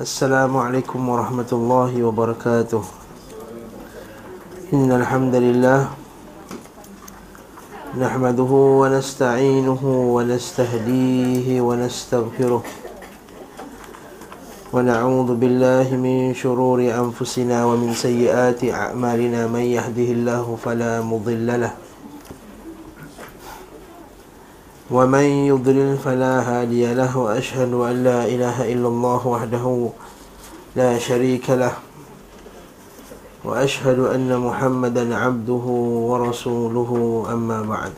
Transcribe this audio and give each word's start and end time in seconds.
السلام 0.00 0.56
عليكم 0.56 1.08
ورحمة 1.08 1.50
الله 1.52 1.92
وبركاته. 2.04 2.84
إن 4.72 4.88
الحمد 4.88 5.34
لله 5.34 5.80
نحمده 8.00 8.52
ونستعينه 8.80 9.82
ونستهديه 9.84 11.60
ونستغفره. 11.60 12.62
ونعوذ 14.72 15.30
بالله 15.36 15.86
من 15.92 16.32
شرور 16.32 16.80
أنفسنا 16.80 17.64
ومن 17.68 17.92
سيئات 17.92 18.64
أعمالنا. 18.64 19.52
من 19.52 19.64
يهده 19.68 20.08
الله 20.16 20.46
فلا 20.64 21.04
مضل 21.04 21.60
له 21.60 21.72
ومن 24.90 25.22
يضلل 25.22 25.98
فلا 25.98 26.42
هادي 26.42 26.94
له 26.94 27.18
وأشهد 27.18 27.72
أن 27.74 28.04
لا 28.04 28.26
إله 28.26 28.72
إلا 28.72 28.88
الله 28.88 29.26
وحده 29.26 29.88
لا 30.76 30.98
شريك 30.98 31.50
له 31.50 31.72
وأشهد 33.44 33.98
أن 33.98 34.38
محمدا 34.38 35.16
عبده 35.16 35.66
ورسوله 36.10 36.90
أما 37.32 37.62
بعد. 37.62 37.92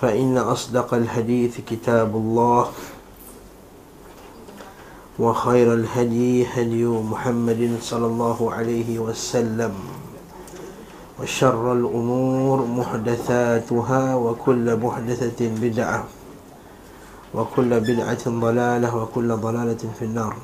فإن 0.00 0.38
أصدق 0.38 0.94
الحديث 0.94 1.60
كتاب 1.64 2.16
الله 2.16 2.68
وخير 5.18 5.74
الهدي 5.74 6.46
هدي 6.46 6.84
محمد 6.84 7.78
صلى 7.80 8.06
الله 8.06 8.52
عليه 8.52 8.98
وسلم. 8.98 9.72
وشر 11.16 11.64
الأمور 11.72 12.58
محدثاتها 12.66 14.02
وكل 14.14 14.66
محدثة 14.76 15.40
بدعة 15.62 16.04
وكل 17.34 17.70
بدعة 17.80 18.24
ضلالة 18.28 18.88
وكل 18.96 19.28
ضلالة 19.36 19.82
في 19.98 20.04
النار 20.04 20.34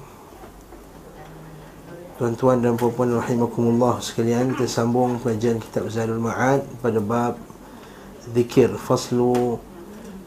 Tuan-tuan 2.12 2.60
dan 2.62 2.76
puan-puan 2.78 3.18
rahimakumullah 3.18 3.98
sekalian 3.98 4.52
Kita 4.54 4.68
sambung 4.68 5.18
pengajian 5.18 5.59
kitab 5.59 5.88
Zadul 5.90 6.20
Ma'ad 6.23 6.62
Pada 6.79 7.01
bab 7.02 7.34
Zikir 8.30 8.68
Faslu 8.79 9.59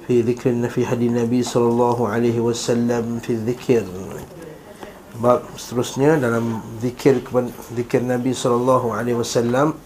Fi 0.04 0.20
zikrin 0.26 0.66
fi 0.68 0.82
hadis 0.84 1.14
Nabi 1.14 1.40
sallallahu 1.46 2.10
alaihi 2.10 2.42
wasallam 2.42 3.22
Fi 3.24 3.38
zikir 3.38 3.86
Bab 5.22 5.48
seterusnya 5.56 6.20
dalam 6.20 6.60
zikir 6.84 7.24
zikir 7.72 8.04
Nabi 8.04 8.36
sallallahu 8.36 8.92
alaihi 8.92 9.16
wasallam 9.16 9.80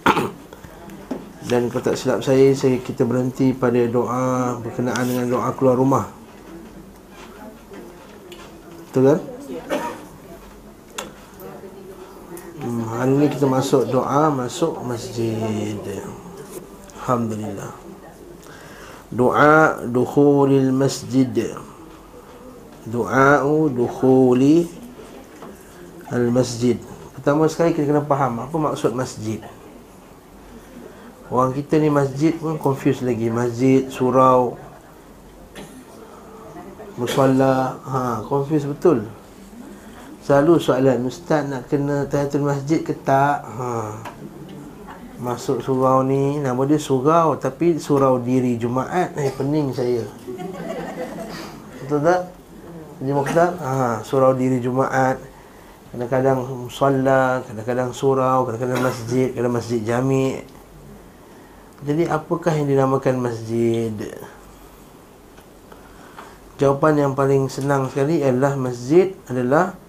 dan 1.49 1.65
kalau 1.73 1.81
tak 1.81 1.97
silap 1.97 2.21
saya, 2.21 2.53
saya 2.53 2.77
kita 2.77 3.09
berhenti 3.09 3.57
pada 3.57 3.81
doa 3.89 4.61
berkenaan 4.61 5.01
dengan 5.09 5.25
doa 5.33 5.49
keluar 5.57 5.81
rumah. 5.81 6.05
Betul 8.85 9.09
kan? 9.09 9.19
Hmm, 12.61 12.85
hari 12.93 13.11
ini 13.17 13.27
kita 13.33 13.49
masuk 13.49 13.89
doa 13.89 14.29
masuk 14.29 14.77
masjid. 14.85 15.73
Alhamdulillah. 17.01 17.73
Doa 19.09 19.81
dukhulil 19.89 20.69
masjid. 20.69 21.57
Doa 22.85 23.41
dukhuli 23.73 24.69
al 26.13 26.29
masjid. 26.29 26.77
Pertama 27.17 27.49
sekali 27.49 27.73
kita 27.73 27.89
kena 27.89 28.05
faham 28.05 28.45
apa 28.45 28.53
maksud 28.53 28.93
masjid. 28.93 29.41
Orang 31.29 31.53
kita 31.53 31.77
ni 31.77 31.93
masjid 31.93 32.33
pun 32.33 32.57
confuse 32.57 33.05
lagi. 33.05 33.29
Masjid, 33.29 33.85
surau 33.85 34.57
Musalla 36.99 37.79
ha, 37.85 38.19
Confuse 38.25 38.67
betul. 38.67 39.07
Selalu 40.25 40.59
soalan 40.59 41.05
Ustaz 41.07 41.47
nak 41.47 41.69
kena 41.71 42.09
tahiyatul 42.09 42.43
masjid 42.43 42.83
ke 42.83 42.91
tak? 42.91 43.45
Ha. 43.45 43.69
Masuk 45.21 45.63
surau 45.63 46.03
ni 46.03 46.39
Nama 46.41 46.59
dia 46.67 46.79
surau 46.81 47.39
Tapi 47.39 47.79
surau 47.79 48.19
diri 48.19 48.59
Jumaat 48.59 49.15
Eh 49.15 49.31
pening 49.31 49.71
saya. 49.71 50.03
Betul 51.85 51.99
tak? 52.03 52.21
Jadi 52.99 53.11
Mukhtar? 53.15 53.49
Ha, 53.63 54.03
Surau 54.03 54.35
diri 54.35 54.59
Jumaat. 54.59 55.21
Kadang-kadang 55.95 56.67
musalla 56.67 57.39
Kadang-kadang 57.47 57.89
surau 57.95 58.43
Kadang-kadang 58.49 58.81
masjid 58.83 59.31
Kadang 59.31 59.53
masjid 59.55 59.79
jami' 59.81 60.58
Jadi 61.79 62.03
apakah 62.11 62.51
yang 62.51 62.67
dinamakan 62.67 63.23
masjid? 63.23 63.95
Jawapan 66.59 67.07
yang 67.07 67.13
paling 67.15 67.47
senang 67.47 67.87
sekali 67.87 68.19
adalah 68.19 68.59
masjid 68.59 69.15
adalah 69.31 69.79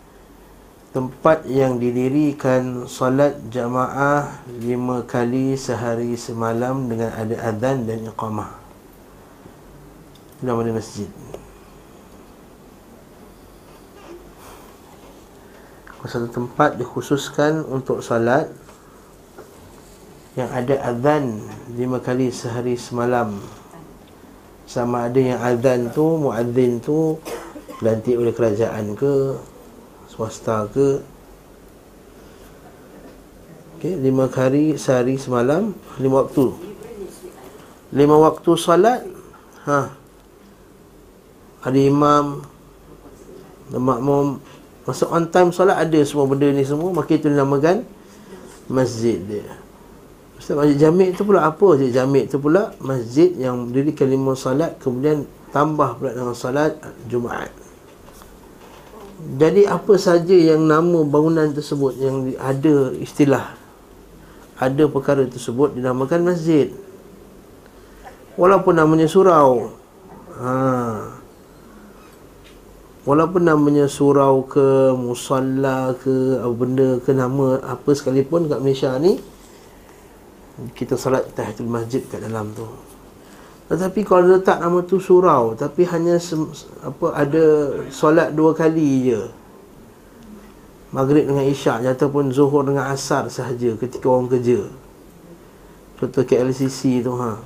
tempat 0.95 1.43
yang 1.51 1.83
didirikan 1.83 2.87
solat 2.87 3.39
jamaah 3.51 4.43
lima 4.63 5.03
kali 5.03 5.59
sehari 5.59 6.15
semalam 6.15 6.87
dengan 6.87 7.11
ada 7.11 7.35
azan 7.51 7.91
dan 7.91 8.07
iqamah. 8.07 8.55
Nama 10.47 10.61
dia 10.63 10.75
masjid. 10.79 11.11
Satu 16.07 16.31
tempat 16.31 16.79
dikhususkan 16.79 17.67
untuk 17.67 17.99
solat 17.99 18.47
yang 20.39 20.51
ada 20.55 20.79
azan 20.87 21.43
lima 21.75 21.99
kali 21.99 22.31
sehari 22.31 22.79
semalam. 22.79 23.35
Sama 24.71 25.11
ada 25.11 25.19
yang 25.19 25.43
azan 25.43 25.91
tu 25.91 26.07
muadzin 26.23 26.79
tu 26.79 27.19
dilantik 27.83 28.15
oleh 28.15 28.31
kerajaan 28.31 28.95
ke 28.95 29.35
swasta 30.07 30.71
ke. 30.71 31.03
Okey 33.79 33.99
lima 33.99 34.31
kali 34.31 34.79
sehari 34.79 35.19
semalam 35.19 35.75
lima 35.99 36.23
waktu. 36.23 36.55
Lima 37.91 38.15
waktu 38.23 38.51
solat 38.55 39.03
ha. 39.67 39.91
Ada 41.61 41.77
imam 41.77 42.47
dan 43.75 43.83
makmum. 43.83 44.39
Masa 44.87 45.11
on 45.11 45.27
time 45.27 45.51
solat 45.51 45.75
ada 45.75 45.99
semua 46.07 46.31
benda 46.31 46.47
ni 46.55 46.63
semua 46.63 46.95
maka 46.95 47.19
itu 47.19 47.27
dinamakan 47.27 47.83
masjid 48.71 49.19
dia 49.19 49.60
Ustaz 50.41 50.57
Masjid 50.57 50.89
Jamik 50.89 51.21
tu 51.21 51.29
pula 51.29 51.45
apa? 51.45 51.77
Masjid 51.77 51.93
Jamik 51.93 52.33
tu 52.33 52.41
pula 52.41 52.73
Masjid 52.81 53.29
yang 53.37 53.69
dirikan 53.69 54.09
lima 54.09 54.33
salat 54.33 54.81
Kemudian 54.81 55.29
tambah 55.53 56.01
pula 56.01 56.17
dengan 56.17 56.33
salat 56.33 56.81
Jumaat. 57.13 57.53
Jadi 59.37 59.69
apa 59.69 60.01
saja 60.01 60.33
yang 60.33 60.65
nama 60.65 61.05
bangunan 61.05 61.53
tersebut 61.53 61.93
Yang 62.01 62.41
ada 62.41 62.77
istilah 62.97 63.53
Ada 64.57 64.89
perkara 64.89 65.29
tersebut 65.29 65.77
Dinamakan 65.77 66.33
masjid. 66.33 66.73
Walaupun 68.41 68.81
namanya 68.81 69.05
surau. 69.05 69.77
Ha. 70.41 70.53
Walaupun 73.05 73.45
namanya 73.45 73.85
surau 73.93 74.49
ke 74.49 74.97
Musalla 74.97 75.93
ke 76.01 76.41
Apa 76.41 76.55
benda 76.57 76.97
ke 77.05 77.13
nama 77.13 77.61
Apa 77.61 77.93
sekalipun 77.93 78.49
kat 78.49 78.65
Malaysia 78.65 78.97
ni 78.97 79.21
kita 80.77 80.95
salat 80.97 81.29
tahiyatul 81.33 81.71
masjid 81.71 82.05
kat 82.05 82.21
dalam 82.21 82.53
tu. 82.53 82.67
Tetapi 83.71 84.03
kalau 84.03 84.35
letak 84.35 84.59
nama 84.59 84.83
tu 84.83 84.99
surau 84.99 85.55
tapi 85.55 85.87
hanya 85.87 86.19
sem- 86.19 86.51
apa 86.83 87.15
ada 87.15 87.45
solat 87.95 88.35
dua 88.35 88.51
kali 88.51 89.15
je. 89.15 89.23
Maghrib 90.91 91.31
dengan 91.31 91.47
isyak 91.47 91.87
ataupun 91.87 92.35
zuhur 92.35 92.67
dengan 92.67 92.91
asar 92.91 93.31
sahaja 93.31 93.79
ketika 93.79 94.11
orang 94.11 94.27
kerja. 94.27 94.67
Contoh 96.03 96.27
KLCC 96.27 97.07
tu 97.07 97.15
ha. 97.15 97.39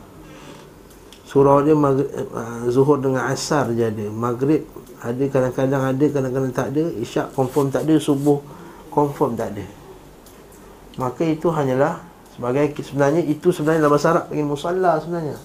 Surau 1.28 1.60
dia 1.60 1.76
maghrib, 1.76 2.08
uh, 2.32 2.64
zuhur 2.72 3.04
dengan 3.04 3.28
asar 3.28 3.68
je 3.76 3.84
ada. 3.84 4.06
Maghrib 4.08 4.64
ada 5.04 5.24
kadang-kadang 5.28 5.82
ada 5.92 6.04
kadang-kadang 6.08 6.52
tak 6.56 6.72
ada. 6.72 6.88
Isyak 6.96 7.36
confirm 7.36 7.68
tak 7.68 7.84
ada 7.84 8.00
subuh 8.00 8.40
confirm 8.88 9.36
tak 9.36 9.52
ada. 9.52 9.66
Maka 10.96 11.26
itu 11.28 11.50
hanyalah 11.50 12.13
Sebagai 12.34 12.74
sebenarnya 12.82 13.22
itu 13.22 13.54
sebenarnya 13.54 13.86
dalam 13.86 13.94
bahasa 13.94 14.08
Arab 14.10 14.24
panggil 14.26 14.46
musalla 14.46 14.92
sebenarnya. 14.98 15.36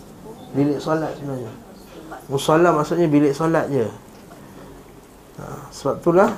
Bilik 0.57 0.79
solat 0.81 1.13
sebenarnya. 1.21 1.51
Musalla 2.25 2.69
maksudnya 2.73 3.05
bilik 3.05 3.33
solat 3.37 3.69
je. 3.69 3.85
Ha, 5.37 5.43
sebab 5.69 6.01
itulah 6.01 6.29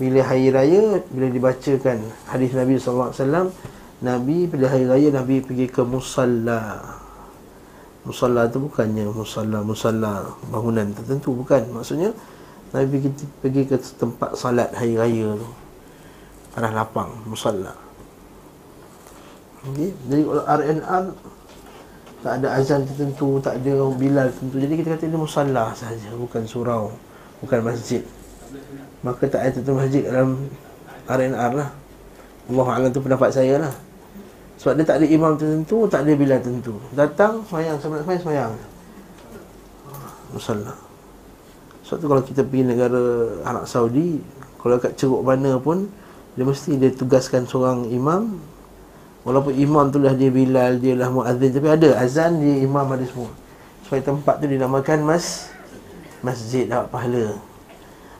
bila 0.00 0.20
hari 0.24 0.48
raya 0.48 1.00
bila 1.12 1.28
dibacakan 1.28 2.00
hadis 2.28 2.52
Nabi 2.56 2.76
sallallahu 2.80 3.08
alaihi 3.12 3.20
wasallam 3.22 3.46
Nabi 3.96 4.36
pada 4.48 4.66
hari 4.72 4.84
raya 4.88 5.08
Nabi 5.12 5.44
pergi 5.44 5.68
ke 5.68 5.84
musalla. 5.84 6.80
Musalla 8.08 8.48
tu 8.48 8.64
bukannya 8.64 9.04
musalla 9.12 9.60
musalla 9.60 10.32
bangunan 10.48 10.96
tertentu 10.96 11.36
bukan. 11.36 11.60
Maksudnya 11.76 12.16
Nabi 12.72 12.88
pergi, 12.88 13.10
pergi 13.44 13.62
ke 13.68 13.76
tempat 14.00 14.32
salat 14.32 14.72
hari 14.72 14.96
raya 14.96 15.36
tu. 15.36 15.48
Tanah 16.56 16.72
lapang, 16.72 17.12
musalla. 17.28 17.85
Okay. 19.66 19.90
Jadi 20.06 20.22
kalau 20.22 20.44
RNR 20.46 21.04
tak 22.22 22.32
ada 22.42 22.48
azan 22.58 22.82
tertentu, 22.86 23.38
tak 23.42 23.58
ada 23.62 23.74
bilal 23.94 24.30
tertentu. 24.30 24.56
Jadi 24.62 24.74
kita 24.78 24.88
kata 24.94 25.04
ini 25.06 25.18
musallah 25.18 25.74
saja, 25.74 26.10
bukan 26.14 26.42
surau, 26.46 26.94
bukan 27.42 27.60
masjid. 27.62 28.02
Maka 29.04 29.22
tak 29.30 29.40
ada 29.42 29.50
tutup 29.54 29.78
masjid 29.78 30.02
dalam 30.06 30.50
RNR 31.06 31.52
lah 31.54 31.70
Allah 32.50 32.66
Alam 32.74 32.90
tu 32.90 33.02
pendapat 33.02 33.30
saya 33.30 33.58
lah 33.62 33.74
Sebab 34.58 34.78
dia 34.78 34.84
tak 34.86 35.02
ada 35.02 35.06
imam 35.06 35.38
tertentu 35.38 35.86
Tak 35.86 36.02
ada 36.06 36.12
bila 36.18 36.34
tertentu 36.38 36.74
Datang, 36.94 37.42
semayang, 37.46 37.78
semayang, 37.78 38.02
semayang, 38.02 38.22
semayang. 38.22 38.52
Musalla 40.34 40.74
Sebab 41.86 41.96
tu 42.02 42.06
kalau 42.10 42.22
kita 42.26 42.42
pergi 42.42 42.64
negara 42.66 43.02
Arab 43.46 43.64
Saudi 43.70 44.18
Kalau 44.58 44.76
kat 44.82 44.98
ceruk 44.98 45.22
mana 45.22 45.58
pun 45.62 45.86
Dia 46.34 46.42
mesti 46.42 46.74
dia 46.74 46.90
tugaskan 46.90 47.46
seorang 47.46 47.86
imam 47.90 48.38
Walaupun 49.26 49.58
imam 49.58 49.90
tu 49.90 49.98
lah 49.98 50.14
dia 50.14 50.30
Bilal, 50.30 50.78
dia 50.78 50.94
lah 50.94 51.10
muazzin 51.10 51.50
Tapi 51.50 51.66
ada 51.66 51.98
azan, 51.98 52.38
dia 52.38 52.62
imam 52.62 52.86
ada 52.86 53.02
semua. 53.02 53.26
Supaya 53.82 53.98
tempat 54.06 54.38
tu 54.38 54.46
dinamakan 54.46 55.02
mas 55.02 55.50
Masjid 56.22 56.70
dapat 56.70 56.86
pahala. 56.94 57.34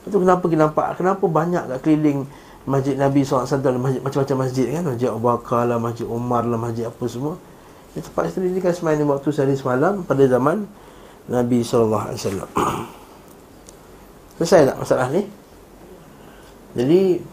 Itu 0.02 0.18
kenapa 0.18 0.42
kita 0.50 0.66
nampak? 0.66 0.98
Kenapa 0.98 1.24
banyak 1.30 1.62
kat 1.62 1.78
keliling 1.86 2.26
Masjid 2.66 2.98
Nabi 2.98 3.22
SAW 3.22 3.46
masjid, 3.78 4.02
Macam-macam 4.02 4.36
masjid 4.42 4.66
kan? 4.74 4.82
Masjid 4.82 5.08
Abu 5.14 5.22
Bakar 5.22 5.62
lah, 5.70 5.78
Masjid 5.78 6.06
Umar 6.10 6.42
lah, 6.42 6.58
Masjid 6.58 6.90
apa 6.90 7.04
semua. 7.06 7.38
Itu 7.94 8.10
tempat 8.10 8.34
itu 8.34 8.42
ini 8.42 8.58
kan 8.58 8.74
semain 8.74 8.98
waktu 9.06 9.28
sehari 9.32 9.56
semalam 9.56 10.04
Pada 10.04 10.26
zaman 10.28 10.68
Nabi 11.30 11.64
SAW 11.64 12.18
Selesai 14.36 14.68
tak 14.68 14.76
masalah 14.76 15.08
ni? 15.14 15.24
Jadi 16.76 17.24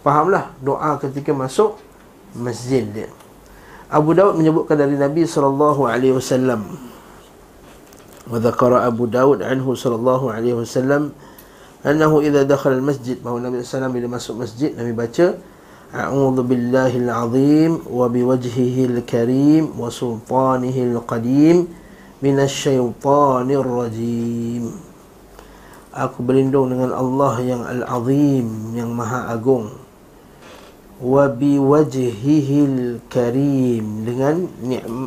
Fahamlah 0.00 0.54
doa 0.64 0.96
ketika 1.02 1.36
masuk 1.36 1.76
masjid 2.36 2.84
dia. 2.84 3.08
Abu 3.88 4.12
Daud 4.12 4.36
menyebutkan 4.36 4.76
dari 4.76 5.00
Nabi 5.00 5.24
sallallahu 5.24 5.88
alaihi 5.88 6.12
wasallam. 6.12 6.60
Wa 8.28 8.36
dhakara 8.36 8.84
Abu 8.84 9.08
Daud 9.08 9.40
anhu 9.40 9.72
sallallahu 9.72 10.28
alaihi 10.28 10.52
wasallam 10.52 11.16
annahu 11.80 12.20
idza 12.20 12.44
dakhala 12.44 12.76
al-masjid 12.76 13.16
bahawa 13.16 13.48
Nabi 13.48 13.64
sallallahu 13.64 13.96
bila 13.96 14.20
masuk 14.20 14.44
masjid 14.44 14.76
Nabi 14.76 14.92
baca 14.92 15.40
a'udzu 15.88 16.44
billahi 16.44 17.00
al-azim 17.08 17.80
wa 17.88 18.04
biwajhihi 18.12 18.92
al-karim 18.92 19.72
wa 19.72 19.88
sultanihi 19.88 20.92
al-qadim 20.92 21.64
minasyaitanir 22.20 23.64
rajim. 23.64 24.76
Aku 25.96 26.20
berlindung 26.20 26.68
dengan 26.68 26.92
Allah 26.92 27.34
yang 27.40 27.64
al-azim 27.64 28.76
yang 28.76 28.92
maha 28.92 29.32
agung. 29.32 29.72
Wabi 30.98 31.62
wajhihil 31.62 32.98
karim 33.06 34.02
Dengan 34.02 34.50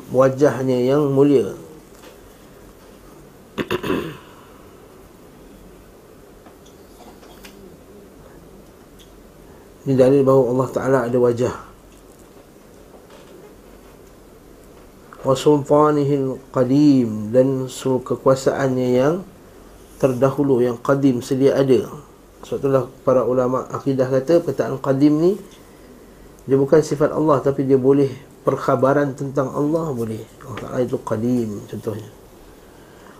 wajahnya 0.08 0.80
yang 0.80 1.12
mulia. 1.12 1.52
Ini 9.84 10.00
dalil 10.00 10.24
bahawa 10.24 10.56
Allah 10.56 10.70
Ta'ala 10.72 11.12
ada 11.12 11.18
wajah. 11.20 11.52
Wasultanihil 15.28 16.40
qadim 16.56 17.36
Dan 17.36 17.68
seluruh 17.68 18.16
kekuasaannya 18.16 18.88
yang 18.96 19.28
Terdahulu 20.00 20.64
Yang 20.64 20.80
qadim 20.88 21.20
sedia 21.20 21.60
ada. 21.60 21.84
Sebab 22.48 22.64
itulah 22.64 22.88
para 23.04 23.28
ulama 23.28 23.68
akidah 23.76 24.08
kata 24.08 24.40
Perkataan 24.40 24.80
qadim 24.80 25.20
ni 25.20 25.36
Dia 26.50 26.58
bukan 26.58 26.82
sifat 26.82 27.14
Allah 27.14 27.38
Tapi 27.42 27.66
dia 27.66 27.78
boleh 27.78 28.10
Perkhabaran 28.42 29.14
tentang 29.14 29.54
Allah 29.54 29.94
Boleh. 29.94 30.26
Allah 30.46 30.58
Ta'ala 30.58 30.80
itu 30.82 30.98
qadim 31.02 31.66
Contohnya. 31.70 32.10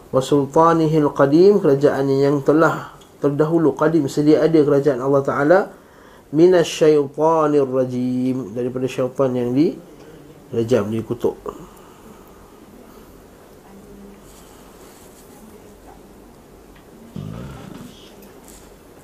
Wasultanihil 0.10 1.10
qadim 1.14 1.62
Kerajaan 1.62 2.10
yang 2.10 2.42
telah 2.42 2.98
Terdahulu 3.22 3.78
qadim 3.78 4.10
sedia 4.10 4.42
ada 4.42 4.58
kerajaan 4.58 4.98
Allah 4.98 5.22
Ta'ala 5.22 5.60
minasyaitanir 6.32 7.68
rajim 7.68 8.56
daripada 8.56 8.88
syaitan 8.88 9.30
yang 9.36 9.52
di 9.52 9.76
rejam 10.50 10.88
dikutuk 10.88 11.36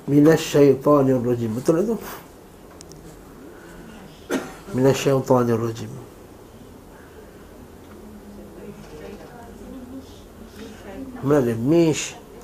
minasyaitanir 0.08 1.20
rajim. 1.20 1.52
Betul 1.52 1.84
minasyaitanir 1.84 2.27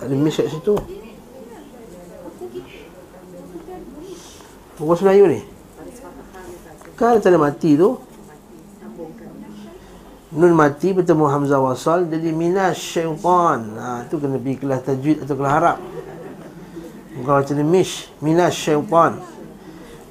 ada 0.02 0.14
mish 0.16 0.40
kat 0.40 0.48
situ 0.48 0.74
Orang 4.74 5.00
Melayu 5.06 5.24
ni 5.30 5.40
Kan 6.98 7.22
tanda 7.22 7.38
mati 7.38 7.78
tu 7.78 7.94
Nun 10.34 10.52
mati 10.58 10.90
bertemu 10.90 11.30
Hamzah 11.30 11.62
wasal 11.62 12.10
Jadi 12.10 12.34
minas 12.34 12.74
syaitan 12.80 13.60
ha, 13.78 14.02
Itu 14.02 14.18
kena 14.18 14.42
pergi 14.42 14.58
kelas 14.58 14.80
tajwid 14.82 15.22
atau 15.22 15.34
kelas 15.38 15.52
harap 15.54 15.78
Bukan 17.14 17.32
macam 17.38 17.54
ni 17.54 17.64
mish 17.64 18.10
Minas 18.18 18.58
syaitan 18.58 19.22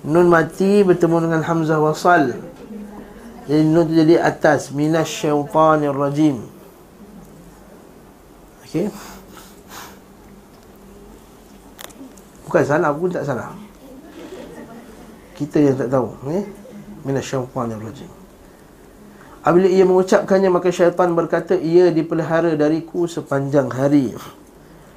Nun 0.03 0.27
mati 0.27 0.83
bertemu 0.83 1.31
dengan 1.31 1.41
Hamzah 1.47 1.79
wasal 1.79 2.35
Jadi 3.47 3.63
nun 3.63 3.87
tu 3.87 3.95
jadi 3.95 4.19
atas. 4.19 4.75
Minas 4.75 5.07
syaitan 5.07 5.79
rajim 5.95 6.43
Okey 8.67 8.91
Bukan 12.43 12.63
salah, 12.67 12.93
pun 12.93 13.09
tak 13.09 13.25
salah. 13.25 13.49
Kita 15.33 15.57
yang 15.57 15.73
tak 15.73 15.89
tahu 15.89 16.13
eh 16.29 16.45
minasyaitanir 17.03 17.81
rajim 17.81 18.11
apabila 19.43 19.67
ia 19.67 19.83
mengucapkannya 19.83 20.47
maka 20.47 20.71
syaitan 20.71 21.11
berkata 21.11 21.59
ia 21.59 21.91
dipelihara 21.91 22.55
dariku 22.55 23.11
sepanjang 23.11 23.67
hari. 23.67 24.15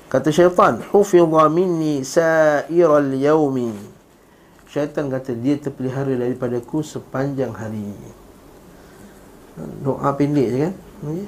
Kata 0.06 0.30
syaitan 0.30 0.86
hufidha 0.94 1.50
minni 1.50 2.06
sa'iral 2.06 3.10
yaumi 3.18 3.95
syaitan 4.76 5.08
kata 5.08 5.32
dia 5.32 5.56
terpelihara 5.56 6.12
daripadaku 6.12 6.84
sepanjang 6.84 7.56
hari 7.56 7.96
doa 9.80 10.12
pendek 10.12 10.48
je 10.52 10.58
kan? 10.68 10.74
Okay? 11.00 11.26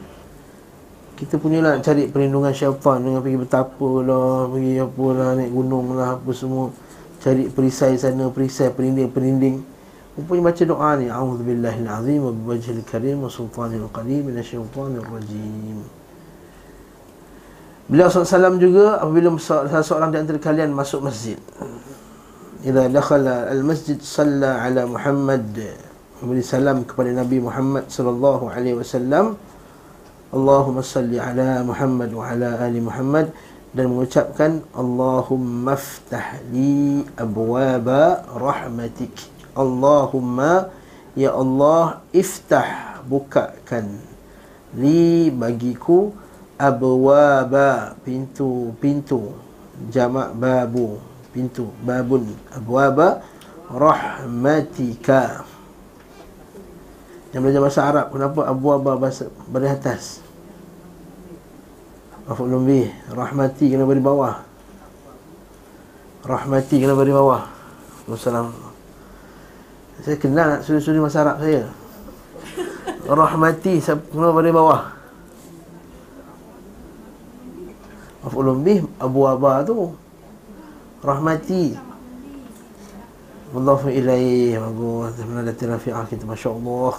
kita 1.18 1.34
punya 1.34 1.58
nak 1.58 1.82
cari 1.82 2.06
perlindungan 2.06 2.54
syaitan 2.54 3.02
dengan 3.02 3.18
pergi 3.24 3.38
bertapa 3.42 3.88
lah 4.06 4.46
pergi 4.46 4.72
apa 4.78 5.06
lah 5.18 5.28
naik 5.34 5.50
gunung 5.50 5.86
lah 5.98 6.14
apa 6.14 6.30
semua. 6.30 6.70
Cari 7.18 7.50
perisai 7.50 7.98
sana 7.98 8.30
perisai 8.30 8.70
perinding 8.70 9.10
perinding. 9.10 9.56
Rupanya 10.14 10.50
baca 10.50 10.62
doa 10.62 10.90
ni 10.94 11.06
A'udzubillahil 11.10 11.90
azim 11.90 12.22
wa 12.22 12.30
biwajhil 12.30 12.82
karim 12.86 13.26
wa 13.26 13.30
sultanil 13.30 13.86
qadim 13.90 14.26
minasyaitanir 14.26 15.06
rajim 15.06 15.78
Beliau 17.86 18.10
SAW 18.10 18.58
juga 18.58 18.98
apabila 18.98 19.30
seorang 19.78 20.10
di 20.10 20.18
antara 20.18 20.38
kalian 20.42 20.74
masuk 20.74 21.06
masjid 21.06 21.38
Idza 22.58 22.90
dakhala 22.90 23.46
al-masjid 23.54 24.02
salla 24.02 24.66
ala 24.66 24.82
Muhammad. 24.82 25.46
Memberi 26.18 26.42
salam 26.42 26.82
kepada 26.82 27.14
Nabi 27.14 27.38
Muhammad 27.38 27.86
sallallahu 27.86 28.50
alaihi 28.50 28.74
wasallam. 28.74 29.38
Allahumma 30.34 30.82
salli 30.82 31.22
ala 31.22 31.62
Muhammad 31.62 32.10
wa 32.10 32.26
ala 32.26 32.58
ali 32.58 32.82
Muhammad. 32.82 33.30
Dan 33.70 33.94
mengucapkan 33.94 34.66
Allahumma 34.74 35.78
ftah 35.78 36.42
li 36.50 37.06
abwaba 37.14 38.26
rahmatik. 38.26 39.14
Allahumma 39.54 40.74
ya 41.14 41.38
Allah 41.38 42.02
iftah 42.10 42.98
bukakan 43.06 44.02
li 44.74 45.30
bagiku 45.30 46.10
abwaba 46.58 47.94
pintu-pintu 48.02 49.30
jamak 49.94 50.34
babu 50.34 50.98
pintu. 51.32 51.70
Babun. 51.84 52.28
Abwaba 52.52 53.22
rahmatika. 53.68 55.44
Yang 57.32 57.40
belajar 57.44 57.60
bahasa 57.60 57.82
Arab. 57.84 58.06
Kenapa 58.12 58.40
abwaba 58.48 58.92
bahasa 58.96 59.28
beri 59.52 59.68
atas? 59.68 60.24
Maf'ulun 62.28 62.64
bih 62.68 62.92
Rahmati 63.12 63.72
kena 63.72 63.84
beri 63.88 64.00
bawah. 64.00 64.44
Rahmati 66.24 66.76
kena 66.80 66.96
beri 66.96 67.12
bawah. 67.12 67.44
Wassalam 68.08 68.52
Saya 70.00 70.16
kenal 70.16 70.64
suri-suri 70.64 71.00
masa 71.00 71.24
Arab 71.24 71.44
saya. 71.44 71.68
Rahmati 73.04 73.80
kena 73.84 74.32
beri 74.32 74.52
bawah. 74.52 74.96
Maf'ulun 78.24 78.64
bih 78.64 78.84
Abu 78.96 79.28
Abba 79.28 79.64
tu 79.68 79.92
Rahmati. 80.98 81.78
Wallahu 83.48 83.88
ilaih 83.88 84.60
Bagus 84.60 85.16
Menadati 85.24 85.64
rafi'ah 85.64 86.04
kita? 86.04 86.28
Masya 86.28 86.52
Allah 86.52 86.94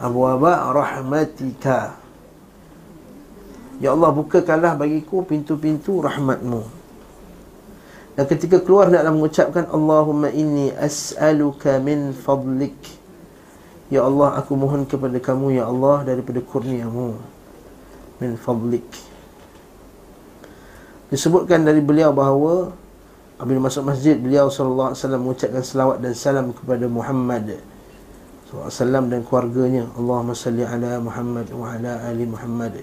Abu 0.00 0.20
Abba 0.26 0.74
Rahmatika. 0.74 1.94
Ya 3.78 3.94
Allah 3.94 4.10
bukakanlah 4.10 4.74
bagiku 4.78 5.22
pintu-pintu 5.22 6.02
rahmatmu. 6.02 6.62
Dan 8.14 8.24
ketika 8.30 8.62
keluar 8.62 8.86
hendaklah 8.86 9.10
mengucapkan 9.10 9.66
Allahumma 9.70 10.30
inni 10.30 10.70
as'aluka 10.70 11.82
min 11.82 12.14
fadlik. 12.14 12.78
Ya 13.90 14.06
Allah 14.06 14.38
aku 14.38 14.54
mohon 14.54 14.86
kepada 14.86 15.18
kamu 15.18 15.58
ya 15.58 15.66
Allah 15.66 16.06
daripada 16.06 16.38
kurniamu. 16.38 17.18
Min 18.22 18.38
fadlik. 18.38 18.86
Disebutkan 21.10 21.66
dari 21.66 21.82
beliau 21.82 22.14
bahawa 22.14 22.74
apabila 23.34 23.66
masuk 23.66 23.82
masjid 23.82 24.14
beliau 24.14 24.46
sallallahu 24.46 24.94
alaihi 24.94 25.00
wasallam 25.02 25.22
mengucapkan 25.26 25.62
selawat 25.66 25.96
dan 25.98 26.12
salam 26.14 26.46
kepada 26.54 26.86
Muhammad 26.86 27.58
sallallahu 28.54 28.70
alaihi 28.70 28.78
wasallam 28.78 29.04
dan 29.10 29.20
keluarganya. 29.26 29.84
Allahumma 29.98 30.34
salli 30.38 30.62
ala 30.62 30.92
Muhammad 31.02 31.46
wa 31.50 31.66
ala 31.74 31.92
ali 32.06 32.24
Muhammad. 32.24 32.74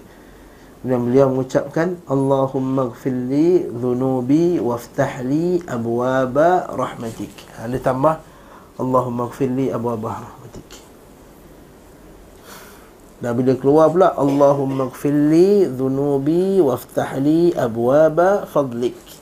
Dan 0.81 0.98
beliau 1.05 1.29
mengucapkan 1.29 2.01
Allahumma 2.10 2.89
gfirli 2.89 3.70
dhunubi 3.70 4.58
waftahli 4.58 5.62
abwaba 5.70 6.67
rahmatik. 6.74 7.31
Ada 7.62 7.77
tambah 7.79 8.17
Allahumma 8.81 9.29
gfirli 9.29 9.70
abwaba 9.70 10.25
rahmatik. 10.25 10.67
Dan 13.22 13.38
bila 13.38 13.53
keluar 13.53 13.93
pula 13.93 14.10
Allahumma 14.17 14.89
gfirli 14.89 15.70
dhunubi 15.70 16.58
waftahli 16.65 17.53
abwaba 17.53 18.50
fadlik 18.50 19.20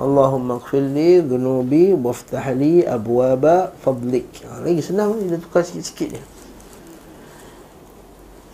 Allahumma 0.00 0.56
gfirli 0.56 1.20
dhunubi 1.20 1.92
waftahli 1.92 2.88
abwaba 2.88 3.76
fadlik 3.84 4.40
ha, 4.48 4.64
lagi 4.64 4.80
senang 4.80 5.20
dia 5.28 5.36
tukar 5.36 5.60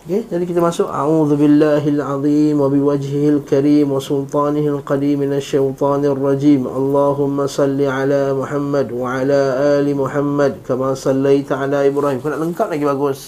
Okay, 0.07 0.23
jadi 0.23 0.47
kita 0.47 0.63
masuk 0.63 0.87
A'udzubillahil 0.87 1.99
azim 1.99 2.55
wa 2.55 2.71
biwajhihil 2.71 3.43
karim 3.43 3.91
wa 3.91 3.99
sultanihil 3.99 4.79
qadim 4.79 5.19
minasyaitonir 5.19 6.15
rajim. 6.15 6.63
Allahumma 6.63 7.43
salli 7.43 7.83
ala 7.83 8.31
Muhammad 8.31 8.87
wa 8.87 9.19
ala 9.19 9.75
ali 9.75 9.91
Muhammad 9.91 10.63
kama 10.63 10.95
sallaita 10.95 11.59
ala 11.59 11.83
Ibrahim. 11.83 12.23
Kau 12.23 12.31
nak 12.31 12.39
lengkap 12.39 12.67
lagi 12.71 12.87
bagus. 12.87 13.19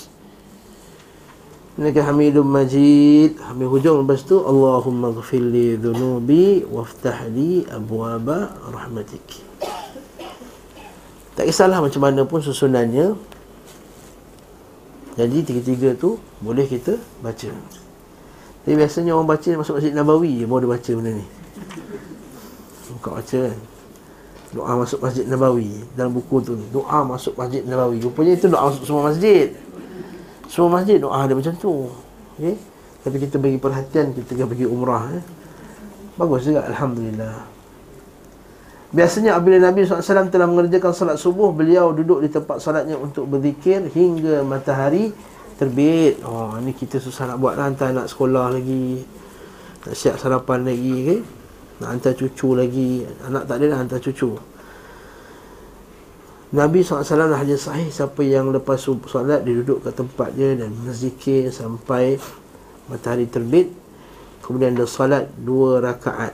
Innaka 1.80 2.04
Hamidum 2.04 2.44
Majid. 2.44 3.40
Habis 3.40 3.68
hujung 3.72 4.04
lepas 4.04 4.20
tu 4.28 4.36
Allahumma 4.44 5.16
ighfir 5.16 5.40
li 5.40 5.80
dhunubi 5.80 6.68
waftah 6.68 7.24
li 7.32 7.64
abwaba 7.72 8.52
rahmatik. 8.68 9.24
Tak 11.40 11.48
kisahlah 11.48 11.80
macam 11.80 12.04
mana 12.04 12.28
pun 12.28 12.44
susunannya 12.44 13.16
jadi 15.20 15.38
tiga-tiga 15.44 15.96
tu 15.96 16.20
boleh 16.44 16.64
kita 16.64 17.00
baca. 17.20 17.52
Tapi 18.64 18.76
biasanya 18.76 19.16
orang 19.16 19.28
baca 19.32 19.48
masuk 19.60 19.80
masjid 19.80 19.92
Nabawi 19.96 20.44
je 20.44 20.46
baru 20.48 20.68
dia 20.68 20.72
baca 20.76 20.92
benda 21.00 21.12
ni. 21.16 21.26
Buka 22.92 23.10
baca 23.24 23.38
kan. 23.48 23.60
Doa 24.52 24.72
masuk 24.80 25.00
masjid 25.04 25.26
Nabawi 25.28 25.84
dalam 25.96 26.12
buku 26.16 26.44
tu. 26.44 26.60
Doa 26.76 27.04
masuk 27.04 27.36
masjid 27.36 27.64
Nabawi. 27.68 28.00
Rupanya 28.04 28.32
itu 28.36 28.48
doa 28.48 28.68
masuk 28.68 28.84
semua 28.84 29.12
masjid. 29.12 29.56
Semua 30.50 30.82
masjid 30.82 30.98
doa 30.98 31.30
ada 31.30 31.38
macam 31.38 31.54
tu. 31.54 31.94
Okey. 32.36 32.58
Tapi 33.06 33.16
kita 33.22 33.38
bagi 33.38 33.62
perhatian 33.62 34.12
kita 34.18 34.34
tengah 34.34 34.50
pergi 34.50 34.66
umrah 34.66 35.06
eh. 35.14 35.24
Bagus 36.18 36.50
juga 36.50 36.66
alhamdulillah. 36.66 37.60
Biasanya 38.90 39.38
apabila 39.38 39.70
Nabi 39.70 39.86
SAW 39.86 40.34
telah 40.34 40.50
mengerjakan 40.50 40.90
salat 40.98 41.22
subuh 41.22 41.54
Beliau 41.54 41.94
duduk 41.94 42.26
di 42.26 42.30
tempat 42.34 42.58
salatnya 42.58 42.98
untuk 42.98 43.30
berzikir 43.30 43.86
Hingga 43.86 44.42
matahari 44.42 45.14
terbit 45.62 46.18
Oh, 46.26 46.58
ini 46.58 46.74
kita 46.74 46.98
susah 46.98 47.30
nak 47.30 47.38
buat 47.38 47.54
lah 47.54 47.70
Hantar 47.70 47.94
nak 47.94 48.10
sekolah 48.10 48.50
lagi 48.50 49.06
Nak 49.86 49.94
siap 49.94 50.18
sarapan 50.18 50.66
lagi 50.66 50.96
okay? 51.06 51.20
Nak 51.86 51.90
hantar 51.94 52.14
cucu 52.18 52.50
lagi 52.58 53.06
Anak 53.30 53.46
tak 53.46 53.62
ada 53.62 53.66
nak 53.70 53.80
hantar 53.86 54.00
cucu 54.02 54.34
Nabi 56.50 56.82
SAW 56.82 57.06
hanya 57.38 57.54
sahih 57.54 57.94
Siapa 57.94 58.26
yang 58.26 58.50
lepas 58.50 58.82
salat 58.82 59.46
Dia 59.46 59.54
duduk 59.62 59.86
kat 59.86 59.94
tempat 59.94 60.34
dia 60.34 60.58
Dan 60.58 60.74
berzikir 60.82 61.54
sampai 61.54 62.18
Matahari 62.90 63.30
terbit. 63.30 63.70
Kemudian 64.42 64.74
dia 64.74 64.90
salat 64.90 65.30
dua 65.38 65.78
rakaat. 65.78 66.34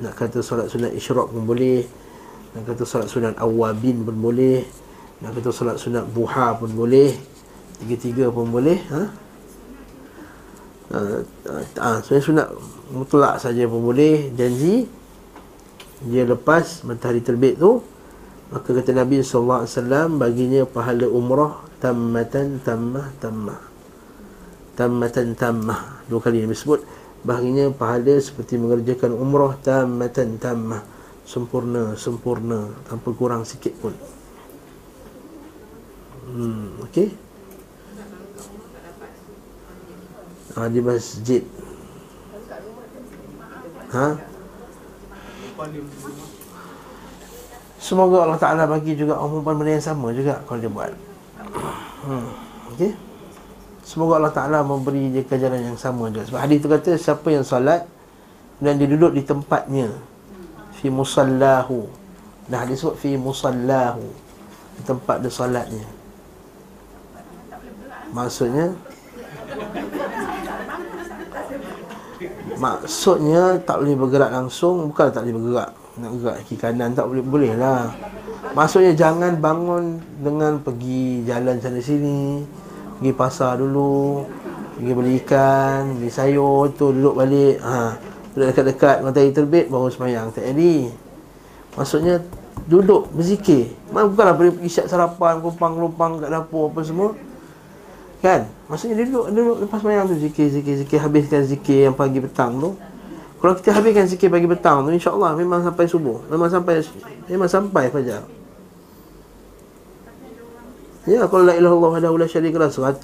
Nak 0.00 0.16
kata 0.16 0.40
solat 0.40 0.72
sunat 0.72 0.96
isyraq 0.96 1.28
pun 1.28 1.44
boleh 1.44 1.84
Nak 2.56 2.64
kata 2.64 2.82
solat 2.88 3.12
sunat 3.12 3.36
awabin 3.36 4.00
pun 4.00 4.16
boleh 4.16 4.64
Nak 5.20 5.36
kata 5.36 5.52
solat 5.52 5.76
sunat 5.76 6.08
buha 6.08 6.56
pun 6.56 6.72
boleh 6.72 7.12
Tiga-tiga 7.84 8.32
pun 8.32 8.48
boleh 8.48 8.80
ha? 8.88 9.02
Uh, 10.90 11.22
uh, 11.46 11.64
uh, 11.78 11.98
sunat 12.02 12.50
mutlak 12.88 13.36
saja 13.36 13.68
pun 13.68 13.84
boleh. 13.84 14.32
Janji 14.32 14.88
Dia 16.08 16.24
lepas 16.24 16.88
matahari 16.88 17.20
terbit 17.20 17.60
tu 17.60 17.84
Maka 18.50 18.68
kata 18.74 18.90
Nabi 18.90 19.22
SAW 19.22 19.66
Baginya 20.18 20.66
pahala 20.66 21.06
umrah 21.06 21.62
Tammatan 21.80 22.60
tammah 22.60 23.08
tammah. 23.22 23.60
Tammatan 24.76 25.32
tammah. 25.32 26.04
Dua 26.10 26.20
kali 26.20 26.44
Nabi 26.44 26.52
sebut 26.52 26.84
Bahaginya 27.20 27.68
pahala 27.68 28.16
seperti 28.16 28.56
mengerjakan 28.56 29.12
umrah 29.12 29.52
tamatan 29.60 30.40
tammah. 30.40 30.80
Sempurna, 31.28 31.92
sempurna. 31.92 32.72
Tanpa 32.88 33.12
kurang 33.12 33.44
sikit 33.44 33.76
pun. 33.76 33.92
Hmm, 36.32 36.80
okey. 36.88 37.12
Ha, 40.56 40.66
di 40.72 40.80
masjid. 40.80 41.44
Ha? 43.92 44.08
Semoga 47.80 48.28
Allah 48.28 48.36
Ta'ala 48.36 48.68
bagi 48.68 48.92
juga 48.92 49.16
umumkan 49.24 49.56
benda 49.56 49.72
yang 49.72 49.80
sama 49.80 50.12
juga 50.12 50.36
Kalau 50.44 50.60
dia 50.60 50.68
buat. 50.68 50.92
Hmm, 52.04 52.28
Okey? 52.76 52.92
Semoga 53.80 54.20
Allah 54.20 54.34
Ta'ala 54.36 54.60
memberi 54.60 55.08
dia 55.08 55.24
kejaran 55.24 55.64
yang 55.64 55.80
sama 55.80 56.12
juga. 56.12 56.28
Sebab 56.28 56.40
hadis 56.44 56.60
itu 56.60 56.68
kata 56.68 56.90
siapa 57.00 57.24
yang 57.32 57.40
salat 57.40 57.88
Dan 58.60 58.76
dia 58.76 58.84
duduk 58.84 59.16
di 59.16 59.24
tempatnya 59.24 59.88
Fi 60.76 60.92
musallahu. 60.92 61.88
Dan 62.52 62.68
hadis 62.68 62.84
sebut 62.84 63.00
fi 63.00 63.16
musallahu 63.16 64.04
Di 64.76 64.82
tempat 64.84 65.24
dia 65.24 65.32
salatnya 65.32 65.88
Maksudnya? 68.12 68.76
Maksudnya 72.60 73.56
tak 73.64 73.80
boleh 73.80 73.96
bergerak 73.96 74.30
langsung 74.36 74.92
Bukan 74.92 75.08
tak 75.08 75.24
boleh 75.24 75.36
bergerak 75.40 75.70
Nak 76.00 76.12
gerak 76.18 76.38
kiri 76.48 76.56
kanan 76.56 76.96
tak 76.96 77.06
boleh 77.06 77.22
Boleh 77.22 77.52
lah. 77.54 77.92
Maksudnya 78.56 78.96
jangan 78.96 79.36
bangun 79.36 80.00
Dengan 80.18 80.58
pergi 80.64 81.22
jalan 81.28 81.60
sana 81.60 81.78
sini 81.78 82.42
pergi 83.00 83.16
pasar 83.16 83.56
dulu 83.56 84.28
pergi 84.76 84.92
beli 84.92 85.16
ikan 85.24 85.96
beli 85.96 86.12
sayur 86.12 86.68
tu 86.76 86.92
duduk 86.92 87.16
balik. 87.16 87.56
Ha 87.64 87.96
duduk 88.36 88.46
dekat-dekat 88.52 88.96
matahari 89.00 89.32
terbit 89.32 89.72
baru 89.72 89.88
semayang 89.88 90.28
tak 90.36 90.44
jadi. 90.52 90.92
Maksudnya 91.74 92.20
duduk 92.68 93.08
berzikir. 93.16 93.72
Mana 93.88 94.06
bukanlah 94.06 94.36
pergi, 94.36 94.68
siap 94.68 94.86
sarapan 94.86 95.40
kumpang 95.40 95.80
lumpang 95.80 96.20
kat 96.20 96.28
dapur 96.28 96.68
apa 96.68 96.80
semua. 96.84 97.16
Kan? 98.20 98.44
Maksudnya 98.68 99.00
duduk 99.00 99.32
duduk 99.32 99.56
lepas 99.64 99.80
semayang 99.80 100.04
tu 100.04 100.20
zikir 100.20 100.46
zikir 100.52 100.74
zikir. 100.84 100.98
Habiskan 101.00 101.42
zikir 101.48 101.88
yang 101.88 101.96
pagi 101.96 102.20
petang 102.20 102.60
tu 102.60 102.76
kalau 103.40 103.56
kita 103.56 103.72
habiskan 103.72 104.04
zikir 104.04 104.28
pagi 104.28 104.44
petang 104.44 104.84
tu 104.84 104.92
insyaallah 104.92 105.32
memang 105.32 105.64
sampai 105.64 105.88
subuh. 105.88 106.20
Memang 106.28 106.52
sampai 106.52 106.84
memang 107.24 107.48
sampai 107.48 107.88
fajar. 107.88 108.20
Ya, 111.08 111.24
kalau 111.24 111.48
la 111.48 111.56
ilaha 111.56 111.72
illallah 111.72 111.90
wahdahu 111.96 112.20
la 112.20 112.28
syarika 112.28 112.60
lah 112.60 112.68
100, 112.68 113.00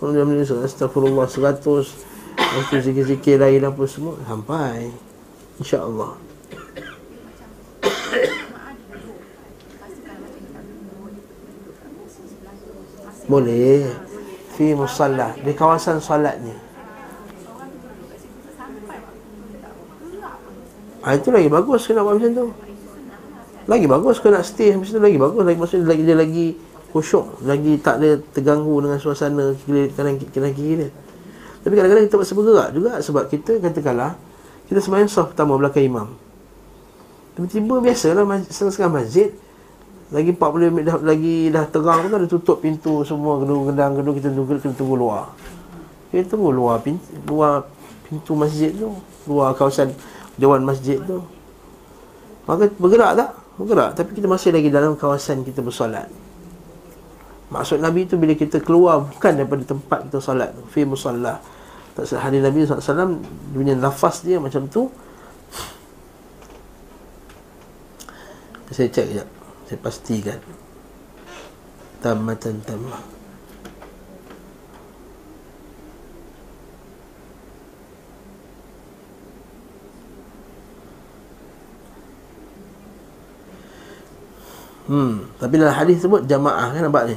kalau 0.00 0.10
dia 0.16 0.24
menulis 0.24 0.48
astagfirullah 0.48 1.28
100, 1.28 1.60
lepas 1.60 2.80
zikir-zikir 2.80 3.36
lain 3.36 3.68
apa 3.68 3.84
semua 3.84 4.16
sampai. 4.24 4.88
Insya-Allah. 5.60 6.16
Boleh. 13.28 13.84
Fi 14.56 14.72
musalla 14.72 15.36
Di 15.36 15.52
kawasan 15.52 16.00
salatnya 16.00 16.65
ha, 21.06 21.14
Itu 21.14 21.30
lagi 21.30 21.46
bagus 21.46 21.86
Kena 21.86 22.02
buat 22.02 22.18
macam 22.18 22.34
tu 22.34 22.46
Lagi 23.70 23.86
bagus 23.86 24.18
Kena 24.18 24.42
stay 24.42 24.74
Macam 24.74 24.90
tu 24.90 25.00
lagi 25.00 25.18
bagus 25.22 25.42
Lagi 25.46 25.58
maksudnya 25.62 25.86
lagi, 25.86 26.02
dia 26.02 26.18
lagi 26.18 26.46
khusyuk 26.96 27.44
lagi 27.44 27.76
tak 27.84 28.00
ada 28.00 28.16
terganggu 28.32 28.80
dengan 28.80 28.96
suasana 28.96 29.52
kiri 29.68 29.92
kanan 29.92 30.16
kanan 30.32 30.52
kiri 30.56 30.74
dia. 30.80 30.88
Tapi 31.60 31.72
kadang-kadang 31.76 32.04
kita 32.08 32.12
terpaksa 32.16 32.32
bergerak 32.32 32.68
juga 32.72 32.92
sebab 33.04 33.24
kita 33.28 33.52
katakanlah 33.60 34.16
kita 34.72 34.80
sembahyang 34.80 35.10
saf 35.12 35.36
pertama 35.36 35.60
belakang 35.60 35.84
imam. 35.84 36.08
Tiba-tiba 37.36 37.84
biasalah 37.84 38.24
setengah 38.48 38.92
masjid 39.02 39.28
lagi 40.08 40.30
40 40.32 40.70
minit 40.72 40.84
dah, 40.86 40.96
lagi 41.02 41.50
dah 41.50 41.66
terang 41.66 42.06
kan, 42.06 42.10
ada 42.16 42.26
tutup 42.30 42.62
pintu 42.62 43.02
semua 43.02 43.42
gedung-gedang 43.42 43.98
gedung 43.98 44.14
kita 44.16 44.30
tunggu 44.32 44.56
kita 44.56 44.72
tunggu 44.72 44.96
luar. 44.96 45.34
Kita 46.08 46.32
tunggu 46.32 46.54
luar 46.54 46.80
pintu 46.80 47.10
luar 47.28 47.66
pintu 48.08 48.32
masjid 48.38 48.70
tu, 48.72 48.94
luar 49.28 49.52
kawasan 49.52 49.92
dewan 50.36 50.62
masjid 50.62 51.00
tu. 51.02 51.24
Maka 52.46 52.70
bergerak 52.78 53.12
tak? 53.18 53.30
Bergerak. 53.58 53.90
Tapi 53.98 54.10
kita 54.14 54.28
masih 54.30 54.54
lagi 54.54 54.68
dalam 54.70 54.94
kawasan 54.94 55.42
kita 55.42 55.64
bersolat. 55.64 56.06
Maksud 57.50 57.78
Nabi 57.78 58.10
itu 58.10 58.18
bila 58.18 58.34
kita 58.34 58.58
keluar 58.58 59.06
Bukan 59.06 59.38
daripada 59.38 59.62
tempat 59.62 60.10
kita 60.10 60.18
solat 60.18 60.50
Fi 60.74 60.82
musallah. 60.82 61.38
Tak 61.94 62.04
sehari 62.04 62.42
Nabi 62.42 62.66
SAW 62.66 63.22
punya 63.54 63.72
nafas 63.72 64.20
dia 64.20 64.36
macam 64.36 64.68
tu. 64.68 64.92
Saya 68.68 68.92
cek 68.92 69.06
sekejap. 69.08 69.28
Saya 69.64 69.78
pastikan. 69.80 70.38
Tamatan 72.04 72.60
tamah 72.60 73.15
Hmm. 84.86 85.26
Tapi 85.42 85.54
dalam 85.58 85.74
hadis 85.74 85.98
sebut 85.98 86.22
jamaah 86.30 86.70
kan 86.70 86.82
nampak 86.86 87.10
ni. 87.10 87.16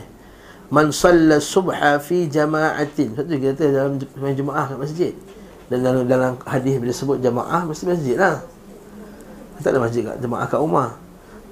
Man 0.70 0.94
salla 0.94 1.42
subha 1.42 1.98
fi 2.02 2.30
jama'atin. 2.30 3.18
Satu 3.18 3.30
kita 3.30 3.58
kata 3.58 3.66
dalam 3.74 3.94
jemaah 4.34 4.66
kat 4.70 4.78
masjid. 4.78 5.14
Dan 5.70 5.86
dalam, 5.86 6.06
dalam 6.10 6.32
hadis 6.46 6.82
bila 6.82 6.94
sebut 6.94 7.18
jamaah 7.22 7.66
mesti 7.66 7.86
masjid 7.90 8.18
lah. 8.18 8.42
Tak 9.62 9.70
ada 9.76 9.80
masjid 9.82 10.02
kat 10.06 10.18
jemaah 10.18 10.46
kat 10.50 10.58
rumah. 10.62 10.98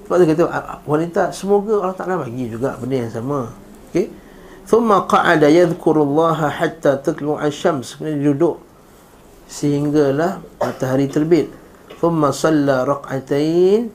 Sebab 0.06 0.16
tu 0.18 0.24
kata 0.26 0.42
wanita 0.88 1.22
semoga 1.30 1.84
Allah 1.84 1.96
Taala 1.98 2.14
bagi 2.22 2.50
juga 2.50 2.74
benda 2.78 2.96
yang 2.98 3.12
sama. 3.14 3.52
Okey. 3.90 4.10
Thumma 4.64 5.06
qa'ada 5.06 5.46
yadhkurullaha 5.48 6.50
hatta 6.50 6.98
tatlu'a 6.98 7.46
asy-syams. 7.46 7.98
Kemudian 7.98 8.18
dia 8.22 8.26
duduk 8.34 8.56
sehinggalah 9.46 10.42
matahari 10.58 11.06
terbit. 11.06 11.52
Thumma 12.02 12.34
salla 12.34 12.86
raq'atain. 12.86 13.92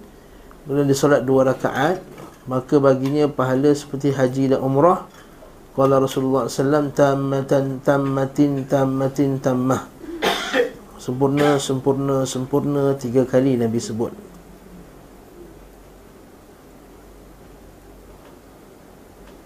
Kemudian 0.63 0.85
dia 0.87 0.95
solat 0.95 1.27
dua 1.27 1.51
rakaat 1.51 2.12
maka 2.45 2.79
baginya 2.79 3.31
pahala 3.31 3.71
seperti 3.71 4.11
haji 4.11 4.55
dan 4.55 4.59
umrah. 4.59 5.07
Qala 5.73 5.97
Rasulullah 5.97 6.45
sallam 6.45 6.93
tammatan 6.93 7.81
tammatin 7.81 8.69
tammatin 8.69 9.41
tammah. 9.41 9.89
Sempurna 11.01 11.57
sempurna 11.57 12.23
sempurna 12.23 12.93
tiga 12.95 13.25
kali 13.25 13.57
Nabi 13.57 13.81
sebut. 13.81 14.13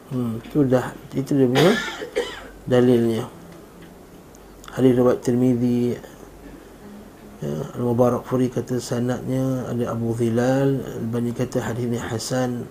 Hmm, 0.08 0.39
itu 0.39 0.63
dah 0.68 0.92
itu 1.16 1.32
dia 1.36 1.48
punya 1.48 1.74
dalilnya. 2.68 3.24
Hadis 4.72 4.94
riwayat 4.94 5.20
Tirmizi 5.25 5.98
ya, 7.42 7.56
Al-Mubarak 7.75 8.24
Furi 8.30 8.48
kata 8.54 8.77
sanadnya 8.77 9.66
ada 9.66 9.89
Abu 9.89 10.13
Dhilal 10.13 10.86
Al-Bani 11.01 11.34
kata 11.34 11.66
hadis 11.66 11.89
ini 11.89 11.98
hasan 11.98 12.70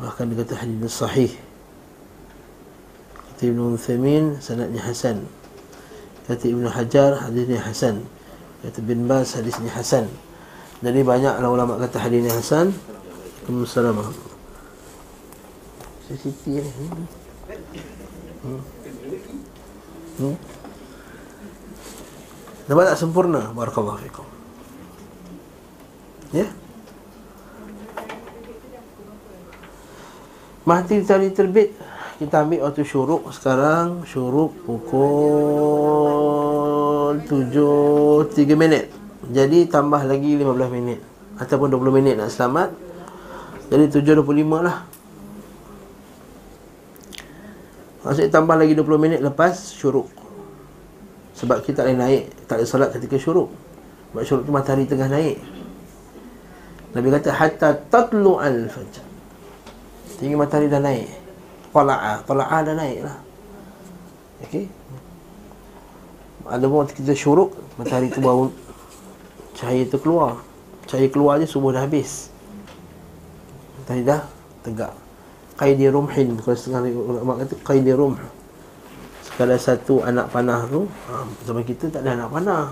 Bahkan 0.00 0.32
dia 0.32 0.36
kata 0.40 0.54
hadis 0.56 0.96
sahih. 0.96 1.32
Kata 3.12 3.42
Ibn 3.44 3.60
Uthamin 3.76 4.40
Sanatnya 4.40 4.80
Hasan. 4.80 5.28
Kata 6.24 6.44
Ibn 6.48 6.64
Hajar 6.72 7.20
Hadisnya 7.20 7.60
Hasan. 7.60 8.08
Kata 8.64 8.80
Bin 8.80 9.04
Bas 9.04 9.36
Hadisnya 9.36 9.68
Hasan. 9.76 10.08
Jadi 10.80 11.04
banyak 11.04 11.44
ulama 11.44 11.76
kata 11.76 12.00
hadisnya 12.00 12.32
Hasan. 12.32 12.72
Assalamualaikum. 13.44 14.32
Siti 16.08 16.32
ni. 16.48 16.64
Hmm. 18.40 18.60
hmm. 20.16 20.36
Nampak 22.72 22.84
tak 22.94 22.98
sempurna? 22.98 23.52
Barakallahu 23.52 24.00
fikum. 24.00 24.26
Ya? 26.32 26.46
yeah? 26.46 26.50
Matahari 30.68 31.32
terbit. 31.32 31.72
Kita 32.20 32.44
ambil 32.44 32.68
waktu 32.68 32.84
syuruk. 32.84 33.32
Sekarang 33.32 34.04
syuruk 34.04 34.52
pukul 34.68 35.00
7 37.24 38.28
3 38.28 38.60
minit. 38.60 38.92
Jadi 39.32 39.64
tambah 39.72 40.04
lagi 40.04 40.36
15 40.36 40.68
minit. 40.68 41.00
Ataupun 41.40 41.72
20 41.72 41.96
minit 41.96 42.20
nak 42.20 42.28
selamat. 42.28 42.76
Jadi 43.72 43.88
7.25 44.04 44.60
lah. 44.60 44.84
Maksudnya 48.04 48.28
tambah 48.28 48.56
lagi 48.60 48.76
20 48.76 49.00
minit 49.00 49.24
lepas 49.24 49.56
syuruk. 49.72 50.12
Sebab 51.40 51.64
kita 51.64 51.80
tak 51.80 51.88
boleh 51.88 51.96
naik. 52.04 52.28
Tak 52.44 52.60
boleh 52.60 52.68
solat 52.68 52.92
ketika 52.92 53.16
syuruk. 53.16 53.48
Sebab 54.12 54.22
syuruk 54.28 54.44
tu 54.44 54.52
matahari 54.52 54.84
tengah 54.84 55.08
naik. 55.08 55.40
Nabi 56.92 57.08
kata 57.16 57.32
Hatta 57.32 57.80
tatlu 57.88 58.36
al-fajr 58.36 59.09
Tinggi 60.20 60.36
matahari 60.36 60.68
dah 60.68 60.78
naik. 60.84 61.08
Tala'a 61.72 62.20
Tala'a 62.28 62.56
dah 62.66 62.74
naik 62.76 63.00
lah 63.06 63.16
Okey? 64.44 64.66
Ada 66.44 66.66
pun 66.66 66.84
kita 66.84 67.14
syuruk 67.16 67.56
Matahari 67.80 68.12
tu 68.12 68.20
baru 68.20 68.52
Cahaya 69.56 69.84
tu 69.88 70.00
keluar. 70.00 70.40
Cahaya 70.88 71.08
keluar 71.12 71.36
je 71.36 71.44
subuh 71.44 71.68
dah 71.68 71.84
habis. 71.84 72.32
Matahari 73.76 74.08
dah 74.08 74.24
tegak. 74.64 74.92
Qaidi 75.60 75.84
rumhin 75.92 76.40
Kalau 76.40 76.56
setengah 76.56 76.88
ulama 76.88 77.44
kata 77.44 77.54
Qaidi 77.60 77.92
rumh. 77.92 78.16
Sekala 79.20 79.60
satu 79.60 80.00
anak 80.00 80.32
panah 80.32 80.64
tu 80.64 80.88
ha, 81.12 81.28
Zaman 81.44 81.60
kita 81.64 81.92
tak 81.92 82.08
ada 82.08 82.24
anak 82.24 82.28
panah. 82.32 82.64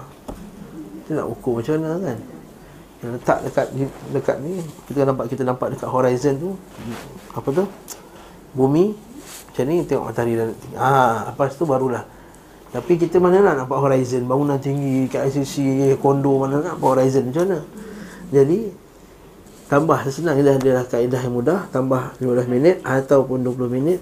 Kita 1.04 1.20
nak 1.20 1.28
ukur 1.28 1.60
macam 1.60 1.76
mana 1.76 1.96
kan 2.00 2.37
letak 2.98 3.46
dekat 3.46 3.66
dekat 4.10 4.36
ni 4.42 4.58
kita 4.90 5.06
nampak 5.06 5.30
kita 5.30 5.42
nampak 5.46 5.70
dekat 5.70 5.86
horizon 5.86 6.34
tu 6.38 6.50
apa 7.30 7.48
tu? 7.54 7.64
Bumi 8.54 8.90
macam 9.48 9.64
ni 9.70 9.76
tengok 9.86 10.04
matahari 10.10 10.34
dah 10.34 10.46
ah 10.78 11.30
lepas 11.30 11.54
tu 11.54 11.62
barulah. 11.62 12.02
Tapi 12.68 13.00
kita 13.00 13.16
mana 13.16 13.40
nak 13.40 13.64
nampak 13.64 13.78
horizon? 13.80 14.28
Bangunan 14.28 14.58
tinggi 14.60 15.08
kat 15.08 15.30
ICC 15.30 15.96
kondo 16.02 16.42
mana 16.42 16.60
nak 16.60 16.76
nampak 16.76 16.98
horizon? 16.98 17.30
Macam 17.30 17.42
mana? 17.46 17.58
Jadi 18.28 18.58
tambah 19.68 19.98
senang 20.10 20.36
dah 20.42 20.54
adalah 20.58 20.84
kaedah 20.84 21.20
yang 21.22 21.34
mudah. 21.34 21.60
Tambah 21.72 22.18
15 22.20 22.50
minit 22.50 22.76
ataupun 22.84 23.40
20 23.46 23.72
minit. 23.72 24.00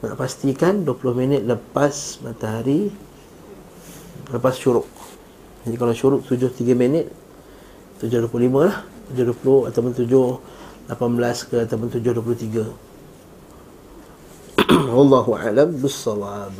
Nak 0.00 0.16
pastikan 0.16 0.82
20 0.84 1.12
minit 1.14 1.42
lepas 1.46 2.20
matahari 2.24 2.90
lepas 4.30 4.54
syuruk. 4.54 4.86
Jadi 5.64 5.76
kalau 5.76 5.94
syuruk 5.96 6.20
7 6.28 6.52
3 6.52 6.72
minit 6.76 7.19
7.25 8.00 8.64
lah. 8.64 8.80
7.20 9.12 9.68
ataupun 9.68 9.92
7.18 9.92 11.50
ke 11.50 11.56
ataupun 11.66 11.88
7.23 11.92 12.90
Wallahu 14.96 15.30
a'lam 15.36 15.68
bissawab. 15.76 16.56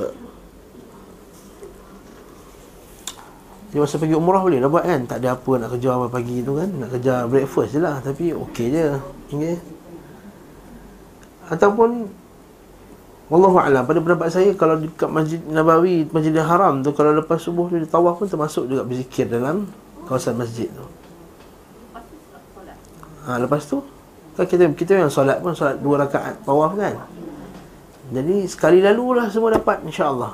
Dia 3.70 3.78
masa 3.78 4.02
pergi 4.02 4.18
umrah 4.18 4.42
boleh 4.42 4.58
nak 4.58 4.70
buat 4.74 4.82
kan? 4.82 5.06
Tak 5.06 5.22
ada 5.22 5.38
apa 5.38 5.52
nak 5.62 5.70
kerja 5.78 5.88
awal 5.94 6.10
pagi 6.10 6.42
tu 6.42 6.58
kan? 6.58 6.66
Nak 6.66 6.90
kerja 6.90 7.22
breakfast 7.30 7.70
je 7.70 7.78
lah 7.78 8.02
Tapi 8.02 8.34
okey 8.34 8.66
je. 8.74 8.98
Okay. 9.30 9.56
Ataupun 11.54 12.10
Wallahu 13.30 13.62
a'lam 13.62 13.86
pada 13.86 14.02
pendapat 14.02 14.26
saya 14.26 14.50
kalau 14.58 14.74
dekat 14.74 15.06
Masjid 15.06 15.38
Nabawi, 15.46 16.02
Masjidil 16.10 16.42
Haram 16.42 16.82
tu 16.82 16.90
kalau 16.90 17.14
lepas 17.14 17.38
subuh 17.38 17.70
tu 17.70 17.78
dia 17.78 17.86
tawaf 17.86 18.18
pun 18.18 18.26
termasuk 18.26 18.66
juga 18.66 18.82
berzikir 18.82 19.30
dalam 19.30 19.70
kawasan 20.10 20.34
masjid 20.34 20.66
tu 20.66 20.99
ha, 23.26 23.40
Lepas 23.40 23.66
tu 23.68 23.82
kan 24.38 24.46
kita 24.46 24.72
kita 24.72 24.92
yang 24.96 25.12
solat 25.12 25.42
pun 25.44 25.52
solat 25.52 25.76
dua 25.82 26.06
rakaat 26.06 26.40
tawaf 26.46 26.72
kan. 26.78 26.96
Jadi 28.10 28.48
sekali 28.48 28.78
lalu 28.80 29.20
lah 29.20 29.26
semua 29.28 29.52
dapat 29.52 29.84
insya-Allah. 29.84 30.32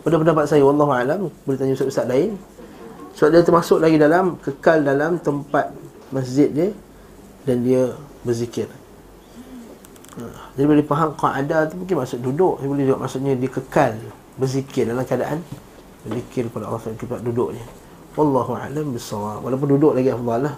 Pada 0.00 0.16
pendapat 0.16 0.44
saya 0.48 0.64
wallahu 0.64 0.90
alam 0.90 1.28
boleh 1.44 1.58
tanya 1.60 1.76
ustaz-ustaz 1.76 2.08
lain. 2.08 2.34
Sebab 3.14 3.28
dia 3.30 3.42
termasuk 3.44 3.78
lagi 3.78 4.00
dalam 4.00 4.40
kekal 4.40 4.80
dalam 4.82 5.20
tempat 5.20 5.70
masjid 6.10 6.48
dia 6.50 6.68
dan 7.44 7.62
dia 7.62 7.92
berzikir. 8.24 8.66
Ha, 10.18 10.24
jadi 10.58 10.66
boleh 10.66 10.84
faham 10.88 11.14
qaada 11.14 11.70
tu 11.70 11.78
mungkin 11.78 12.02
maksud 12.02 12.18
duduk, 12.18 12.58
dia 12.60 12.68
boleh 12.68 12.84
juga 12.88 12.98
maksudnya 12.98 13.32
dia 13.38 13.50
kekal 13.52 13.92
berzikir 14.40 14.88
dalam 14.88 15.04
keadaan 15.06 15.38
berzikir 16.02 16.48
kepada 16.48 16.72
Allah 16.72 16.80
Subhanahu 16.82 17.24
duduknya. 17.30 17.64
Wallahu 18.18 18.52
alam. 18.58 18.86
Walaupun 19.44 19.68
duduk 19.78 19.92
lagi 19.94 20.10
afdal 20.10 20.50
lah 20.50 20.54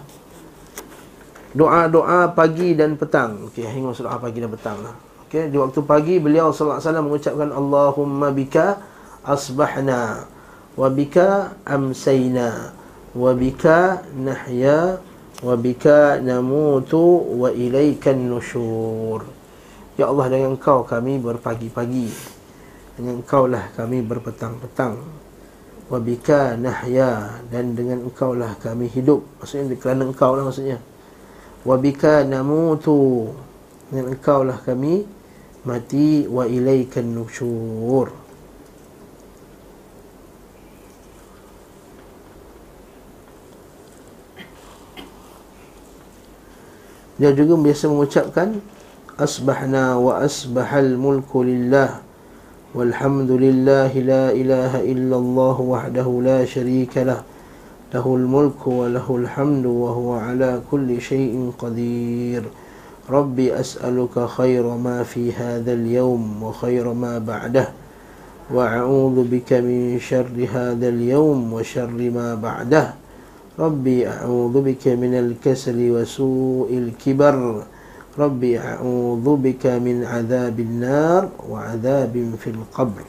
doa-doa 1.53 2.33
pagi 2.33 2.73
dan 2.73 2.97
petang. 2.97 3.49
Okey, 3.49 3.65
hingga 3.65 3.93
doa 3.93 4.17
pagi 4.17 4.41
dan 4.41 4.49
petang 4.49 4.77
lah. 4.81 4.93
Okey, 5.29 5.49
di 5.53 5.57
waktu 5.57 5.79
pagi 5.85 6.17
beliau 6.17 6.49
sallallahu 6.49 6.77
alaihi 6.77 6.87
wasallam 6.89 7.05
mengucapkan 7.07 7.49
Allahumma 7.53 8.27
bika 8.33 8.65
asbahna 9.23 10.27
wa 10.73 10.87
bika 10.89 11.53
amsayna 11.63 12.73
wa 13.13 13.31
bika 13.37 14.01
nahya 14.17 14.97
wa 15.45 15.53
bika 15.53 16.17
namutu 16.19 17.21
wa 17.37 17.53
ilaikan 17.53 18.17
nusyur. 18.17 19.23
Ya 19.93 20.09
Allah 20.09 20.25
dengan 20.33 20.57
engkau 20.57 20.81
kami 20.83 21.21
berpagi-pagi. 21.21 22.09
Dengan 22.97 23.21
engkau 23.21 23.45
lah 23.45 23.69
kami 23.77 24.01
berpetang-petang. 24.01 25.23
wa 25.91 25.99
bika 25.99 26.55
nahya 26.55 27.43
dan 27.51 27.75
dengan 27.75 28.07
engkau 28.07 28.33
lah 28.33 28.55
kami 28.57 28.87
hidup 28.87 29.21
maksudnya 29.37 29.75
kerana 29.75 30.07
engkau 30.07 30.33
lah 30.33 30.47
maksudnya 30.47 30.79
wa 31.63 31.75
bika 31.79 32.23
namutu. 32.27 33.31
Dengan 33.89 34.15
engkau 34.15 34.41
lah 34.43 34.57
kami 34.63 35.05
mati 35.63 36.27
wa 36.27 36.43
ilaikan 36.43 37.07
nusyur 37.13 38.23
Dia 47.13 47.29
juga 47.31 47.53
biasa 47.55 47.87
mengucapkan 47.87 48.57
Asbahna 49.13 50.01
wa 50.01 50.17
asbahal 50.17 50.97
mulku 50.97 51.45
lillah. 51.45 52.01
Walhamdulillah 52.73 53.93
la 54.01 54.33
ilaha 54.33 54.81
illallah 54.81 55.55
wahdahu 55.61 56.25
la 56.25 56.41
sharika 56.41 57.05
lah 57.05 57.21
له 57.93 58.05
الملك 58.15 58.67
وله 58.67 59.05
الحمد 59.05 59.65
وهو 59.65 60.13
على 60.17 60.61
كل 60.71 60.89
شيء 61.01 61.53
قدير. 61.61 62.43
رب 63.09 63.39
أسألك 63.39 64.15
خير 64.25 64.63
ما 64.63 65.03
في 65.03 65.29
هذا 65.35 65.73
اليوم 65.73 66.43
وخير 66.43 66.93
ما 66.93 67.19
بعده 67.19 67.69
وأعوذ 68.49 69.27
بك 69.27 69.53
من 69.59 69.99
شر 69.99 70.31
هذا 70.33 70.87
اليوم 70.89 71.53
وشر 71.53 71.99
ما 72.09 72.35
بعده. 72.35 72.93
ربي 73.59 74.07
أعوذ 74.07 74.55
بك 74.61 74.87
من 74.97 75.13
الكسل 75.13 75.77
وسوء 75.91 76.69
الكبر. 76.71 77.37
ربي 78.17 78.53
أعوذ 78.59 79.25
بك 79.35 79.65
من 79.83 80.05
عذاب 80.05 80.59
النار 80.59 81.29
وعذاب 81.49 82.13
في 82.41 82.49
القبر. 82.49 83.05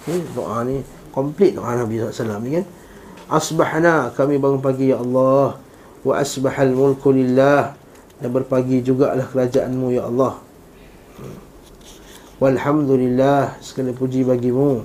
Okay, 0.00 0.16
doa 0.32 0.64
ni 0.64 0.80
complete 1.12 1.60
doa 1.60 1.76
Nabi 1.76 2.00
SAW 2.00 2.40
ni 2.40 2.56
kan? 2.56 2.64
Asbahna 3.30 4.10
kami 4.12 4.42
bangun 4.42 4.58
pagi 4.58 4.90
ya 4.90 4.98
Allah 4.98 5.54
Wa 6.02 6.18
asbahal 6.18 6.74
mulku 6.74 7.14
lillah 7.14 7.78
Dan 8.18 8.34
berpagi 8.34 8.82
jugalah 8.82 9.24
kerajaanmu 9.30 9.94
ya 9.94 10.10
Allah 10.10 10.42
Walhamdulillah 12.42 13.62
Segala 13.62 13.94
puji 13.94 14.26
bagimu 14.26 14.82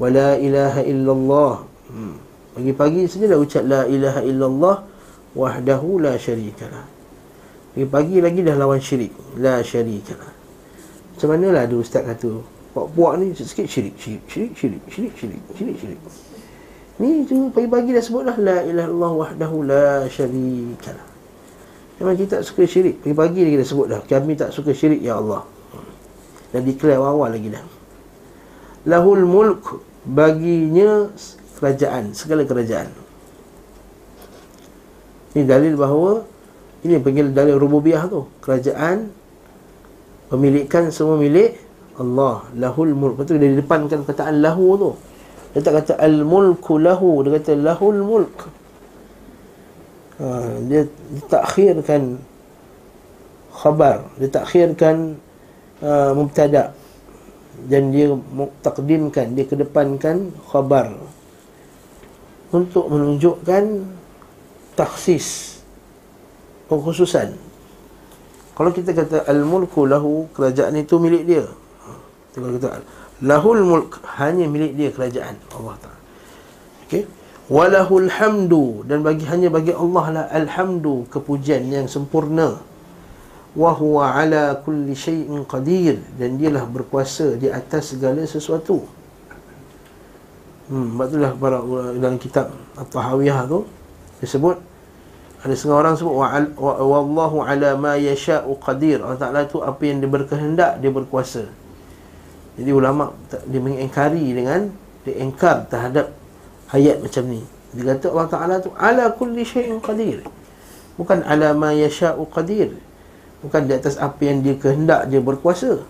Wa 0.00 0.08
la 0.08 0.40
ilaha 0.40 0.80
illallah 0.80 1.62
hmm. 1.92 2.34
Pagi-pagi 2.54 3.10
saja 3.10 3.34
dah 3.34 3.38
ucap 3.42 3.66
la 3.66 3.82
ilaha 3.90 4.22
illallah 4.22 4.76
wahdahu 5.34 5.98
la 5.98 6.14
syarikalah. 6.14 6.86
Pagi-pagi 7.74 8.22
lagi 8.22 8.40
dah 8.46 8.54
lawan 8.54 8.78
syirik. 8.78 9.10
La 9.42 9.58
syarikalah. 9.58 10.30
Macam 11.14 11.28
mana 11.34 11.46
lah 11.50 11.62
ada 11.66 11.74
ustaz 11.74 12.06
kata, 12.06 12.30
puak-puak 12.70 13.18
ni 13.18 13.34
sikit 13.34 13.66
syirik, 13.66 13.98
syirik, 13.98 14.22
syirik, 14.30 14.52
syirik, 14.54 14.82
syirik, 14.86 15.12
syirik, 15.18 15.42
syirik, 15.58 15.76
syirik. 15.82 16.00
Ni 17.02 17.26
tu 17.26 17.50
pagi-pagi 17.50 17.90
dah 17.90 18.04
sebut 18.04 18.22
lah 18.22 18.36
la 18.38 18.62
ilaha 18.62 18.86
illallah 18.86 19.12
wahdahu 19.18 19.56
la 19.66 19.86
syarikalah. 20.06 21.06
Memang 21.98 22.14
kita 22.14 22.38
tak 22.38 22.42
suka 22.46 22.62
syirik. 22.66 23.02
Pagi-pagi 23.02 23.40
lagi 23.42 23.56
dah 23.58 23.68
sebut 23.68 23.86
dah. 23.90 24.00
Kami 24.06 24.32
tak 24.38 24.50
suka 24.54 24.70
syirik 24.70 25.02
ya 25.02 25.18
Allah. 25.18 25.42
Dan 26.54 26.62
declare 26.62 26.98
awal-awal 27.02 27.34
lagi 27.34 27.50
dah. 27.50 27.64
Lahul 28.86 29.26
mulk 29.26 29.82
baginya 30.04 31.08
kerajaan 31.56 32.12
segala 32.12 32.44
kerajaan 32.44 32.92
ini 35.34 35.42
dalil 35.48 35.74
bahawa 35.80 36.22
ini 36.84 37.00
panggil 37.00 37.32
dalil 37.32 37.56
rububiyah 37.56 38.04
tu 38.12 38.28
kerajaan 38.44 39.08
pemilikan 40.28 40.92
semua 40.92 41.16
milik 41.16 41.56
Allah 41.96 42.44
lahul 42.52 42.92
mulk 42.92 43.24
betul 43.24 43.40
dia 43.40 43.48
depankan 43.56 44.04
kataan 44.04 44.44
lahu 44.44 44.76
tu 44.76 44.90
dia 45.54 45.62
tak 45.62 45.74
kata 45.78 45.92
al 46.02 46.26
mulku 46.26 46.82
lahu 46.82 47.22
dia 47.22 47.38
kata 47.38 47.54
lahul 47.54 48.02
mulk. 48.02 48.36
Ha, 50.18 50.26
dia, 50.66 50.82
dia 50.86 51.22
takhirkan 51.30 52.18
khabar 53.54 54.10
dia 54.18 54.28
takhirkan 54.28 55.14
uh, 55.78 56.10
mubtada. 56.12 56.74
Dan 57.70 57.94
dia 57.94 58.10
takdimkan 58.66 59.38
dia 59.38 59.46
kedepankan 59.46 60.34
khabar. 60.50 60.90
Untuk 62.50 62.90
menunjukkan 62.90 63.86
taksis 64.74 65.58
pengkhususan. 66.66 67.34
Kalau 68.54 68.70
kita 68.70 68.94
kata 68.94 69.26
al-mulku 69.26 69.86
lahu 69.86 70.30
kerajaan 70.34 70.78
itu 70.78 70.98
milik 70.98 71.22
dia. 71.26 71.46
Kalau 72.34 72.54
kita 72.54 72.82
lahul 73.24 73.64
mulk 73.64 74.04
hanya 74.20 74.44
milik 74.44 74.76
dia 74.76 74.92
kerajaan 74.92 75.40
Allah 75.56 75.74
Taala 75.80 76.00
okey 76.86 77.02
walahul 77.48 78.08
hamdu 78.12 78.84
dan 78.84 79.00
bagi 79.00 79.24
hanya 79.24 79.48
bagi 79.48 79.72
Allah 79.72 80.04
lah 80.12 80.24
alhamdu 80.28 81.08
kepujian 81.08 81.68
yang 81.72 81.88
sempurna 81.88 82.60
wa 83.56 83.70
huwa 83.72 84.12
ala 84.12 84.60
kulli 84.60 84.92
syai'in 84.92 85.48
qadir 85.48 86.00
dan 86.20 86.36
dialah 86.36 86.68
berkuasa 86.68 87.40
di 87.40 87.48
atas 87.48 87.96
segala 87.96 88.24
sesuatu 88.28 88.84
Hmm, 90.64 90.96
itulah 90.96 91.36
para 91.36 91.60
dalam 92.00 92.16
kitab 92.16 92.48
At-Tahawiyah 92.80 93.44
tu 93.44 93.68
disebut 94.24 94.56
ada 95.44 95.52
setengah 95.52 95.76
orang 95.76 95.92
sebut 95.92 96.14
wa, 96.16 96.26
wa, 96.56 96.72
wallahu 96.80 97.44
ala 97.44 97.76
ma 97.76 98.00
yasha'u 98.00 98.56
qadir. 98.64 99.04
Allah 99.04 99.20
Taala 99.20 99.44
tu 99.44 99.60
apa 99.60 99.84
yang 99.84 100.00
dia 100.00 100.08
berkehendak 100.08 100.80
dia 100.80 100.88
berkuasa. 100.88 101.44
Jadi 102.54 102.70
ulama 102.70 103.10
dia 103.50 103.60
mengingkari 103.60 104.30
dengan 104.30 104.70
dia 105.02 105.14
engkar 105.20 105.66
terhadap 105.66 106.14
ayat 106.70 107.02
macam 107.02 107.24
ni. 107.26 107.42
Dia 107.74 107.98
kata 107.98 108.06
Allah 108.14 108.28
Taala 108.30 108.54
tu 108.62 108.70
ala 108.78 109.10
kulli 109.10 109.42
syai'in 109.42 109.82
qadir. 109.82 110.22
Bukan 110.94 111.26
ala 111.26 111.50
ma 111.52 111.74
yasha'u 111.74 112.22
qadir. 112.30 112.78
Bukan 113.42 113.66
di 113.66 113.74
atas 113.74 113.98
apa 113.98 114.22
yang 114.22 114.40
dia 114.40 114.54
kehendak 114.54 115.10
dia 115.10 115.18
berkuasa. 115.18 115.82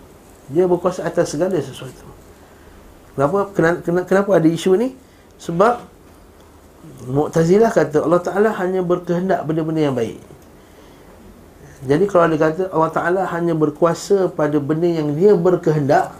Dia 0.49 0.65
berkuasa 0.65 1.05
atas 1.05 1.37
segala 1.37 1.55
sesuatu. 1.61 2.05
Kenapa 3.15 3.53
kenapa, 3.53 4.01
kenapa 4.03 4.29
ada 4.35 4.49
isu 4.49 4.75
ni? 4.75 4.97
Sebab 5.39 5.95
Mu'tazilah 7.05 7.69
kata 7.69 8.01
Allah 8.01 8.21
Ta'ala 8.21 8.49
hanya 8.61 8.81
berkehendak 8.81 9.45
benda-benda 9.45 9.89
yang 9.89 9.95
baik 9.97 10.17
Jadi 11.85 12.05
kalau 12.09 12.25
dia 12.33 12.39
kata 12.41 12.63
Allah 12.73 12.91
Ta'ala 12.93 13.21
hanya 13.29 13.53
berkuasa 13.53 14.29
pada 14.33 14.57
benda 14.57 14.89
yang 14.89 15.13
dia 15.13 15.37
berkehendak 15.37 16.17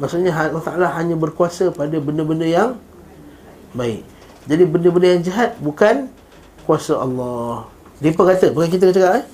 Maksudnya 0.00 0.32
Allah 0.32 0.64
Ta'ala 0.64 0.86
hanya 0.96 1.14
berkuasa 1.18 1.68
pada 1.68 1.96
benda-benda 2.00 2.48
yang 2.48 2.80
baik. 3.76 4.00
Jadi 4.48 4.62
benda-benda 4.64 5.08
yang 5.18 5.22
jahat 5.22 5.50
bukan 5.60 6.08
kuasa 6.64 6.96
Allah. 6.96 7.68
Mereka 8.00 8.24
kata, 8.24 8.46
bukan 8.50 8.68
kita 8.72 8.90
cakap 8.90 9.12
eh? 9.22 9.26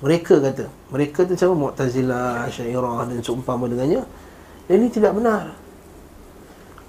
Mereka 0.00 0.34
kata. 0.40 0.64
Mereka 0.90 1.28
tu 1.28 1.32
macam 1.36 1.68
Mu'tazilah, 1.68 2.48
Syairah 2.48 3.06
dan 3.06 3.20
seumpama 3.20 3.68
dengannya. 3.68 4.02
Ini 4.66 4.86
tidak 4.88 5.14
benar. 5.20 5.52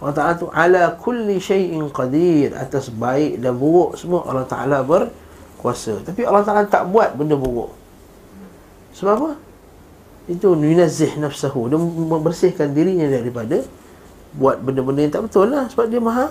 Allah 0.01 0.15
Ta'ala 0.17 0.33
tu 0.33 0.49
ala 0.49 0.97
kulli 0.97 1.37
syai'in 1.37 1.85
qadir 1.93 2.57
atas 2.57 2.89
baik 2.89 3.37
dan 3.37 3.53
buruk 3.53 3.99
semua 4.01 4.25
Allah 4.25 4.49
Ta'ala 4.49 4.81
berkuasa. 4.81 6.01
Tapi 6.01 6.25
Allah 6.25 6.41
Ta'ala 6.41 6.65
tak 6.65 6.89
buat 6.89 7.13
benda 7.13 7.37
buruk. 7.37 7.69
Sebab 8.97 9.13
apa? 9.13 9.31
Itu 10.29 10.53
yunazzih 10.53 11.17
nafsahu. 11.17 11.71
Dia 11.71 11.77
membersihkan 11.81 12.75
dirinya 12.77 13.09
daripada 13.09 13.65
buat 14.37 14.61
benda-benda 14.61 15.01
yang 15.01 15.13
tak 15.13 15.23
betul 15.25 15.49
lah. 15.49 15.65
Sebab 15.71 15.89
dia 15.89 16.01
maha 16.01 16.29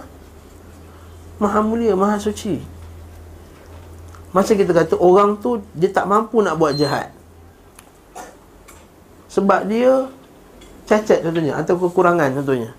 maha 1.40 1.58
mulia, 1.64 1.96
maha 1.98 2.20
suci. 2.20 2.62
Macam 4.30 4.54
kita 4.54 4.70
kata 4.70 4.94
orang 4.94 5.34
tu 5.42 5.58
dia 5.74 5.90
tak 5.90 6.06
mampu 6.06 6.38
nak 6.38 6.54
buat 6.54 6.78
jahat. 6.78 7.10
Sebab 9.30 9.66
dia 9.66 10.06
cacat 10.86 11.22
contohnya 11.22 11.58
atau 11.58 11.74
kekurangan 11.78 12.30
contohnya. 12.38 12.70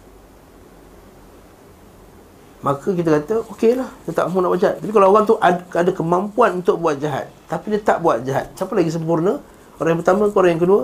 Maka 2.62 2.94
kita 2.94 3.10
kata 3.18 3.42
Okey 3.50 3.74
lah 3.74 3.90
Dia 4.06 4.14
tak 4.14 4.30
mahu 4.30 4.46
nak 4.46 4.54
buat 4.54 4.62
jahat. 4.62 4.78
Tapi 4.78 4.92
kalau 4.94 5.10
orang 5.10 5.26
tu 5.26 5.34
ada, 5.42 5.66
ada 5.74 5.92
kemampuan 5.98 6.62
untuk 6.62 6.78
buat 6.78 6.94
jahat 7.02 7.26
Tapi 7.50 7.74
dia 7.74 7.82
tak 7.82 8.06
buat 8.06 8.22
jahat 8.22 8.54
Siapa 8.54 8.78
lagi 8.78 8.94
sempurna? 8.94 9.42
Orang 9.82 9.98
yang 9.98 10.02
pertama 10.06 10.30
ke 10.30 10.38
orang 10.38 10.52
yang 10.54 10.62
kedua? 10.62 10.84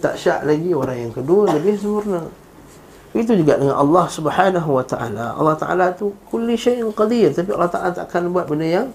Tak 0.00 0.16
syak 0.16 0.48
lagi 0.48 0.72
orang 0.72 1.08
yang 1.08 1.12
kedua 1.12 1.52
Lebih 1.56 1.76
sempurna. 1.76 2.24
Itu 3.10 3.34
juga 3.34 3.58
dengan 3.58 3.76
Allah 3.76 4.06
subhanahu 4.06 4.70
wa 4.80 4.84
ta'ala. 4.86 5.34
Allah 5.36 5.56
ta'ala 5.58 5.86
tu 5.92 6.14
Kulli 6.30 6.56
syai'in 6.56 6.88
qadir. 6.94 7.30
Tapi 7.34 7.50
Allah 7.52 7.70
ta'ala 7.70 7.90
tak 7.92 8.08
akan 8.08 8.32
buat 8.32 8.48
benda 8.48 8.66
yang 8.66 8.88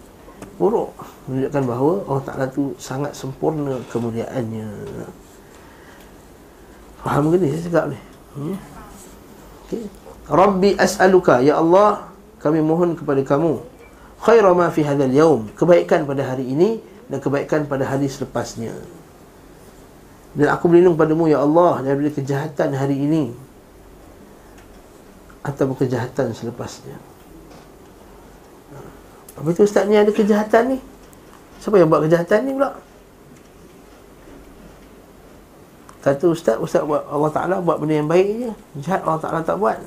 Buruk. 0.60 0.92
Menunjukkan 1.28 1.64
bahawa 1.68 1.94
Allah 2.08 2.24
ta'ala 2.24 2.46
tu 2.50 2.74
Sangat 2.80 3.12
sempurna 3.14 3.80
kemuliaannya. 3.92 4.68
Faham 7.06 7.30
ke 7.30 7.38
ni? 7.38 7.54
Saya 7.54 7.62
cakap 7.70 7.86
ni? 7.94 8.00
Hmm? 8.36 8.58
Okay. 9.66 9.84
Rabbi 10.26 10.74
as'aluka 10.74 11.38
ya 11.46 11.62
Allah 11.62 12.10
kami 12.42 12.62
mohon 12.62 12.98
kepada 12.98 13.22
kamu 13.22 13.62
khaira 14.26 14.54
ma 14.58 14.74
fi 14.74 14.82
hadzal 14.82 15.14
yaum 15.14 15.42
kebaikan 15.54 16.06
pada 16.10 16.26
hari 16.26 16.50
ini 16.50 16.82
dan 17.06 17.22
kebaikan 17.22 17.70
pada 17.70 17.86
hari 17.86 18.10
selepasnya 18.10 18.74
dan 20.36 20.52
aku 20.52 20.68
berlindung 20.68 21.00
padamu 21.00 21.32
ya 21.32 21.40
Allah 21.40 21.80
daripada 21.80 22.12
kejahatan 22.12 22.76
hari 22.76 23.00
ini 23.00 23.32
atau 25.48 25.72
kejahatan 25.72 26.36
selepasnya. 26.36 27.00
Apa 29.40 29.48
itu 29.52 29.64
ustaz 29.64 29.88
ni 29.88 29.96
ada 29.96 30.12
kejahatan 30.12 30.76
ni? 30.76 30.80
Siapa 31.64 31.80
yang 31.80 31.88
buat 31.88 32.04
kejahatan 32.04 32.40
ni 32.44 32.52
pula? 32.52 32.76
Kata 36.04 36.26
ustaz, 36.30 36.60
ustaz 36.60 36.84
buat 36.84 37.02
Allah 37.08 37.32
Ta'ala 37.32 37.56
buat 37.64 37.80
benda 37.80 37.96
yang 37.96 38.12
baik 38.12 38.28
je. 38.28 38.52
Jahat 38.84 39.08
Allah 39.08 39.22
Ta'ala 39.24 39.40
tak 39.42 39.56
buat. 39.56 39.80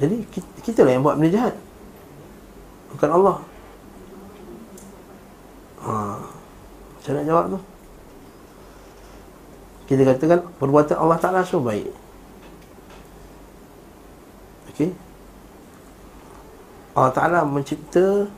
Jadi 0.00 0.16
kita 0.64 0.80
lah 0.86 0.96
yang 0.96 1.04
buat 1.04 1.20
benda 1.20 1.28
jahat 1.28 1.54
Bukan 2.96 3.10
Allah 3.12 3.36
ha. 5.84 6.20
Macam 7.00 7.12
nak 7.16 7.24
jawab 7.24 7.44
tu? 7.56 7.58
Kita 9.88 10.02
katakan 10.06 10.40
Perbuatan 10.60 10.96
Allah 11.00 11.18
Ta'ala 11.18 11.40
semua 11.42 11.72
baik. 11.72 11.88
Okey? 14.70 14.90
Allah 16.94 17.12
Ta'ala 17.16 17.38
mencipta 17.48 18.28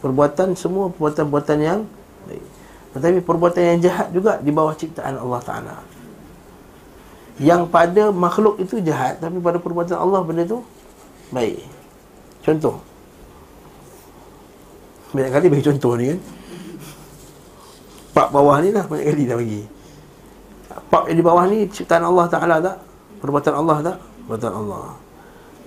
Perbuatan 0.00 0.56
semua 0.56 0.88
Perbuatan-perbuatan 0.90 1.58
yang 1.60 1.80
baik. 2.24 2.44
Tetapi 2.96 3.18
perbuatan 3.22 3.62
yang 3.62 3.78
jahat 3.84 4.08
juga 4.10 4.40
Di 4.40 4.50
bawah 4.50 4.72
ciptaan 4.72 5.20
Allah 5.20 5.40
Ta'ala. 5.44 5.76
Yang 7.36 7.68
pada 7.68 8.08
makhluk 8.08 8.56
itu 8.58 8.80
jahat 8.80 9.20
Tapi 9.20 9.36
pada 9.38 9.60
perbuatan 9.60 10.00
Allah 10.00 10.24
benda 10.24 10.48
tu 10.48 10.64
Baik. 11.30 11.62
Contoh. 12.40 12.80
Banyak 15.12 15.30
kali 15.30 15.46
bagi 15.52 15.66
contoh 15.68 15.94
ni 15.94 16.16
kan 16.16 16.39
Pak 18.20 18.28
bawah 18.36 18.60
ni 18.60 18.68
lah 18.68 18.84
Banyak 18.84 19.06
kali 19.08 19.24
dah 19.24 19.36
bagi 19.40 19.62
Pak 20.92 21.08
yang 21.08 21.16
di 21.16 21.24
bawah 21.24 21.44
ni 21.48 21.64
Ciptaan 21.72 22.04
Allah 22.04 22.28
Ta'ala 22.28 22.56
tak? 22.60 22.76
Perbuatan 23.24 23.54
Allah 23.56 23.76
tak? 23.80 23.96
Perbuatan 24.28 24.52
Allah 24.52 24.84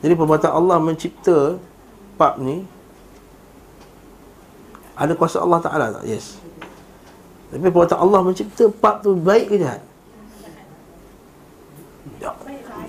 Jadi 0.06 0.14
perbuatan 0.14 0.52
Allah 0.54 0.78
mencipta 0.78 1.58
Pak 2.14 2.38
ni 2.38 2.62
Ada 4.94 5.18
kuasa 5.18 5.42
Allah 5.42 5.60
Ta'ala 5.66 5.86
tak? 5.98 6.04
Yes 6.06 6.38
Tapi 7.50 7.66
perbuatan 7.74 7.98
Allah 7.98 8.22
mencipta 8.22 8.70
Pak 8.70 9.02
tu 9.02 9.18
baik 9.18 9.50
ke 9.50 9.56
jahat? 9.58 9.82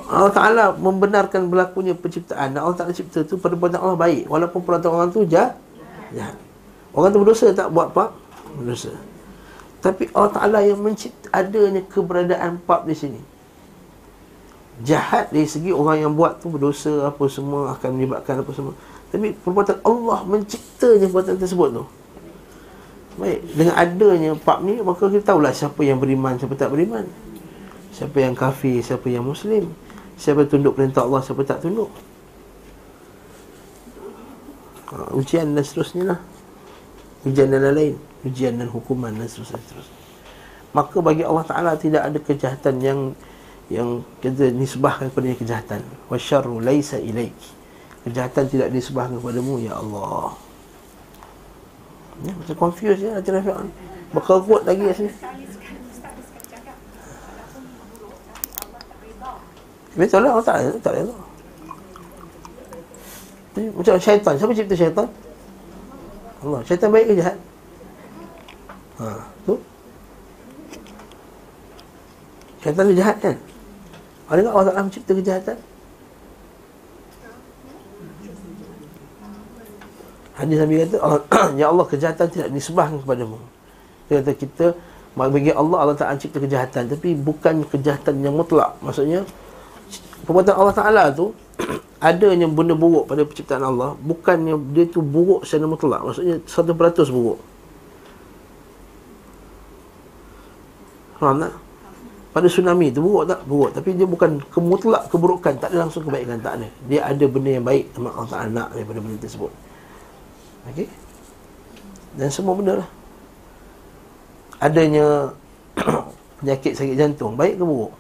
Allah 0.05 0.33
Ta'ala 0.37 0.64
membenarkan 0.77 1.48
berlakunya 1.48 1.96
penciptaan 1.96 2.53
Allah 2.53 2.77
Ta'ala 2.77 2.92
cipta 2.92 3.24
tu 3.24 3.40
perbuatan 3.40 3.81
Allah 3.81 3.96
baik 3.96 4.29
Walaupun 4.29 4.61
perbuatan 4.61 4.90
orang 4.92 5.09
tu 5.09 5.24
jahat 5.24 5.57
jahat 6.12 6.37
Orang 6.92 7.16
tu 7.16 7.24
berdosa 7.24 7.48
tak 7.57 7.72
buat 7.72 7.88
pap? 7.96 8.12
Berdosa 8.61 8.92
Tapi 9.85 10.09
Allah 10.16 10.33
Ta'ala 10.33 10.59
yang 10.64 10.81
mencipta 10.81 11.29
adanya 11.29 11.85
keberadaan 11.85 12.57
pap 12.64 12.88
di 12.88 12.97
sini. 12.97 13.20
Jahat 14.81 15.29
dari 15.29 15.44
segi 15.44 15.77
orang 15.77 16.09
yang 16.09 16.12
buat 16.16 16.40
tu 16.40 16.49
berdosa 16.49 17.12
apa 17.12 17.20
semua 17.29 17.77
akan 17.77 17.90
menyebabkan 17.92 18.40
apa 18.40 18.49
semua. 18.57 18.73
Tapi 19.12 19.37
perbuatan 19.37 19.85
Allah 19.85 20.25
menciptanya 20.25 21.05
perbuatan 21.05 21.37
tersebut 21.37 21.68
tu. 21.77 21.85
Baik, 23.20 23.44
dengan 23.53 23.77
adanya 23.77 24.31
pap 24.40 24.64
ni 24.64 24.81
maka 24.81 25.05
kita 25.05 25.37
tahulah 25.37 25.53
siapa 25.53 25.85
yang 25.85 26.01
beriman, 26.01 26.40
siapa 26.40 26.57
tak 26.57 26.73
beriman. 26.73 27.05
Siapa 27.92 28.16
yang 28.25 28.33
kafir, 28.33 28.81
siapa 28.81 29.05
yang 29.12 29.29
muslim. 29.29 29.68
Siapa 30.16 30.49
tunduk 30.49 30.81
perintah 30.81 31.05
Allah 31.05 31.20
Siapa 31.20 31.44
tak 31.44 31.61
tunduk. 31.61 31.92
Ha, 34.97 35.12
Ujian 35.12 35.53
dan 35.53 35.61
seterusnya 35.61 36.16
lah. 36.16 36.20
Ujian 37.29 37.53
dan 37.53 37.61
lain-lain 37.68 38.13
Ujian 38.24 38.56
dan 38.56 38.72
hukuman 38.72 39.12
dan 39.12 39.28
seterusnya, 39.28 39.60
seterusnya. 39.60 39.98
Maka 40.74 40.98
bagi 40.98 41.22
Allah 41.22 41.46
Ta'ala 41.46 41.70
Tidak 41.78 42.02
ada 42.02 42.18
kejahatan 42.18 42.82
yang 42.82 43.00
Yang 43.70 44.02
kita 44.20 44.50
nisbahkan 44.50 45.08
kepada 45.12 45.37
kejahatan. 45.38 45.80
Wasyarru 46.08 46.60
laisa 46.60 47.00
ilaik. 47.00 47.37
Kejahatan 48.04 48.44
tidak 48.52 48.68
disebahkan 48.72 49.16
kepadamu 49.16 49.60
Ya 49.60 49.76
Allah. 49.76 50.37
Ya, 52.24 52.32
Macam 52.37 52.56
confused 52.68 53.00
ya 53.00 53.16
Hati 53.16 53.32
Rafiq 53.32 53.56
Bakal 54.14 54.37
kuat 54.46 54.62
lagi 54.68 54.82
kat 54.87 54.96
sini. 55.00 55.12
Betul 59.94 60.26
lah 60.26 60.34
Allah 60.34 60.46
tak, 60.46 60.58
tak 60.82 60.92
rela 60.98 61.16
Macam 63.78 63.94
syaitan. 64.02 64.34
Siapa 64.34 64.52
cipta 64.54 64.74
syaitan? 64.74 65.06
Allah. 66.42 66.60
Syaitan 66.66 66.90
baik 66.90 67.06
ke 67.10 67.14
jahat? 67.22 67.37
Ha, 68.94 69.07
tu 69.42 69.59
Syaitan 72.64 72.88
dia 72.88 73.04
jahat 73.04 73.16
kan? 73.20 73.37
Adakah 74.33 74.50
Allah 74.57 74.66
Ta'ala 74.72 74.87
mencipta 74.88 75.12
kejahatan? 75.12 75.57
Hadis 80.35 80.57
Nabi 80.57 80.74
kata 80.80 80.96
Allah, 81.04 81.20
Ya 81.61 81.66
Allah 81.68 81.87
kejahatan 81.87 82.26
tidak 82.33 82.48
disebahkan 82.57 83.04
kepadamu. 83.04 83.37
Dia 84.09 84.24
kata 84.24 84.33
kita 84.33 84.66
Bagi 85.14 85.52
Allah 85.52 85.78
Allah 85.78 85.94
Ta'ala 85.94 86.18
cipta 86.18 86.42
kejahatan 86.42 86.90
Tapi 86.90 87.14
bukan 87.14 87.68
kejahatan 87.68 88.24
yang 88.24 88.35
mutlak. 88.35 88.74
Maksudnya 88.80 89.22
perbuatan 90.24 90.57
Allah 90.57 90.74
Ta'ala 90.74 91.02
tu 91.12 91.37
adanya 92.00 92.48
benda 92.48 92.72
buruk 92.72 93.12
pada 93.12 93.28
penciptaan 93.28 93.62
Allah 93.62 93.92
bukannya 94.00 94.57
dia 94.72 94.88
tu 94.88 95.04
buruk 95.04 95.44
secara 95.44 95.68
mutlak. 95.68 96.00
Maksudnya 96.00 96.40
100% 96.48 97.12
buruk 97.12 97.53
faham 101.24 101.38
tak? 101.40 101.54
pada 102.34 102.50
tsunami 102.50 102.90
tu 102.90 102.98
buruk 102.98 103.30
tak? 103.30 103.40
buruk. 103.46 103.70
Tapi 103.70 103.94
dia 103.94 104.06
bukan 104.10 104.42
kemutlak 104.50 105.06
keburukan. 105.06 105.54
Tak 105.54 105.70
ada 105.70 105.87
langsung 105.87 106.02
kebaikan 106.02 106.42
tak 106.42 106.58
ada. 106.58 106.66
Dia 106.90 107.06
ada 107.06 107.24
benda 107.30 107.50
yang 107.54 107.62
baik 107.62 107.94
sama 107.94 108.10
Allah 108.10 108.26
Ta'ala 108.26 108.48
nak 108.50 108.68
daripada 108.74 108.98
benda 108.98 109.16
tersebut. 109.22 109.52
Ok? 110.66 110.78
Dan 112.18 112.28
semua 112.34 112.58
benda 112.58 112.82
lah. 112.82 112.88
Adanya 114.58 115.30
penyakit 116.42 116.74
sakit 116.74 116.98
jantung. 116.98 117.38
Baik 117.38 117.62
ke 117.62 117.64
buruk? 117.64 117.94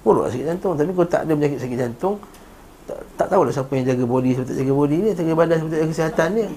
buruk 0.00 0.32
sakit 0.32 0.46
jantung. 0.48 0.72
Tapi 0.80 0.90
kalau 0.96 1.08
tak 1.12 1.22
ada 1.28 1.32
penyakit 1.36 1.60
sakit 1.60 1.76
jantung 1.76 2.16
tak, 2.88 3.02
tak 3.18 3.26
tahulah 3.28 3.50
siapa 3.50 3.72
yang 3.76 3.84
jaga 3.92 4.04
body 4.06 4.30
siapa 4.32 4.46
tak 4.48 4.56
jaga 4.56 4.72
body 4.72 4.96
ni. 5.04 5.10
Jaga 5.12 5.32
badan 5.36 5.56
siapa 5.60 5.68
tak 5.68 5.80
jaga 5.84 5.90
kesihatan 5.92 6.28
dia 6.32 6.48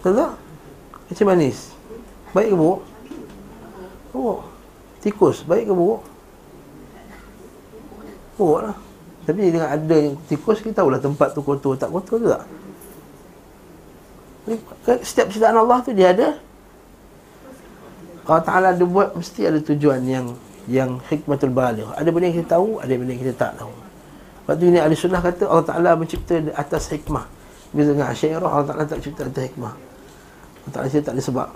betul 0.00 0.12
tak? 0.16 0.32
Macam 1.12 1.26
manis. 1.28 1.58
Baik 2.32 2.48
ke 2.48 2.56
buruk 2.56 2.80
buruk 4.10 4.42
tikus 5.00 5.42
baik 5.46 5.70
ke 5.70 5.74
buruk 5.74 6.02
buruk 8.36 8.60
lah 8.70 8.76
tapi 9.24 9.52
dengan 9.52 9.68
ada 9.70 9.98
tikus 10.26 10.58
kita 10.60 10.82
tahulah 10.82 10.98
tempat 10.98 11.32
tu 11.34 11.40
kotor 11.42 11.74
tak 11.78 11.90
kotor 11.90 12.16
tu 12.18 12.28
tak 12.28 12.44
setiap 15.06 15.30
ciptaan 15.30 15.56
Allah 15.56 15.78
tu 15.84 15.94
dia 15.94 16.10
ada 16.10 16.40
Allah 18.30 18.44
Ta'ala 18.46 18.68
dia 18.76 18.86
buat 18.86 19.18
mesti 19.18 19.42
ada 19.42 19.58
tujuan 19.58 20.06
yang 20.06 20.26
yang 20.70 21.02
hikmatul 21.10 21.50
baligh. 21.50 21.88
Ada 21.98 22.14
benda 22.14 22.30
yang 22.30 22.36
kita 22.38 22.48
tahu, 22.54 22.78
ada 22.78 22.92
benda 22.94 23.10
yang 23.10 23.22
kita 23.26 23.34
tak 23.34 23.52
tahu. 23.58 23.74
Sebab 24.46 24.54
tu 24.54 24.64
ini 24.70 24.78
ahli 24.78 24.94
sunnah 24.94 25.22
kata 25.22 25.50
Allah 25.50 25.66
Ta'ala 25.66 25.90
mencipta 25.98 26.38
atas 26.54 26.90
hikmah. 26.94 27.26
Bila 27.74 27.90
dengan 27.90 28.06
asyairah, 28.14 28.50
Allah 28.50 28.66
Ta'ala 28.70 28.84
tak 28.86 29.02
cipta 29.02 29.26
atas 29.26 29.42
hikmah. 29.50 29.74
Allah 29.74 30.70
Ta'ala 30.70 30.86
cipta 30.86 31.10
ada 31.10 31.22
sebab. 31.22 31.48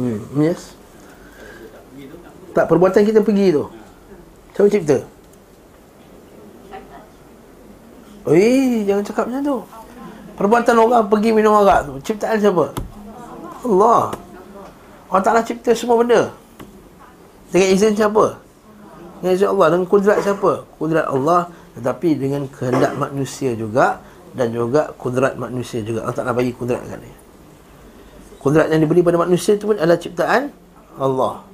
Hmm, 0.00 0.16
yes. 0.40 0.72
Tak 2.56 2.64
perbuatan 2.72 3.04
kita 3.04 3.20
pergi 3.20 3.52
tu. 3.52 3.68
Siapa 4.56 4.68
cipta? 4.72 4.98
Eh, 8.32 8.88
jangan 8.88 9.04
cakap 9.04 9.24
macam 9.28 9.42
tu. 9.44 9.58
Perbuatan 10.40 10.74
orang 10.80 11.04
pergi 11.12 11.36
minum 11.36 11.52
arak 11.52 11.84
tu, 11.84 11.94
ciptaan 12.00 12.40
siapa? 12.40 12.72
Allah. 13.60 14.08
Allah 15.12 15.24
Ta'ala 15.24 15.44
cipta 15.44 15.76
semua 15.76 16.00
benda. 16.00 16.32
Dengan 17.52 17.68
izin 17.76 17.92
siapa? 17.92 18.40
Dengan 19.20 19.32
izin 19.36 19.48
Allah. 19.52 19.66
Dengan 19.76 19.84
kudrat 19.84 20.18
siapa? 20.24 20.64
Kudrat 20.80 21.12
Allah. 21.12 21.52
Tetapi 21.76 22.08
dengan 22.16 22.48
kehendak 22.48 22.96
manusia 22.96 23.52
juga. 23.52 24.00
Dan 24.32 24.56
juga 24.56 24.96
kudrat 24.96 25.36
manusia 25.36 25.84
juga. 25.84 26.08
Allah 26.08 26.16
Ta'ala 26.16 26.32
bagi 26.32 26.56
kudrat 26.56 26.80
kat 26.88 27.04
dia. 27.04 27.19
Kudrat 28.40 28.72
yang 28.72 28.80
diberi 28.80 29.04
pada 29.04 29.20
manusia 29.20 29.52
itu 29.52 29.68
pun 29.68 29.76
adalah 29.76 30.00
ciptaan 30.00 30.48
Allah. 30.96 31.44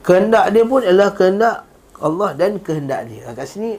Kehendak 0.00 0.48
dia 0.56 0.64
pun 0.64 0.80
adalah 0.80 1.12
kehendak 1.12 1.56
Allah 2.00 2.32
dan 2.32 2.56
kehendak 2.56 3.04
dia. 3.04 3.28
Kat 3.36 3.44
sini 3.44 3.76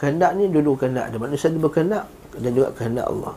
kehendak 0.00 0.32
ni 0.40 0.48
dulu 0.48 0.72
kehendak 0.80 1.12
ada 1.12 1.16
manusia 1.20 1.52
dia 1.52 1.60
berkehendak 1.60 2.08
dan 2.32 2.50
juga 2.56 2.72
kehendak 2.72 3.06
Allah. 3.12 3.36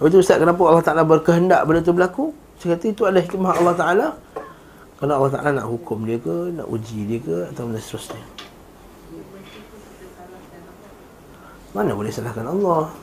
Lepas 0.00 0.08
tu 0.08 0.18
Ustaz 0.24 0.40
kenapa 0.40 0.62
Allah 0.64 0.84
Ta'ala 0.84 1.02
berkehendak 1.04 1.60
benda 1.68 1.84
tu 1.84 1.92
berlaku? 1.92 2.32
Saya 2.56 2.80
kata 2.80 2.84
itu 2.88 3.02
adalah 3.04 3.22
hikmah 3.28 3.52
Allah 3.52 3.74
Ta'ala. 3.76 4.06
Kalau 4.96 5.12
Allah 5.20 5.32
Ta'ala 5.36 5.50
nak 5.60 5.66
hukum 5.68 6.06
dia 6.06 6.14
ke 6.14 6.54
Nak 6.54 6.70
uji 6.70 7.10
dia 7.10 7.18
ke 7.18 7.50
Atau 7.50 7.66
benda 7.68 7.82
seterusnya. 7.82 8.22
Mana 11.76 11.92
boleh 11.92 12.08
salahkan 12.08 12.48
Allah 12.48 13.01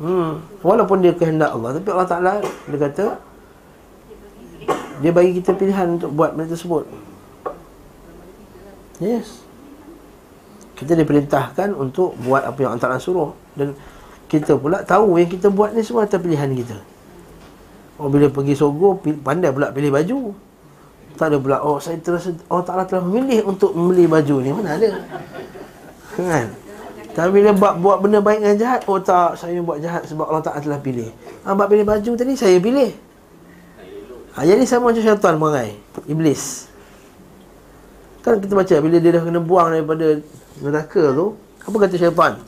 hmm. 0.00 0.64
Walaupun 0.64 1.04
dia 1.04 1.12
kehendak 1.12 1.52
Allah 1.52 1.76
Tapi 1.76 1.88
Allah 1.92 2.08
Ta'ala 2.08 2.32
Dia 2.42 2.78
kata 2.80 3.04
Dia 5.04 5.10
bagi 5.12 5.36
kita 5.36 5.52
pilihan 5.54 6.00
Untuk 6.00 6.10
buat 6.16 6.32
benda 6.34 6.56
tersebut 6.56 6.88
Yes 8.98 9.44
Kita 10.74 10.96
diperintahkan 10.96 11.76
Untuk 11.76 12.16
buat 12.24 12.48
apa 12.48 12.58
yang 12.58 12.74
Allah 12.74 12.84
Ta'ala 12.88 12.98
suruh 12.98 13.36
Dan 13.52 13.76
kita 14.26 14.56
pula 14.56 14.80
tahu 14.82 15.20
Yang 15.20 15.38
kita 15.38 15.52
buat 15.52 15.76
ni 15.76 15.84
semua 15.84 16.08
Atas 16.08 16.18
pilihan 16.18 16.48
kita 16.56 16.80
Oh 18.00 18.08
bila 18.08 18.32
pergi 18.32 18.56
Sogo 18.56 18.96
pandai 19.20 19.52
pula 19.52 19.68
pilih 19.76 19.92
baju. 19.92 20.32
Tak 21.20 21.28
ada 21.28 21.36
pula 21.36 21.60
oh 21.60 21.76
saya 21.76 22.00
terasa 22.00 22.32
oh 22.48 22.64
Taala 22.64 22.88
telah 22.88 23.04
memilih 23.04 23.44
untuk 23.44 23.76
membeli 23.76 24.08
baju 24.08 24.40
ni 24.40 24.50
mana 24.56 24.80
ada. 24.80 25.04
Kan? 26.16 26.48
Tapi 27.20 27.36
bila 27.36 27.52
buat 27.52 27.74
buat 27.84 27.98
benda 28.00 28.24
baik 28.24 28.40
dengan 28.40 28.56
jahat, 28.56 28.80
oh 28.88 28.96
tak 28.96 29.36
saya 29.36 29.60
buat 29.60 29.76
jahat 29.76 30.08
sebab 30.08 30.24
Allah 30.24 30.40
Taala 30.40 30.64
telah 30.64 30.80
pilih. 30.80 31.12
Ah 31.44 31.52
buat 31.52 31.68
pilih 31.68 31.84
baju 31.84 32.16
tadi 32.16 32.32
saya 32.32 32.56
pilih. 32.56 32.96
Ha, 34.32 34.48
jadi 34.48 34.64
sama 34.64 34.88
macam 34.88 35.04
syaitan 35.04 35.36
mengai 35.36 35.76
iblis. 36.08 36.72
Kan 38.24 38.40
kita 38.40 38.56
baca 38.56 38.72
bila 38.80 38.96
dia 38.96 39.12
dah 39.12 39.20
kena 39.20 39.36
buang 39.36 39.68
daripada 39.68 40.16
neraka 40.64 41.12
tu, 41.12 41.36
apa 41.60 41.76
kata 41.76 41.94
syaitan? 42.00 42.40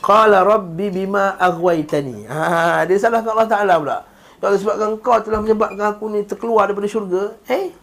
Qala 0.00 0.40
rabbi 0.40 0.88
bima 0.88 1.36
aghwaytani. 1.36 2.24
Ha 2.32 2.88
dia 2.88 2.96
salah 2.96 3.20
kat 3.20 3.28
Allah 3.36 3.50
Taala 3.52 3.74
pula. 3.76 3.98
Kalau 4.40 4.56
sebabkan 4.56 4.88
kau 5.04 5.20
telah 5.20 5.44
menyebabkan 5.44 5.84
aku 5.92 6.08
ni 6.08 6.22
terkeluar 6.22 6.70
daripada 6.70 6.86
syurga 6.86 7.34
Eh 7.50 7.74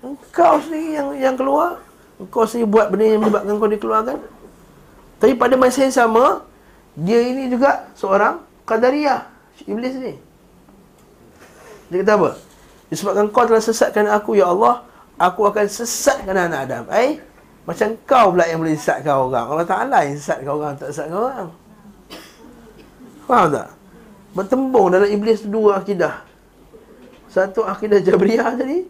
Engkau 0.00 0.56
sendiri 0.56 0.96
yang 0.96 1.08
yang 1.12 1.34
keluar 1.36 1.76
Engkau 2.16 2.48
sendiri 2.48 2.64
buat 2.64 2.88
benda 2.88 3.04
yang 3.04 3.20
menyebabkan 3.20 3.54
kau 3.60 3.68
dikeluarkan 3.68 4.39
Tapi 5.20 5.36
pada 5.36 5.54
masa 5.60 5.84
yang 5.84 5.94
sama 5.94 6.48
Dia 6.96 7.20
ini 7.20 7.52
juga 7.52 7.92
seorang 7.94 8.40
Qadariyah 8.64 9.28
Iblis 9.68 9.94
ni 10.00 10.14
Dia 11.92 12.00
kata 12.00 12.12
apa? 12.16 12.30
Disebabkan 12.88 13.26
kau 13.28 13.44
telah 13.44 13.62
sesatkan 13.62 14.08
aku 14.08 14.40
Ya 14.40 14.48
Allah 14.48 14.82
Aku 15.20 15.44
akan 15.44 15.68
sesatkan 15.68 16.32
anak 16.32 16.66
Adam 16.66 16.84
Eh 16.90 17.20
Macam 17.68 17.92
kau 18.08 18.32
pula 18.32 18.48
yang 18.48 18.64
boleh 18.64 18.74
sesatkan 18.74 19.14
orang 19.14 19.46
Allah 19.46 19.66
Ta'ala 19.68 19.98
yang 20.08 20.16
sesatkan 20.16 20.48
orang 20.48 20.74
Tak 20.80 20.88
sesatkan 20.90 21.16
orang 21.20 21.48
Faham 23.28 23.48
tak? 23.52 23.68
bertembung 24.34 24.94
dalam 24.94 25.10
iblis 25.10 25.42
dua 25.42 25.82
akidah. 25.82 26.22
Satu 27.30 27.62
akidah 27.62 28.02
Jabriyah 28.02 28.58
tadi, 28.58 28.86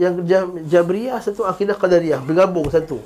yang 0.00 0.24
Jabriyah 0.68 1.20
satu 1.20 1.44
akidah 1.44 1.76
Qadariyah 1.76 2.20
bergabung 2.24 2.68
satu. 2.72 3.00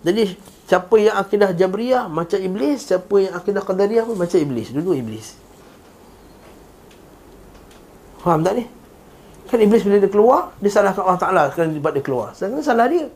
Jadi 0.00 0.32
siapa 0.64 0.94
yang 0.96 1.16
akidah 1.20 1.50
Jabriyah 1.52 2.08
macam 2.08 2.40
iblis, 2.40 2.88
siapa 2.88 3.14
yang 3.20 3.36
akidah 3.36 3.60
Qadariyah 3.60 4.08
pun 4.08 4.16
macam 4.16 4.38
iblis, 4.40 4.72
dulu 4.72 4.96
iblis. 4.96 5.36
Faham 8.24 8.40
tak 8.40 8.56
ni? 8.60 8.64
Kan 9.50 9.58
iblis 9.60 9.82
bila 9.82 9.98
dia 9.98 10.08
keluar, 10.12 10.40
dia 10.62 10.70
salahkan 10.70 11.02
Allah 11.04 11.20
Taala 11.20 11.42
kerana 11.52 11.74
sebab 11.74 11.92
dia 11.92 12.04
keluar. 12.04 12.28
Sedangkan 12.32 12.62
salah 12.64 12.86
dia. 12.86 13.10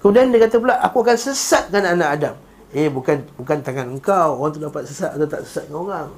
Kemudian 0.00 0.32
dia 0.32 0.40
kata 0.44 0.56
pula, 0.58 0.80
aku 0.80 1.04
akan 1.04 1.16
sesatkan 1.16 1.84
anak 1.84 2.08
Adam. 2.20 2.34
Eh 2.70 2.86
bukan 2.86 3.20
bukan 3.34 3.58
tangan 3.66 3.86
engkau 3.90 4.38
orang 4.38 4.50
tu 4.54 4.60
dapat 4.62 4.82
sesat 4.86 5.14
atau 5.14 5.26
tak 5.26 5.42
sesatkan 5.42 5.74
orang. 5.74 6.08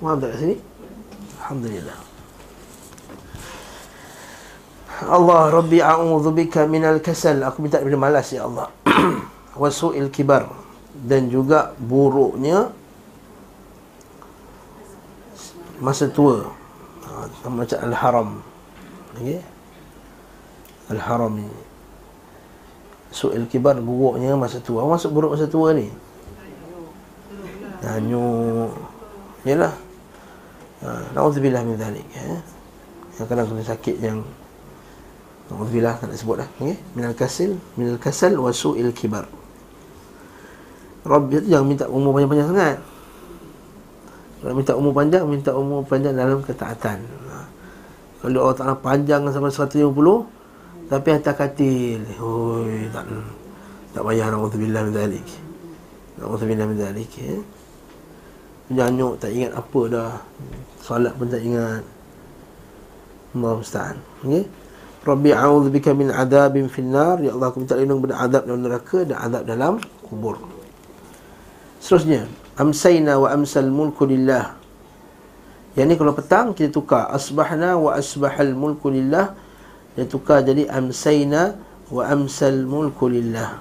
Faham 0.00 0.20
tak 0.20 0.36
kat 0.36 0.38
sini? 0.44 0.56
Alhamdulillah. 1.40 1.98
Allah 5.08 5.52
Rabbi 5.52 5.78
a'udhu 5.80 6.30
bika 6.32 6.64
minal 6.68 7.00
kasal. 7.00 7.42
Aku 7.44 7.60
minta 7.60 7.80
daripada 7.80 8.00
malas 8.00 8.30
ya 8.32 8.46
Allah. 8.48 8.70
Wasu'il 9.60 10.08
kibar. 10.10 10.50
Dan 10.94 11.26
juga 11.28 11.74
buruknya 11.76 12.70
Masa 15.82 16.06
tua. 16.06 16.46
Ha, 17.04 17.50
Macam 17.50 17.78
Al-Haram. 17.82 18.28
Okay? 19.18 19.42
Al-Haram 20.94 21.32
ni 21.34 21.48
Su'il 23.14 23.46
kibar 23.50 23.78
buruknya 23.78 24.34
masa 24.34 24.58
tua. 24.58 24.82
Apa 24.82 24.98
maksud 24.98 25.10
buruk 25.14 25.34
masa 25.38 25.46
tua 25.46 25.70
ni? 25.74 25.86
Hanyut 27.84 28.74
Yalah. 29.44 29.74
Ha, 30.82 30.88
Na'udzubillah 31.14 31.62
min 31.62 31.76
dhalik 31.78 32.06
ya. 32.10 32.40
Yang 33.20 33.26
kadang 33.30 33.46
kena 33.50 33.62
sakit 33.62 33.96
yang 34.02 34.18
Na'udzubillah 35.54 35.94
tak 36.02 36.10
nak 36.10 36.18
sebut 36.18 36.36
dah 36.42 36.48
okay? 36.58 36.74
Minal 36.98 37.14
kasil 37.14 37.54
Minal 37.78 38.02
kasal 38.02 38.34
wa 38.34 38.50
su'il 38.50 38.90
kibar 38.90 39.30
Rabbi 41.06 41.38
itu 41.38 41.54
jangan 41.54 41.66
minta 41.70 41.86
umur 41.86 42.10
panjang-panjang 42.18 42.48
sangat 42.50 42.78
Kalau 44.42 44.54
minta 44.58 44.72
umur 44.74 44.92
panjang 44.92 45.24
Minta 45.30 45.50
umur 45.54 45.86
panjang 45.86 46.14
dalam 46.18 46.42
ketaatan 46.42 46.98
ha. 47.30 47.46
Kalau 48.18 48.38
Allah 48.50 48.56
Ta'ala 48.58 48.74
panjang 48.74 49.22
sampai 49.30 49.54
150 49.54 50.90
Tapi 50.90 51.06
hantar 51.14 51.34
katil 51.38 52.02
Oi, 52.18 52.90
tak, 52.90 53.06
tak 53.94 54.02
payah 54.02 54.26
Na'udzubillah 54.34 54.82
min 54.90 54.94
dhalik 54.98 55.28
Na'udzubillah 56.18 56.66
min 56.66 56.76
dhalik 56.82 57.10
ya. 57.14 57.38
Nyanyuk 58.74 59.22
tak 59.22 59.30
ingat 59.30 59.54
apa 59.54 59.80
dah 59.86 60.10
Salat 60.82 61.14
pun 61.14 61.30
tak 61.30 61.46
ingat 61.46 61.84
Allah 63.34 63.58
musta'an 63.58 63.96
okay? 64.22 64.46
Rabbi 65.04 65.36
a'udhu 65.36 65.68
bika 65.68 65.92
min 65.92 66.08
adabin 66.08 66.66
finnar. 66.72 67.20
Ya 67.20 67.36
Allah 67.36 67.52
aku 67.52 67.60
minta 67.60 67.76
lindung 67.76 68.00
pada 68.00 68.24
adab 68.24 68.48
dalam 68.48 68.64
neraka 68.64 69.04
Dan 69.04 69.20
adab 69.20 69.42
dalam 69.44 69.72
kubur. 70.08 70.40
Seterusnya 71.78 72.24
Amsayna 72.56 73.20
wa 73.20 73.28
amsal 73.28 73.68
mulku 73.68 74.08
lillah. 74.08 74.56
Yang 75.76 75.86
ni 75.90 75.94
kalau 76.00 76.14
petang 76.16 76.56
kita 76.56 76.72
tukar. 76.72 77.12
Asbahna 77.12 77.76
wa 77.76 77.92
asbahal 77.92 78.56
mulku 78.56 78.88
lillah. 78.88 79.36
Dia 79.92 80.08
tukar 80.08 80.40
jadi 80.40 80.72
Amsayna 80.72 81.60
wa 81.92 82.02
amsal 82.08 82.64
mulku 82.64 83.12
lillah. 83.12 83.60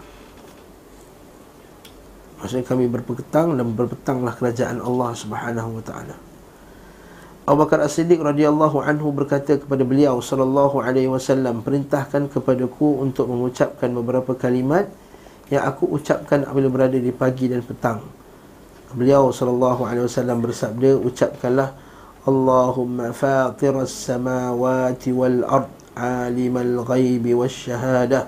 Maksudnya 2.39 2.67
kami 2.67 2.91
berpetang 2.91 3.55
dan 3.55 3.71
berpetanglah 3.71 4.35
kerajaan 4.35 4.83
Allah 4.83 5.15
Subhanahu 5.15 5.79
wa 5.79 5.83
taala. 5.83 6.15
Abu 7.43 7.67
Bakar 7.67 7.83
As-Siddiq 7.83 8.23
radhiyallahu 8.23 8.79
anhu 8.79 9.11
berkata 9.11 9.59
kepada 9.59 9.83
beliau 9.83 10.23
sallallahu 10.23 10.79
alaihi 10.79 11.11
wasallam 11.11 11.59
perintahkan 11.59 12.31
kepadaku 12.31 13.03
untuk 13.03 13.27
mengucapkan 13.27 13.91
beberapa 13.91 14.31
kalimat 14.31 14.87
yang 15.51 15.67
aku 15.67 15.91
ucapkan 15.91 16.47
apabila 16.47 16.71
berada 16.71 16.95
di 16.95 17.11
pagi 17.11 17.51
dan 17.51 17.59
petang. 17.59 17.99
Beliau 18.95 19.35
sallallahu 19.35 19.83
alaihi 19.83 20.07
wasallam 20.07 20.39
bersabda 20.39 20.95
ucapkanlah 21.03 21.75
Allahumma 22.23 23.11
fatiras 23.11 23.91
samawati 23.91 25.11
wal 25.11 25.43
ard 25.43 25.67
alimal 25.99 26.87
ghaibi 26.87 27.35
wasyahadah 27.35 28.23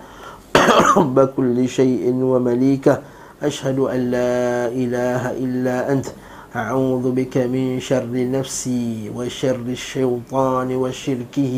rabb 1.00 1.16
kulli 1.32 1.72
shay'in 1.72 2.20
wa 2.20 2.36
malikah 2.36 3.00
ashhadu 3.40 3.88
an 3.88 4.12
la 4.12 4.68
ilaha 4.76 5.32
illa 5.40 5.88
anta 5.88 6.25
أعوذ 6.55 7.15
بك 7.15 7.47
من 7.47 7.79
شر 7.79 8.11
نفسي 8.11 9.15
وشر 9.15 9.63
الشيطان 9.63 10.69
وشركه 10.75 11.57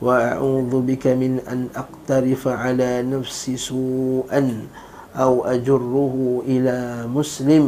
وأعوذ 0.00 0.72
بك 0.88 1.04
من 1.12 1.40
أن 1.44 1.68
أقترف 1.76 2.48
على 2.48 3.04
نفسي 3.04 3.56
سوءا 3.56 4.42
أو 5.16 5.32
أجره 5.44 6.14
إلى 6.48 7.04
مسلم 7.12 7.64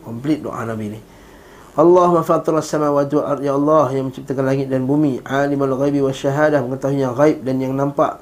complete 0.00 0.40
doa 0.42 0.64
Nabi 0.64 0.96
ni 0.96 1.00
Allahumma 1.78 2.26
fatir 2.26 2.50
as-samawati 2.56 3.14
wal 3.14 3.40
ya 3.42 3.54
Allah 3.54 3.86
yang 3.94 4.10
menciptakan 4.10 4.42
langit 4.42 4.66
dan 4.66 4.90
bumi 4.90 5.22
alimul 5.22 5.78
ghaibi 5.78 6.02
wasyahadah 6.02 6.66
mengetahui 6.66 6.98
yang 6.98 7.14
gaib 7.14 7.38
dan 7.46 7.56
yang 7.62 7.74
nampak 7.78 8.18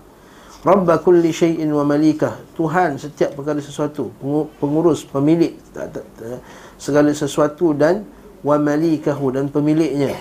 Rabb 0.66 0.90
kulli 1.00 1.30
syai'in 1.32 1.70
wa 1.70 1.86
malikah 1.86 2.34
Tuhan 2.58 2.98
setiap 2.98 3.38
perkara 3.38 3.62
sesuatu 3.62 4.10
pengurus 4.58 5.06
pemilik 5.06 5.54
tak, 5.70 5.96
tak, 5.96 6.04
tak, 6.18 6.42
segala 6.83 7.15
sesuatu 7.15 7.71
dan 7.71 8.03
wa 8.43 8.59
malikahu 8.59 9.31
dan 9.31 9.47
pemiliknya 9.47 10.19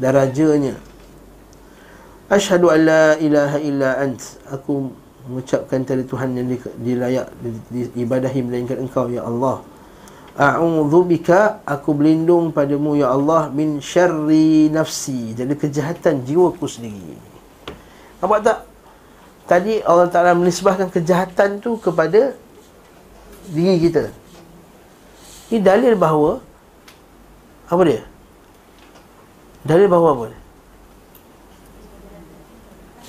darajanya. 0.00 0.80
Asyhadu 2.32 2.72
an 2.72 2.80
la 2.88 3.06
ilaha 3.20 3.58
illa 3.60 4.00
ant. 4.00 4.16
Aku 4.48 4.88
mengucapkan 5.28 5.84
tiada 5.84 6.00
tuhan 6.08 6.32
yang 6.40 6.48
dilayak 6.80 7.28
diibadahi 7.68 8.40
melainkan 8.40 8.80
engkau 8.80 9.12
ya 9.12 9.28
Allah. 9.28 9.60
A'udzu 10.40 11.04
bika 11.04 11.60
aku 11.68 11.92
berlindung 11.92 12.48
padamu 12.48 12.96
ya 12.96 13.12
Allah 13.12 13.52
min 13.52 13.84
syarri 13.84 14.72
nafsi 14.72 15.36
dari 15.36 15.52
kejahatan 15.52 16.24
jiwaku 16.24 16.64
sendiri. 16.64 17.18
Nampak 18.24 18.40
tak? 18.40 18.58
Tadi 19.44 19.84
Allah 19.84 20.08
Taala 20.08 20.32
menisbahkan 20.32 20.88
kejahatan 20.88 21.60
tu 21.60 21.76
kepada 21.76 22.32
diri 23.50 23.90
kita 23.90 24.19
ini 25.50 25.58
dalil 25.58 25.98
bahawa 25.98 26.38
Apa 27.66 27.82
dia? 27.82 28.02
Dari 29.66 29.84
bawah 29.90 30.14
pun 30.14 30.32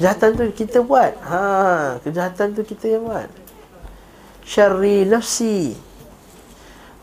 Kejahatan 0.01 0.33
tu 0.33 0.43
kita 0.49 0.81
buat. 0.81 1.13
Ha, 1.21 2.01
Kejahatan 2.01 2.57
tu 2.57 2.65
kita 2.65 2.89
yang 2.89 3.05
buat. 3.05 3.29
Syarri 4.41 5.05
nafsi 5.05 5.77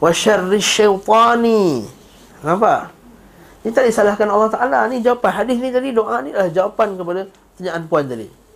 Wa 0.03 0.11
syarri 0.11 0.59
syaitani. 0.59 1.87
Nampak? 2.43 2.91
Ini 3.63 3.71
tak 3.71 3.87
disalahkan 3.87 4.27
Allah 4.27 4.51
Ta'ala. 4.51 4.79
Ni 4.91 4.99
jawapan 4.99 5.31
hadis 5.43 5.63
ni 5.63 5.71
tadi 5.71 5.95
Doa 5.95 6.23
ni 6.23 6.35
adalah 6.35 6.51
jawapan 6.51 6.99
kepada 6.99 7.23
Tanyaan 7.59 7.87
puan 7.87 8.07
tadi 8.07 8.48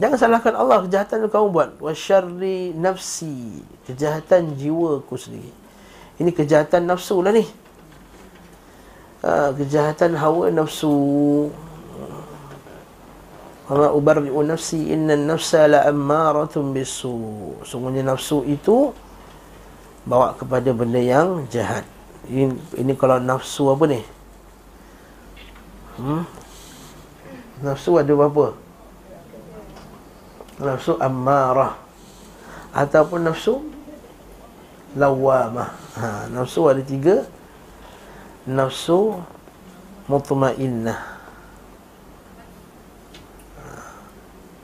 Jangan 0.00 0.16
salahkan 0.16 0.54
Allah 0.56 0.84
Kejahatan 0.88 1.26
tu 1.26 1.28
kamu 1.28 1.48
buat 1.52 1.70
Wa 1.80 1.92
syarri 1.92 2.72
nafsi 2.72 3.60
Kejahatan 3.88 4.56
jiwa 4.56 5.04
ku 5.04 5.16
sendiri 5.16 5.52
Ini 6.20 6.30
kejahatan 6.32 6.88
nafsu 6.88 7.20
lah 7.20 7.32
ni 7.32 7.44
ha, 9.24 9.52
Kejahatan 9.52 10.16
hawa 10.16 10.48
nafsu 10.48 10.92
Wa 13.68 13.92
ubarri'u 13.92 14.40
nafsi 14.44 14.92
Inna 14.92 15.16
nafsa 15.18 15.68
la 15.68 15.84
ammaratun 15.88 16.72
bisu 16.72 17.16
Sungguhnya 17.64 18.04
nafsu 18.04 18.44
itu 18.48 18.92
Bawa 20.08 20.34
kepada 20.34 20.72
benda 20.74 20.98
yang 20.98 21.46
jahat 21.52 21.86
ini, 22.30 22.54
ini 22.78 22.92
kalau 22.94 23.18
nafsu 23.18 23.66
apa 23.74 23.84
ni? 23.90 24.00
Hmm? 25.98 26.22
Nafsu 27.66 27.98
ada 27.98 28.14
berapa? 28.14 28.54
Nafsu 30.62 30.94
ammarah 31.02 31.74
Ataupun 32.72 33.26
nafsu 33.26 33.60
Lawamah 34.94 35.70
ha, 35.98 36.06
Nafsu 36.30 36.70
ada 36.70 36.80
tiga 36.80 37.26
Nafsu 38.46 39.18
Mutmainnah 40.06 41.00
ha, 43.58 43.62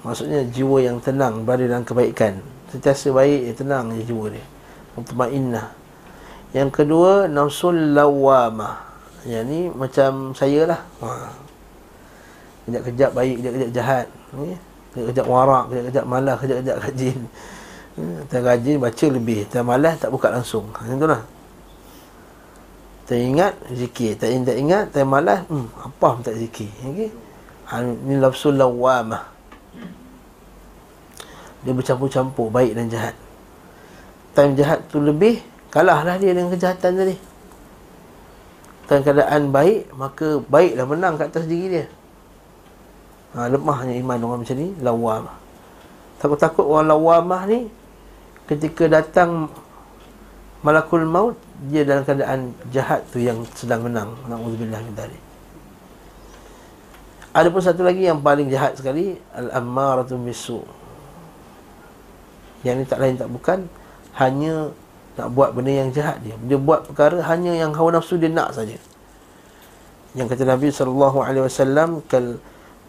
Maksudnya 0.07 0.47
jiwa 0.47 0.79
yang 0.87 1.03
tenang 1.03 1.43
Berada 1.43 1.67
dalam 1.67 1.83
kebaikan 1.83 2.39
Sentiasa 2.71 3.11
baik, 3.11 3.51
ya, 3.51 3.53
tenang 3.59 3.91
je 3.99 4.07
jiwa 4.07 4.31
dia 4.31 4.47
Mutmainnah 4.95 5.79
yang 6.57 6.73
kedua 6.73 7.29
nafsul 7.29 7.93
lawamah. 7.93 8.89
Yang 9.29 9.45
ni 9.45 9.61
macam 9.69 10.33
saya 10.33 10.65
lah. 10.65 10.81
Ha. 11.05 11.29
Kejap-kejap 12.65 13.11
baik, 13.13 13.35
kejap-kejap 13.41 13.71
jahat. 13.77 14.07
Ni. 14.33 14.57
Kejap-kejap 14.99 15.27
warak, 15.31 15.65
kejap-kejap 15.71 16.05
malas, 16.11 16.37
kejap-kejap 16.43 16.77
rajin. 16.83 17.19
Tak 18.27 18.41
rajin 18.43 18.77
baca 18.83 19.07
lebih, 19.07 19.41
tak 19.47 19.63
malas 19.63 19.95
tak 20.03 20.11
buka 20.11 20.35
langsung. 20.35 20.67
Macam 20.75 20.99
tu 20.99 21.07
lah. 21.07 21.23
Tak 23.07 23.19
ingat 23.23 23.55
zikir, 23.71 24.19
tak 24.19 24.29
ingat, 24.35 24.47
tak 24.51 24.57
ingat, 24.59 24.85
tak 24.91 25.07
malas, 25.07 25.41
hmm, 25.47 25.67
apa 25.79 26.09
pun 26.19 26.21
tak 26.27 26.35
zikir. 26.37 26.69
Okay? 26.83 27.11
Ha, 27.71 27.81
ni 27.87 28.19
nafsul 28.19 28.59
lawamah. 28.59 29.23
Dia 31.63 31.71
bercampur-campur 31.71 32.51
baik 32.51 32.75
dan 32.75 32.91
jahat. 32.91 33.15
Time 34.35 34.59
jahat 34.59 34.83
tu 34.91 34.99
lebih, 34.99 35.39
Kalahlah 35.69 36.17
dia 36.17 36.33
dengan 36.33 36.49
kejahatan 36.49 36.93
tadi 36.97 37.17
Dalam 38.89 39.03
keadaan 39.05 39.43
baik 39.53 39.93
Maka 39.93 40.41
baiklah 40.49 40.87
menang 40.89 41.15
kat 41.21 41.29
atas 41.29 41.45
diri 41.45 41.69
dia 41.69 41.87
ha, 43.35 43.49
Lemahnya 43.49 43.95
iman 43.99 44.19
orang 44.25 44.41
macam 44.45 44.57
ni 44.57 44.69
Lawam. 44.81 45.25
Takut-takut 46.23 46.65
orang 46.65 46.87
lawamah 46.89 47.43
ni 47.49 47.69
Ketika 48.49 48.89
datang 48.89 49.51
Malakul 50.65 51.07
maut 51.07 51.37
Dia 51.69 51.83
dalam 51.87 52.03
keadaan 52.07 52.55
jahat 52.71 53.07
tu 53.11 53.23
yang 53.23 53.43
sedang 53.55 53.85
menang. 53.85 54.15
Na'udzubillah 54.29 54.81
min 54.85 54.97
tadi 54.97 55.19
ada 57.29 57.55
pun 57.55 57.63
satu 57.63 57.87
lagi 57.87 58.03
yang 58.09 58.19
paling 58.19 58.51
jahat 58.51 58.75
sekali 58.75 59.15
Al-Ammaratu 59.37 60.19
Misu 60.19 60.65
Yang 62.67 62.75
ni 62.83 62.85
tak 62.89 62.99
lain 62.99 63.15
tak 63.15 63.31
bukan 63.31 63.69
Hanya 64.17 64.75
nak 65.19 65.35
buat 65.35 65.51
benda 65.51 65.75
yang 65.75 65.91
jahat 65.91 66.23
dia. 66.23 66.39
Dia 66.47 66.55
buat 66.55 66.87
perkara 66.87 67.19
hanya 67.27 67.51
yang 67.51 67.75
hawa 67.75 67.99
nafsu 67.99 68.15
dia 68.15 68.31
nak 68.31 68.55
saja. 68.55 68.79
Yang 70.15 70.39
kata 70.39 70.43
Nabi 70.47 70.71
wasallam 70.71 72.07
kal 72.07 72.39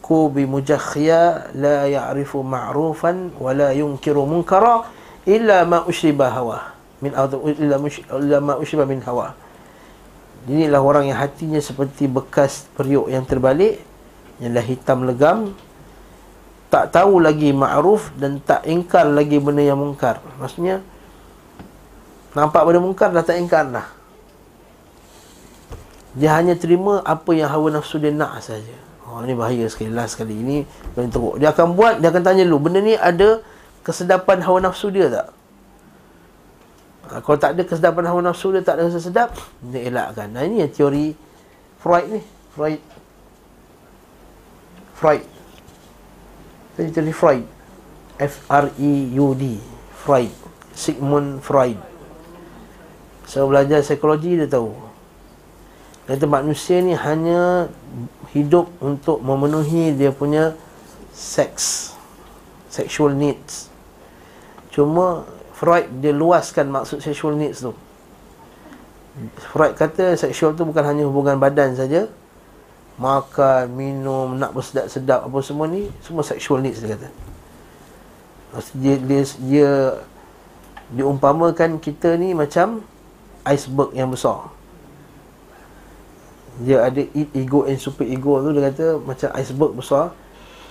kubi 0.10 0.50
mujakhya 0.50 1.54
la 1.54 1.86
ya'rifu 1.86 2.42
ma'rufan 2.42 3.38
wa 3.38 3.54
la 3.54 3.70
yunkiru 3.78 4.26
munkara 4.26 4.90
illa 5.30 5.62
ma 5.70 5.86
ushriba 5.86 6.34
hawa 6.34 6.74
min 7.06 7.14
illa 7.14 7.78
illa 8.18 8.38
ma 8.42 8.58
min 8.90 9.00
hawa. 9.06 9.38
Inilah 10.50 10.82
orang 10.82 11.14
yang 11.14 11.22
hatinya 11.22 11.62
seperti 11.62 12.10
bekas 12.10 12.66
periuk 12.74 13.06
yang 13.14 13.22
terbalik 13.30 13.78
yang 14.42 14.58
dah 14.58 14.66
hitam 14.66 15.06
legam 15.06 15.54
tak 16.74 16.90
tahu 16.90 17.22
lagi 17.22 17.54
ma'ruf 17.54 18.10
dan 18.18 18.42
tak 18.42 18.66
ingkar 18.66 19.06
lagi 19.06 19.38
benda 19.38 19.62
yang 19.62 19.78
mungkar. 19.78 20.18
Maksudnya 20.42 20.82
Nampak 22.38 22.62
benda 22.62 22.80
mungkar 22.82 23.10
dah 23.10 23.26
tak 23.26 23.42
ingkar 23.42 23.66
dah. 23.74 23.88
Dia 26.14 26.38
hanya 26.38 26.54
terima 26.58 27.02
apa 27.02 27.34
yang 27.34 27.50
hawa 27.50 27.74
nafsu 27.74 27.98
dia 27.98 28.14
nak 28.14 28.42
saja. 28.42 28.89
Oh 29.10 29.26
ni 29.26 29.34
bahaya 29.34 29.66
sekali 29.66 29.90
last 29.90 30.14
sekali 30.14 30.38
ini 30.38 30.58
paling 30.94 31.10
teruk. 31.10 31.42
Dia 31.42 31.50
akan 31.50 31.74
buat, 31.74 31.98
dia 31.98 32.14
akan 32.14 32.22
tanya 32.22 32.46
dulu, 32.46 32.70
benda 32.70 32.78
ni 32.78 32.94
ada 32.94 33.42
kesedapan 33.82 34.46
hawa 34.46 34.62
nafsu 34.62 34.94
dia 34.94 35.10
tak? 35.10 35.28
Ha, 37.10 37.26
kalau 37.26 37.38
tak 37.42 37.58
ada 37.58 37.66
kesedapan 37.66 38.06
hawa 38.06 38.22
nafsu 38.22 38.54
dia 38.54 38.62
tak 38.62 38.78
ada 38.78 38.86
rasa 38.86 39.02
sedap, 39.02 39.34
dia 39.66 39.90
elakkan. 39.90 40.30
Nah 40.30 40.46
ini 40.46 40.62
yang 40.62 40.70
teori 40.70 41.18
Freud 41.82 42.06
ni, 42.06 42.22
Freud. 42.54 42.82
Freud. 44.94 45.24
Ini 46.78 46.92
teori 46.94 47.14
Freud. 47.16 47.46
F 48.20 48.46
R 48.46 48.70
E 48.78 48.94
U 49.18 49.34
D. 49.34 49.58
Freud. 50.06 50.30
Sigmund 50.78 51.42
Freud. 51.42 51.82
Saya 53.26 53.48
belajar 53.50 53.82
psikologi 53.82 54.38
dia 54.38 54.46
tahu 54.46 54.89
Kata 56.10 56.26
manusia 56.26 56.82
ni 56.82 56.98
hanya 56.98 57.70
hidup 58.34 58.74
untuk 58.82 59.22
memenuhi 59.22 59.94
dia 59.94 60.10
punya 60.10 60.58
seks 61.14 61.94
Sexual 62.70 63.14
needs. 63.14 63.70
Cuma 64.74 65.26
Freud 65.58 65.90
dia 66.02 66.14
luaskan 66.14 66.70
maksud 66.70 67.02
sexual 67.02 67.34
needs 67.38 67.62
tu. 67.62 67.74
Freud 69.54 69.74
kata 69.74 70.18
sexual 70.18 70.54
tu 70.54 70.66
bukan 70.66 70.86
hanya 70.86 71.06
hubungan 71.06 71.38
badan 71.42 71.74
saja. 71.74 72.10
Makan, 73.02 73.74
minum, 73.74 74.38
nak 74.38 74.54
bersedap-sedap 74.54 75.24
apa 75.24 75.38
semua 75.40 75.72
ni 75.72 75.88
Semua 76.04 76.20
sexual 76.22 76.62
needs 76.62 76.82
dia 76.82 76.94
kata. 76.94 77.10
Dia, 78.78 78.96
dia, 78.98 79.22
dia 79.46 79.72
diumpamakan 80.94 81.78
kita 81.82 82.18
ni 82.18 82.34
macam 82.34 82.82
iceberg 83.46 83.94
yang 83.94 84.10
besar 84.14 84.50
dia 86.60 86.84
ada 86.84 87.02
ego 87.16 87.64
and 87.64 87.80
super 87.80 88.04
ego 88.04 88.44
tu 88.44 88.52
dia 88.52 88.68
kata 88.72 89.00
macam 89.00 89.30
iceberg 89.40 89.74
besar. 89.80 90.12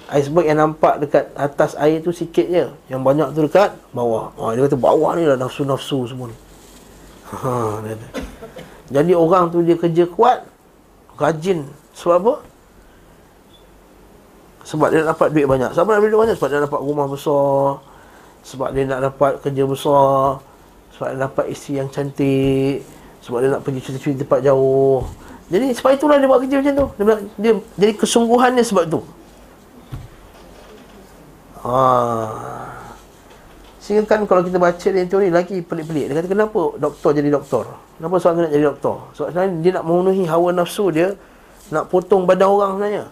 Iceberg 0.09 0.49
yang 0.49 0.61
nampak 0.61 1.05
dekat 1.05 1.33
atas 1.37 1.77
air 1.77 2.01
tu 2.01 2.13
sikit 2.13 2.49
je. 2.49 2.69
Yang 2.89 3.01
banyak 3.05 3.29
tu 3.37 3.41
dekat 3.45 3.77
bawah. 3.93 4.33
Ha, 4.41 4.57
dia 4.57 4.65
kata 4.65 4.77
bawah 4.77 5.17
ni 5.17 5.25
lah 5.29 5.37
nafsu-nafsu 5.37 6.09
semua 6.09 6.33
ni. 6.33 6.37
Ha, 7.29 7.85
dia 7.85 7.93
kata. 7.97 8.07
jadi 8.89 9.13
orang 9.13 9.53
tu 9.53 9.61
dia 9.61 9.77
kerja 9.77 10.05
kuat 10.09 10.49
rajin. 11.21 11.69
Sebab 11.93 12.17
apa? 12.25 12.35
sebab 14.69 14.93
dia 14.93 15.01
nak 15.01 15.17
dapat 15.17 15.29
duit 15.33 15.49
banyak. 15.49 15.71
Sebab 15.73 15.89
nak 15.97 16.01
duit 16.05 16.13
banyak? 16.13 16.37
Sebab 16.37 16.49
dia 16.53 16.61
dapat 16.61 16.81
rumah 16.85 17.09
besar. 17.09 17.81
Sebab 18.45 18.69
dia 18.77 18.85
nak 18.85 19.01
dapat 19.01 19.33
kerja 19.41 19.65
besar. 19.65 20.45
Sebab 20.93 21.07
dia 21.09 21.19
dapat 21.25 21.45
isteri 21.49 21.81
yang 21.81 21.89
cantik. 21.89 22.85
Sebab 23.25 23.39
dia 23.41 23.49
nak 23.49 23.65
pergi 23.65 23.81
cuti-cuti 23.81 24.21
tempat 24.21 24.45
jauh 24.45 25.09
Jadi 25.49 25.67
sebab 25.73 25.91
itulah 25.97 26.17
dia 26.21 26.29
buat 26.29 26.41
kerja 26.45 26.57
macam 26.61 26.75
tu. 26.77 26.87
Dia, 26.93 27.05
bilang, 27.05 27.23
dia 27.41 27.53
Jadi 27.81 27.93
kesungguhannya 27.97 28.65
sebab 28.65 28.85
tu. 28.89 29.01
Haa 31.65 32.69
Sehingga 33.81 34.05
kan 34.05 34.21
kalau 34.29 34.45
kita 34.45 34.61
baca 34.61 34.89
dia 34.93 35.05
teori 35.09 35.33
lagi 35.33 35.65
pelik-pelik. 35.65 36.13
Dia 36.13 36.15
kata 36.21 36.29
kenapa 36.29 36.77
doktor 36.77 37.17
jadi 37.17 37.33
doktor? 37.33 37.65
Kenapa 37.97 38.15
seorang 38.21 38.45
nak 38.45 38.53
jadi 38.53 38.65
doktor? 38.69 38.97
Sebab 39.17 39.29
sebenarnya 39.33 39.53
dia 39.65 39.71
nak 39.81 39.85
memenuhi 39.89 40.25
hawa 40.29 40.49
nafsu 40.53 40.93
dia 40.93 41.17
Nak 41.73 41.89
potong 41.89 42.29
badan 42.29 42.49
orang 42.53 42.73
sebenarnya. 42.77 43.05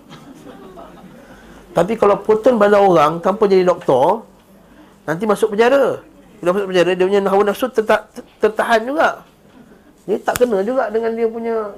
Tapi 1.73 1.93
kalau 1.97 2.17
potong 2.21 2.61
badan 2.61 2.81
orang 2.85 3.13
tanpa 3.25 3.49
jadi 3.49 3.65
doktor 3.65 4.29
Nanti 5.09 5.25
masuk 5.25 5.57
penjara. 5.57 6.05
Bila 6.45 6.53
masuk 6.53 6.69
penjara 6.69 6.91
Dia 6.93 7.05
punya 7.09 7.21
hawa 7.25 7.43
nafsu 7.49 7.67
terta- 7.73 8.05
tertahan 8.37 8.85
juga. 8.85 9.25
Dia 10.05 10.21
tak 10.21 10.45
kena 10.45 10.61
juga 10.61 10.93
dengan 10.93 11.17
dia 11.17 11.27
punya 11.27 11.73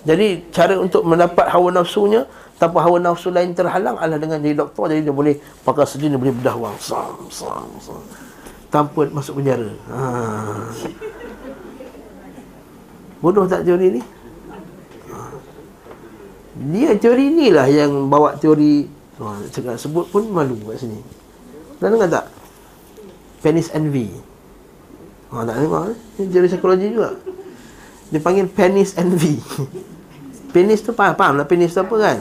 Jadi 0.00 0.48
cara 0.48 0.80
untuk 0.80 1.04
mendapat 1.04 1.44
hawa 1.52 1.68
nafsunya 1.68 2.24
Tanpa 2.60 2.84
hawa 2.84 3.00
nafsu 3.00 3.32
lain 3.32 3.56
terhalang 3.56 3.96
adalah 3.96 4.20
dengan 4.20 4.36
jadi 4.44 4.60
doktor. 4.60 4.92
Jadi 4.92 5.08
dia 5.08 5.16
boleh 5.16 5.40
pakai 5.64 5.88
sejin 5.88 6.12
Dia 6.12 6.20
boleh 6.20 6.36
bedah 6.36 6.56
wang. 6.60 6.76
Sam, 6.76 7.24
sam, 7.32 7.68
sam. 7.80 8.04
Tanpa 8.68 9.08
masuk 9.08 9.40
penjara. 9.40 9.72
Ha. 9.88 9.98
Bodoh 13.24 13.48
tak 13.48 13.64
teori 13.64 13.96
ni? 13.96 14.02
Dia 16.68 16.92
teori 17.00 17.32
ni 17.32 17.48
lah 17.48 17.64
yang 17.64 18.12
bawa 18.12 18.36
teori. 18.36 18.84
Ha, 19.24 19.40
sebut 19.80 20.12
pun 20.12 20.28
malu 20.28 20.60
kat 20.68 20.84
sini. 20.84 21.00
Dan 21.80 21.96
dengar 21.96 22.12
tak? 22.12 22.24
Penis 23.40 23.72
envy 23.72 24.12
ha, 25.32 25.48
Tak 25.48 25.64
dengar 25.64 25.96
Ini 26.20 26.28
teori 26.28 26.48
psikologi 26.52 26.92
juga. 26.92 27.16
Dia 28.12 28.20
panggil 28.20 28.44
penis 28.52 28.92
envy 29.00 29.40
Penis 30.50 30.82
tu 30.82 30.90
faham, 30.90 31.14
faham 31.14 31.34
lah 31.38 31.46
penis 31.46 31.70
tu 31.70 31.80
apa 31.80 31.94
kan? 31.94 32.18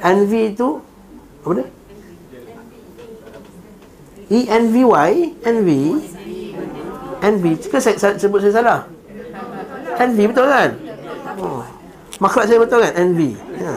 Envy 0.00 0.52
tu 0.56 0.80
Apa 1.44 1.52
dia? 1.60 1.66
E-N-V-Y 4.26 5.12
Envy 5.44 5.82
Envy 7.22 7.52
Cakap 7.62 7.80
saya, 7.80 7.96
saya, 7.96 8.14
sebut 8.18 8.40
saya 8.42 8.54
salah 8.58 8.80
Envy 9.96 10.24
betul 10.28 10.46
kan? 10.48 10.70
Oh. 11.40 11.64
Makhluk 12.20 12.44
saya 12.48 12.58
betul 12.60 12.80
kan? 12.80 12.92
Envy 12.96 13.32
ya. 13.60 13.74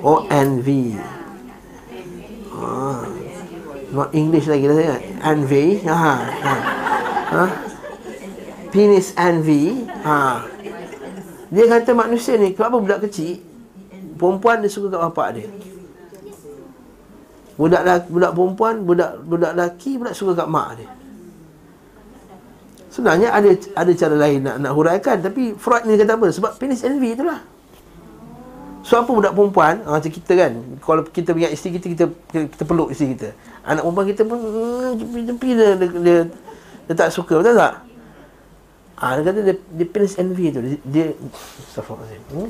Oh 0.00 0.24
envy 0.30 0.96
ah. 2.54 3.04
Not 3.90 4.14
English 4.14 4.46
lagi 4.46 4.64
lah 4.70 4.76
saya 4.78 4.96
Envy 5.26 5.82
ha. 5.86 5.94
ha. 5.94 6.54
ha. 7.34 7.69
Penis 8.70 9.12
envy 9.18 9.84
ha. 10.06 10.46
Dia 11.50 11.64
kata 11.66 11.90
manusia 11.92 12.38
ni 12.38 12.54
Kenapa 12.54 12.78
budak 12.78 13.02
kecil 13.10 13.42
Perempuan 14.14 14.62
dia 14.62 14.70
suka 14.70 14.94
kat 14.94 15.02
bapak 15.10 15.28
dia 15.34 15.48
Budak 17.60 17.82
laki, 17.84 18.06
budak 18.08 18.32
perempuan, 18.32 18.74
budak 18.88 19.10
budak 19.20 19.52
laki 19.52 20.00
budak 20.00 20.16
suka 20.16 20.32
kat 20.32 20.48
mak 20.48 20.80
dia. 20.80 20.88
Sebenarnya 22.88 23.36
ada 23.36 23.52
ada 23.76 23.92
cara 23.92 24.16
lain 24.16 24.40
nak 24.40 24.56
nak 24.64 24.72
huraikan 24.72 25.20
tapi 25.20 25.52
Freud 25.60 25.84
ni 25.84 26.00
kata 26.00 26.16
apa? 26.16 26.32
Sebab 26.32 26.56
penis 26.56 26.80
envy 26.88 27.12
itulah. 27.12 27.44
So 28.80 28.96
apa 28.96 29.12
budak 29.12 29.36
perempuan 29.36 29.84
ha, 29.84 30.00
macam 30.00 30.08
kita 30.08 30.32
kan 30.40 30.52
kalau 30.80 31.04
kita 31.04 31.36
punya 31.36 31.52
isteri 31.52 31.76
kita 31.76 31.86
kita 31.92 32.04
kita 32.48 32.64
peluk 32.64 32.96
isteri 32.96 33.12
kita. 33.12 33.36
Anak 33.60 33.84
perempuan 33.84 34.06
kita 34.08 34.22
pun 34.24 34.38
hmm, 34.40 34.90
dia, 34.96 35.32
dia, 35.36 35.88
dia, 36.00 36.16
dia, 36.88 36.94
tak 36.96 37.12
suka 37.12 37.44
betul 37.44 37.60
tak? 37.60 37.84
Ah 39.00 39.16
dia 39.16 39.32
kata 39.32 39.40
dia, 39.40 39.56
dia 39.56 39.86
penis 39.88 40.12
envy 40.20 40.52
tu 40.52 40.60
dia 40.60 40.76
dia 40.84 41.06
hmm? 41.16 42.48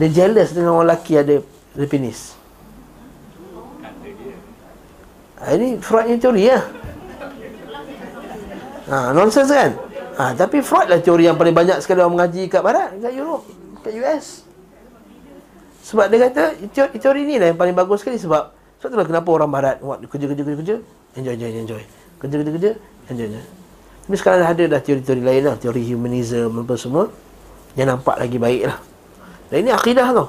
dia 0.00 0.08
jealous 0.08 0.56
dengan 0.56 0.80
orang 0.80 0.88
lelaki 0.88 1.20
ada 1.20 1.44
ada 1.76 1.86
penis. 1.92 2.32
Ha, 5.42 5.52
ini 5.52 5.76
Freud 5.76 6.08
ni 6.08 6.16
teori 6.16 6.48
ya. 6.48 6.64
Ha, 8.88 9.12
nonsense 9.12 9.52
kan? 9.52 9.76
Ha, 10.16 10.32
tapi 10.32 10.64
Freud 10.64 10.88
lah 10.88 11.04
teori 11.04 11.28
yang 11.28 11.36
paling 11.36 11.52
banyak 11.52 11.84
sekali 11.84 12.00
orang 12.00 12.16
mengaji 12.16 12.48
kat 12.48 12.64
barat, 12.64 12.96
kat 12.96 13.12
Europe, 13.12 13.44
kat 13.84 13.92
US. 14.00 14.48
Sebab 15.84 16.08
dia 16.08 16.32
kata 16.32 16.56
teori, 16.72 16.96
teori 16.96 17.20
ni 17.28 17.36
lah 17.36 17.52
yang 17.52 17.60
paling 17.60 17.76
bagus 17.76 18.00
sekali 18.00 18.16
sebab 18.16 18.56
sebab 18.80 18.88
itulah 18.88 19.06
kenapa 19.06 19.28
orang 19.28 19.50
barat 19.52 19.76
buat 19.84 20.00
kerja 20.08 20.26
kerja 20.32 20.42
kerja 20.48 20.58
kerja 20.64 20.76
enjoy 21.20 21.34
enjoy 21.36 21.50
enjoy. 21.60 21.82
Kerja 22.16 22.34
kerja 22.40 22.52
kerja 22.56 22.70
enjoy 23.12 23.26
enjoy. 23.28 23.61
Tapi 24.02 24.16
sekarang 24.18 24.38
dah 24.42 24.50
ada 24.50 24.64
dah 24.76 24.80
teori-teori 24.82 25.22
lain 25.22 25.42
lah, 25.46 25.54
teori 25.56 25.82
humanism 25.86 26.66
apa 26.66 26.74
semua 26.74 27.08
yang 27.78 27.88
nampak 27.92 28.18
lagi 28.18 28.36
baik 28.36 28.62
lah. 28.66 28.78
Dan 29.48 29.68
ini 29.68 29.70
akidah 29.70 30.10
tau. 30.10 30.28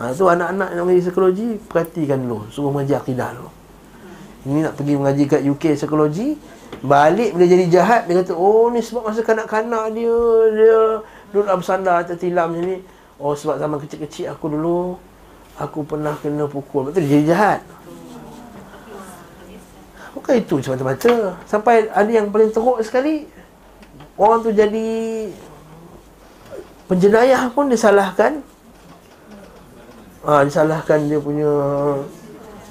Ha, 0.00 0.12
tu 0.16 0.24
anak-anak 0.26 0.68
yang 0.72 0.84
mengaji 0.88 1.02
psikologi 1.04 1.46
perhatikan 1.68 2.18
dulu, 2.20 2.48
suruh 2.48 2.72
mengaji 2.72 2.94
akidah 2.96 3.28
dulu. 3.36 3.50
Ini 4.42 4.58
nak 4.66 4.74
pergi 4.74 4.92
mengaji 4.98 5.22
kat 5.30 5.40
UK 5.46 5.64
psikologi, 5.78 6.34
Balik 6.82 7.38
bila 7.38 7.44
jadi 7.46 7.64
jahat 7.70 8.10
Dia 8.10 8.24
kata 8.26 8.34
oh 8.34 8.66
ni 8.74 8.82
sebab 8.82 9.06
masa 9.06 9.22
kanak-kanak 9.22 9.94
dia 9.94 10.18
Dia 10.50 10.78
duduk 11.30 11.44
dalam 11.46 11.62
sandar 11.62 12.02
tertilam 12.02 12.50
macam 12.50 12.64
ni 12.66 12.76
Oh 13.22 13.38
sebab 13.38 13.60
zaman 13.62 13.78
kecil-kecil 13.78 14.34
aku 14.34 14.50
dulu 14.50 14.98
Aku 15.62 15.86
pernah 15.86 16.18
kena 16.18 16.50
pukul 16.50 16.90
tu 16.90 16.98
dia 16.98 17.06
jadi 17.06 17.24
jahat 17.28 17.58
Bukan 20.22 20.34
itu 20.38 20.54
semata-mata 20.62 21.36
Sampai 21.50 21.90
ada 21.90 22.06
yang 22.06 22.30
paling 22.30 22.54
teruk 22.54 22.78
sekali 22.86 23.26
Orang 24.14 24.46
tu 24.46 24.54
jadi 24.54 24.86
Penjenayah 26.92 27.48
pun 27.48 27.72
disalahkan. 27.72 28.44
Ha, 30.28 30.44
Disalahkan 30.44 31.08
dia 31.08 31.16
punya 31.16 31.48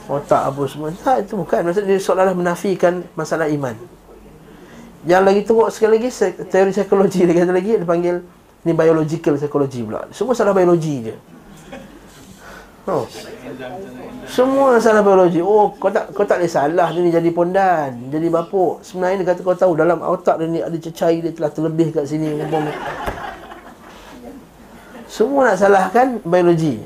otak 0.05 0.53
apa 0.53 0.61
semua. 0.69 0.93
Tak 0.93 1.25
itu 1.25 1.33
bukan. 1.33 1.65
Maksud 1.65 1.83
dia 1.89 1.97
seolah-olah 1.97 2.37
menafikan 2.37 3.01
masalah 3.17 3.49
iman. 3.49 3.73
Yang 5.09 5.23
lagi 5.25 5.41
teruk 5.41 5.69
sekali 5.73 5.97
lagi 5.97 6.09
teori 6.53 6.69
psikologi. 6.69 7.25
Dia 7.25 7.33
kata 7.33 7.49
lagi 7.49 7.81
dia 7.81 7.87
panggil 7.87 8.21
ni 8.61 8.71
biological 8.77 9.41
psikologi 9.41 9.81
pula. 9.81 10.05
Semua 10.13 10.37
salah 10.37 10.53
biologi 10.53 11.09
je. 11.09 11.15
Oh. 12.85 13.09
Semua 14.29 14.77
salah 14.77 15.01
biologi 15.01 15.41
oh 15.41 15.73
kau 15.77 15.89
tak 15.89 16.13
kau 16.13 16.25
tak 16.25 16.41
boleh 16.41 16.51
salah 16.51 16.87
dia 16.93 16.99
ni 17.01 17.09
jadi 17.09 17.29
pondan 17.33 18.09
jadi 18.13 18.27
bapuk 18.29 18.85
sebenarnya 18.85 19.21
dia 19.23 19.27
kata 19.33 19.39
kau 19.41 19.57
tahu 19.57 19.73
dalam 19.73 20.01
otak 20.01 20.37
dia 20.41 20.47
ni 20.47 20.59
ada 20.61 20.77
cecair 20.77 21.21
dia 21.25 21.31
telah 21.33 21.51
terlebih 21.53 21.89
kat 21.93 22.05
sini 22.05 22.37
semua 25.09 25.51
nak 25.51 25.57
salahkan 25.57 26.21
biologi 26.21 26.81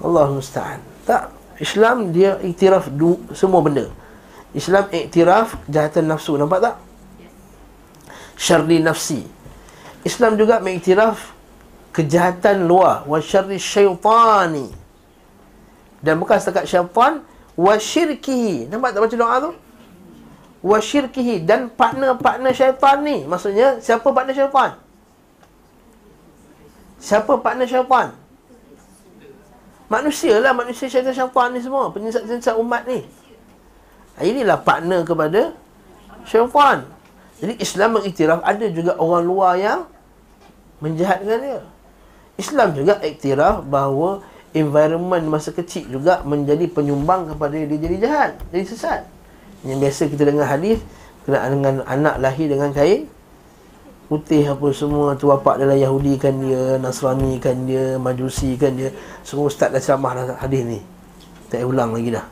Allah 0.00 0.32
musta'an 0.32 0.90
tak. 1.10 1.24
Islam 1.60 2.14
dia 2.14 2.40
iktiraf 2.40 2.88
du, 2.88 3.20
semua 3.36 3.60
benda. 3.60 3.90
Islam 4.56 4.88
iktiraf 4.88 5.58
kejahatan 5.66 6.08
nafsu. 6.08 6.38
Nampak 6.38 6.58
tak? 6.62 6.76
Syarri 8.38 8.80
nafsi. 8.80 9.26
Islam 10.06 10.40
juga 10.40 10.62
mengiktiraf 10.64 11.36
kejahatan 11.92 12.64
luar. 12.64 13.04
Wa 13.04 13.20
syarri 13.20 13.60
syaitani. 13.60 14.72
Dan 16.00 16.16
bukan 16.20 16.36
setakat 16.40 16.64
syaitan. 16.64 17.24
Wa 17.56 17.76
syirkihi. 17.76 18.72
Nampak 18.72 18.96
tak 18.96 19.00
baca 19.04 19.16
doa 19.16 19.34
tu? 19.44 19.50
Wa 20.64 20.78
syirkihi. 20.80 21.44
Dan 21.44 21.68
partner-partner 21.72 22.52
syaitan 22.56 23.04
ni. 23.04 23.24
Maksudnya, 23.24 23.80
siapa 23.84 24.08
partner 24.08 24.34
syaitan? 24.36 24.70
Siapa 27.00 27.32
partner 27.40 27.66
syaitan? 27.68 28.16
Manusia 29.90 30.38
lah 30.38 30.54
manusia 30.54 30.86
syaitan-syaitan 30.86 31.50
ni 31.50 31.58
semua 31.58 31.90
Penyesat-penyesat 31.90 32.54
umat 32.62 32.86
ni 32.86 33.02
Inilah 34.22 34.62
partner 34.62 35.02
kepada 35.02 35.50
syaitan 36.22 36.86
Jadi 37.42 37.58
Islam 37.58 37.98
mengiktiraf 37.98 38.38
Ada 38.46 38.70
juga 38.70 38.94
orang 39.02 39.26
luar 39.26 39.58
yang 39.58 39.90
Menjahatkan 40.78 41.42
dia 41.42 41.58
Islam 42.40 42.72
juga 42.72 42.96
iktiraf 43.04 43.68
bahawa 43.68 44.24
Environment 44.50 45.22
masa 45.30 45.54
kecil 45.54 45.86
juga 45.86 46.26
Menjadi 46.26 46.66
penyumbang 46.66 47.30
kepada 47.30 47.54
dia 47.54 47.78
jadi 47.78 47.96
jahat 48.02 48.30
Jadi 48.50 48.64
sesat. 48.66 49.06
Yang 49.62 49.78
biasa 49.86 50.02
kita 50.10 50.22
dengar 50.26 50.46
hadis 50.50 50.82
Kena 51.22 51.46
dengan 51.46 51.74
anak 51.86 52.16
lahir 52.18 52.50
dengan 52.50 52.74
kain 52.74 53.06
putih 54.10 54.42
apa 54.42 54.74
semua 54.74 55.14
tu 55.14 55.30
bapak 55.30 55.62
adalah 55.62 55.78
Yahudi 55.78 56.18
kan 56.18 56.34
dia 56.42 56.82
Nasrani 56.82 57.38
kan 57.38 57.54
dia 57.62 57.94
Majusi 57.94 58.58
kan 58.58 58.74
dia. 58.74 58.90
Semua 59.22 59.46
ustaz 59.46 59.70
dah 59.70 59.78
ceramah 59.78 60.18
dah 60.18 60.34
hadis 60.42 60.66
ni. 60.66 60.82
Tak 61.46 61.62
ulang 61.62 61.94
lagi 61.94 62.10
dah. 62.10 62.26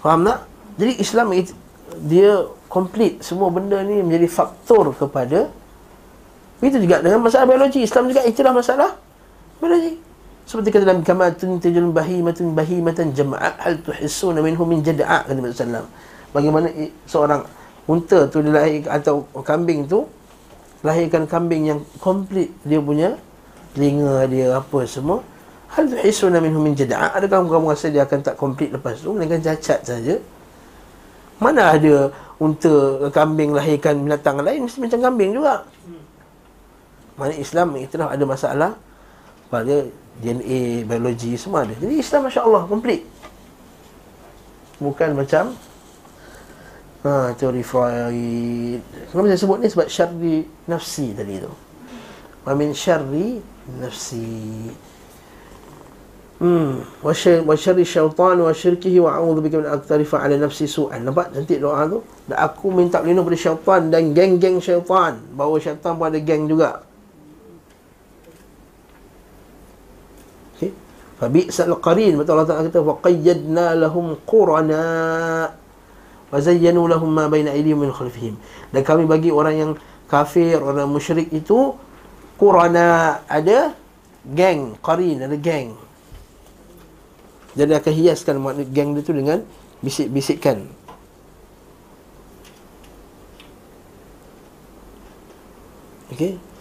Faham 0.00 0.24
tak? 0.24 0.48
Jadi 0.80 0.92
Islam 1.04 1.36
dia 2.08 2.48
komplit 2.72 3.20
semua 3.20 3.52
benda 3.52 3.84
ni 3.84 4.00
menjadi 4.00 4.24
faktor 4.32 4.96
kepada 4.96 5.52
itu 6.64 6.80
juga 6.80 7.04
dengan 7.04 7.20
masalah 7.20 7.44
biologi. 7.44 7.84
Islam 7.84 8.08
juga 8.08 8.24
itulah 8.24 8.56
masalah 8.56 8.96
biologi 9.60 10.11
seperti 10.42 10.68
kata 10.74 10.84
dalam 10.84 11.02
kama 11.06 11.30
tuntijul 11.32 11.94
bahimatun 11.94 12.52
bahimatan 12.52 13.14
jama'at 13.14 13.54
hal 13.62 13.74
tuhissuna 13.80 14.42
minhum 14.42 14.66
min 14.66 14.82
jada'a 14.82 15.26
kata 15.26 15.38
Nabi 15.38 15.54
sallam 15.54 15.86
bagaimana 16.34 16.68
seorang 17.06 17.42
unta 17.86 18.26
tu 18.30 18.42
dilahir 18.42 18.86
atau 18.90 19.26
kambing 19.42 19.86
tu 19.86 20.06
lahirkan 20.82 21.24
kambing 21.30 21.70
yang 21.70 21.80
komplit 22.02 22.50
dia 22.66 22.82
punya 22.82 23.14
telinga 23.72 24.26
dia 24.26 24.58
apa 24.58 24.82
semua 24.84 25.22
hal 25.72 25.88
tuhisuna 25.88 26.38
minhum 26.38 26.60
min 26.60 26.76
jada'a 26.76 27.16
adakah 27.16 27.48
kamu 27.48 27.72
rasa 27.72 27.88
dia 27.88 28.04
akan 28.04 28.20
tak 28.20 28.36
komplit 28.36 28.68
lepas 28.68 29.00
tu? 29.00 29.16
Melainkan 29.16 29.40
cacat 29.40 29.80
saja. 29.80 30.20
Mana 31.40 31.74
ada 31.74 32.12
unta 32.38 33.08
kambing 33.10 33.56
lahirkan 33.56 33.98
binatang 33.98 34.38
lain 34.44 34.68
mesti 34.68 34.78
macam 34.84 35.00
kambing 35.00 35.30
juga. 35.32 35.64
Mana 37.16 37.32
Islam 37.34 37.76
iktiraf 37.80 38.12
ada 38.12 38.24
masalah 38.28 38.70
pada 39.48 39.88
DNA 40.20 40.84
biologi 40.84 41.38
semua 41.40 41.64
ada 41.64 41.72
jadi 41.78 41.94
Islam 41.96 42.28
masya-Allah 42.28 42.62
komplit 42.68 43.06
bukan 44.82 45.16
macam 45.16 45.56
Ha, 47.02 47.34
teori 47.34 47.66
Freud. 47.66 48.78
Kenapa 49.10 49.26
saya 49.34 49.40
sebut 49.42 49.58
ni? 49.58 49.66
Sebab 49.66 49.86
syarri 49.90 50.46
nafsi 50.70 51.10
tadi 51.10 51.42
tu. 51.42 51.50
Wa 52.46 52.54
min 52.54 52.70
syarri 52.70 53.42
nafsi. 53.82 54.70
Hmm, 56.38 56.86
wa 57.02 57.54
syarri 57.58 57.82
syaitan 57.82 58.38
wa 58.38 58.54
syirkihi 58.54 59.02
wa 59.02 59.18
a'udzu 59.18 59.42
bika 59.42 59.58
min 59.58 59.66
aktarifa 59.66 60.22
ala 60.22 60.38
nafsi 60.38 60.70
su'an. 60.70 61.02
Nampak 61.02 61.34
cantik 61.34 61.58
doa 61.58 61.90
tu? 61.90 62.06
Dan 62.30 62.38
aku 62.38 62.70
minta 62.70 63.02
berlindung 63.02 63.26
pada 63.26 63.38
syaitan 63.50 63.82
dan 63.90 64.14
geng-geng 64.14 64.62
syaitan. 64.62 65.18
Bahawa 65.34 65.58
syaitan 65.58 65.98
pun 65.98 66.06
ada 66.06 66.22
geng 66.22 66.46
juga. 66.46 66.86
Okey. 71.22 71.30
Fa 71.30 71.30
bi'sal 71.30 71.78
qarin. 71.78 72.18
Betul 72.18 72.34
Allah 72.34 72.50
Taala 72.50 72.66
kata 72.66 72.82
wa 72.82 72.98
qayyadna 72.98 73.78
lahum 73.78 74.18
qurana 74.26 74.82
wa 76.32 76.38
zayyanu 76.42 76.90
lahum 76.90 77.14
ma 77.14 77.30
baina 77.30 77.54
aydihim 77.54 77.86
min 77.86 77.94
khalfihim. 77.94 78.34
Dan 78.74 78.82
kami 78.82 79.06
bagi 79.06 79.30
orang 79.30 79.54
yang 79.54 79.72
kafir, 80.10 80.58
orang 80.58 80.90
musyrik 80.90 81.30
itu 81.30 81.78
qurana 82.34 83.22
ada 83.30 83.78
geng, 84.26 84.74
qarin 84.82 85.22
ada 85.22 85.38
geng. 85.38 85.78
Jadi 87.54 87.70
akan 87.70 87.92
hiaskan 87.92 88.36
geng 88.72 88.96
dia 88.98 89.04
tu 89.04 89.12
dengan 89.14 89.44
bisik-bisikkan. 89.84 90.66
Okey 96.12 96.51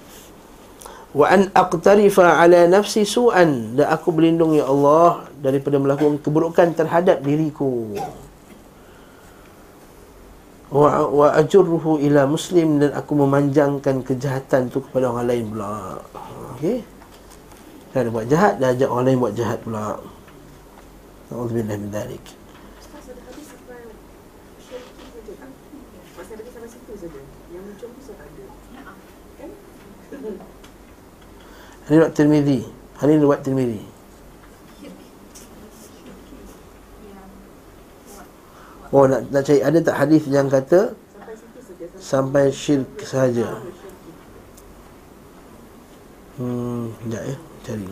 wa 1.12 1.26
an 1.28 1.52
aqtarifa 1.52 2.40
ala 2.40 2.68
nafsi 2.68 3.04
su'an. 3.04 3.80
Dan 3.80 3.88
aku 3.88 4.16
berlindung 4.16 4.56
ya 4.56 4.68
Allah 4.68 5.28
daripada 5.40 5.78
melakukan 5.78 6.20
keburukan 6.20 6.74
terhadap 6.76 7.22
diriku. 7.22 7.96
Wa 10.72 11.08
wa 11.08 11.28
ajurruhu 11.36 12.02
ila 12.02 12.28
muslim. 12.28 12.82
Dan 12.82 12.92
aku 12.96 13.12
memanjangkan 13.16 14.04
kejahatan 14.08 14.72
tu 14.72 14.80
kepada 14.82 15.12
orang 15.12 15.28
lain 15.28 15.46
pula. 15.52 16.00
Okey? 16.58 16.82
Dah 17.92 18.08
buat 18.08 18.28
jahat 18.32 18.56
dah 18.56 18.72
ajak 18.72 18.88
orang 18.88 19.06
lain 19.12 19.20
buat 19.20 19.36
jahat 19.36 19.60
pula. 19.62 20.00
Auzubillahi 21.32 21.80
min 21.80 21.92
dhalik. 21.92 22.41
Riwayat 31.92 32.16
Tirmizi. 32.16 32.64
Ini 33.04 33.20
riwayat 33.20 33.44
Tirmizi. 33.44 33.84
Oh 38.92 39.08
nak 39.08 39.28
nak 39.32 39.44
cari 39.48 39.64
ada 39.64 39.80
tak 39.80 39.96
hadis 40.04 40.24
yang 40.28 40.48
kata 40.52 40.96
sampai 42.00 42.52
syirik 42.52 42.92
saja. 43.04 43.60
Hmm, 46.40 46.92
sekejap 47.04 47.24
ya. 47.28 47.36
Cari 47.64 47.86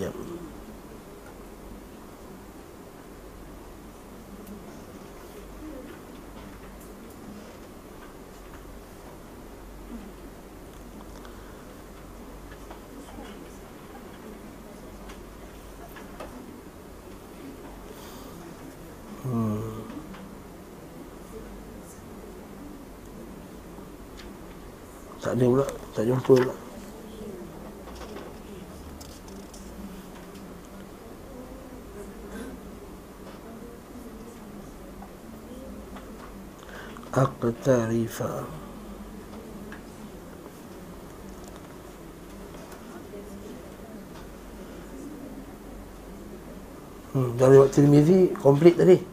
jap. 19.29 19.79
Tak 25.19 25.35
ada 25.35 25.45
pula 25.51 25.67
Tak 25.93 26.03
jumpa 26.07 26.31
pula 26.31 26.55
Aqtarifa 37.09 38.47
Hmm, 47.09 47.33
dari 47.41 47.57
waktu 47.57 47.73
Tirmizi 47.81 48.37
komplit 48.37 48.77
tadi. 48.77 49.08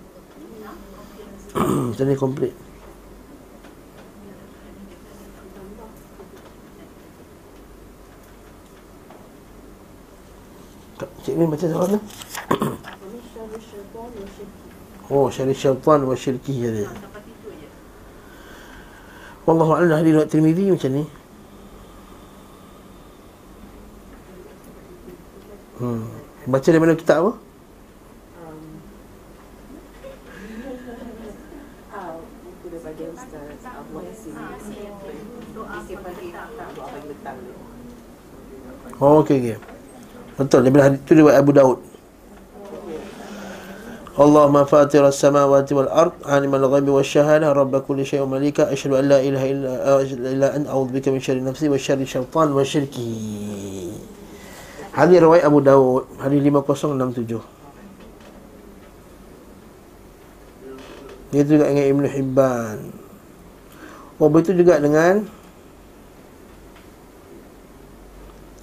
Tadi 1.96 2.16
komplit. 2.16 2.52
Cik 11.26 11.34
Min 11.34 11.50
baca 11.50 11.66
soalan 11.66 11.98
oh, 15.10 15.26
syari 15.26 15.58
syaitan 15.58 16.06
wa 16.06 16.14
syirki 16.14 16.54
jadi. 16.54 16.86
Wallahu 19.42 19.74
a'lam 19.74 19.98
hadis 19.98 20.14
riwayat 20.14 20.30
Tirmizi 20.30 20.70
macam 20.70 20.90
ni. 20.94 21.02
Hmm. 25.82 26.06
Baca 26.46 26.68
dari 26.70 26.78
mana 26.78 26.94
kitab 26.94 27.26
apa? 27.26 27.45
Oh, 38.96 39.20
okey 39.20 39.36
okey. 39.40 39.58
Betul 40.36 40.64
daripada 40.64 40.92
hadis 40.92 41.00
itu 41.04 41.12
riwayat 41.20 41.40
Abu 41.40 41.52
Daud. 41.52 41.78
Allahumma 44.16 44.64
fatir 44.64 45.04
as-samawati 45.04 45.76
wal 45.76 45.92
ard 45.92 46.16
alim 46.24 46.48
al-ghaibi 46.56 46.88
wash-shahada 46.88 47.52
rabb 47.52 47.76
kulli 47.84 48.00
shay'in 48.00 48.24
malika 48.24 48.64
asyhadu 48.72 48.96
an 48.96 49.12
la 49.12 49.20
ilaha 49.20 49.44
illa 49.44 49.72
illa 50.00 50.48
anta 50.56 50.72
a'udzu 50.72 50.92
bika 50.96 51.12
min 51.12 51.20
syarri 51.20 51.44
nafsi 51.44 51.68
wa 51.68 51.76
syarri 51.76 52.08
syaitan 52.08 52.48
wa 52.56 52.64
syirki. 52.64 53.12
Hadis 54.96 55.20
riwayat 55.20 55.44
Abu 55.44 55.60
Daud 55.60 56.08
hadis 56.16 56.40
5067. 56.40 57.56
Dia 61.36 61.42
juga 61.44 61.68
dengan 61.68 61.84
Ibn 61.84 62.04
Hibban 62.06 62.78
Oh 64.16 64.32
begitu 64.32 64.56
juga 64.56 64.80
dengan 64.80 65.28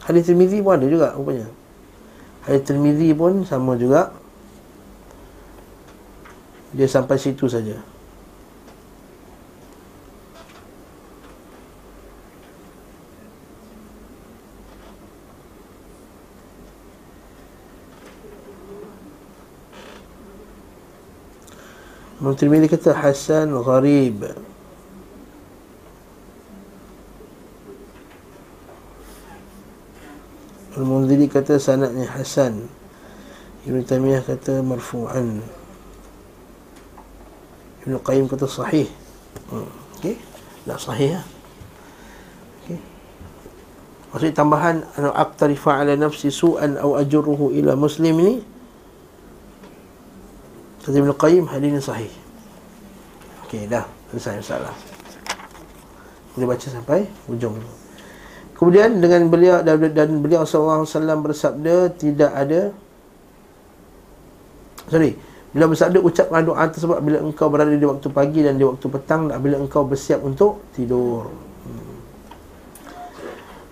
Hadis 0.03 0.27
Tirmizi 0.27 0.59
pun 0.59 0.75
ada 0.75 0.85
juga 0.87 1.15
rupanya. 1.15 1.47
Hadis 2.43 2.67
Tirmizi 2.67 3.15
pun 3.15 3.47
sama 3.47 3.79
juga. 3.79 4.11
Dia 6.73 6.89
sampai 6.89 7.21
situ 7.21 7.45
saja. 7.47 7.79
Imam 22.23 22.39
Tirmidhi 22.39 22.71
kata 22.71 22.95
Hasan 22.95 23.51
Gharib 23.51 24.23
Al-Munziri 30.73 31.29
kata 31.29 31.61
sanadnya 31.61 32.09
Hasan. 32.09 32.65
Ibn 33.69 33.79
Tamiyah 33.85 34.25
kata 34.25 34.65
marfu'an. 34.65 35.45
Ibn 37.85 37.93
Qayyim 38.01 38.25
kata 38.25 38.49
sahih. 38.49 38.89
Hmm. 39.53 39.69
Okey. 39.99 40.17
Tak 40.63 40.79
sahih 40.79 41.19
ya 41.19 41.21
Okey. 42.63 42.79
Maksudnya 44.13 44.33
tambahan 44.37 44.75
Anu 44.95 45.11
aqtarifa 45.11 45.83
ala 45.83 45.97
nafsi 45.99 46.31
su'an 46.31 46.79
Au 46.79 46.95
ajurruhu 46.95 47.51
ila 47.51 47.75
muslim 47.75 48.15
ni 48.15 48.33
Kata 50.83 50.95
Ibn 50.99 51.11
Qayyim 51.15 51.47
hadis 51.47 51.69
ini 51.71 51.79
sahih. 51.79 52.11
Okey 53.47 53.69
dah. 53.69 53.87
Selesai 54.11 54.43
masalah. 54.43 54.75
Boleh 56.35 56.47
baca 56.49 56.67
sampai 56.67 57.07
ujung 57.29 57.55
Kemudian 58.53 59.01
dengan 59.01 59.27
beliau 59.27 59.65
dan, 59.65 60.21
beliau 60.21 60.45
sallallahu 60.45 60.85
alaihi 60.85 60.93
wasallam 60.93 61.19
bersabda 61.25 61.75
tidak 61.97 62.31
ada 62.31 62.61
Sorry, 64.83 65.15
beliau 65.55 65.71
bersabda 65.71 65.97
ucapkan 66.03 66.43
doa 66.43 66.67
tersebut 66.67 66.99
bila 66.99 67.17
engkau 67.23 67.47
berada 67.47 67.71
di 67.71 67.87
waktu 67.87 68.07
pagi 68.11 68.43
dan 68.43 68.59
di 68.59 68.65
waktu 68.67 68.85
petang 68.91 69.31
dan 69.31 69.39
bila 69.39 69.57
engkau 69.57 69.87
bersiap 69.87 70.19
untuk 70.21 70.59
tidur. 70.75 71.31
Hmm. 71.65 71.93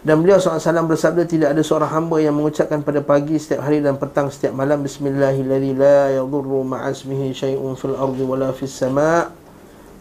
Dan 0.02 0.26
beliau 0.26 0.42
SAW 0.42 0.90
bersabda 0.90 1.30
tidak 1.30 1.54
ada 1.54 1.62
seorang 1.62 1.92
hamba 1.94 2.18
yang 2.18 2.34
mengucapkan 2.34 2.82
pada 2.82 3.06
pagi 3.06 3.38
setiap 3.38 3.70
hari 3.70 3.86
dan 3.86 4.02
petang 4.02 4.34
setiap 4.34 4.50
malam 4.50 4.82
Bismillahirrahmanirrahim 4.82 5.78
la 5.78 6.02
yadurru 6.18 6.66
ma'asmihi 6.66 7.38
syai'un 7.38 7.78
fil 7.78 7.94
ardi 7.94 8.24
wala 8.26 8.50
fis 8.50 8.74
sama' 8.74 9.30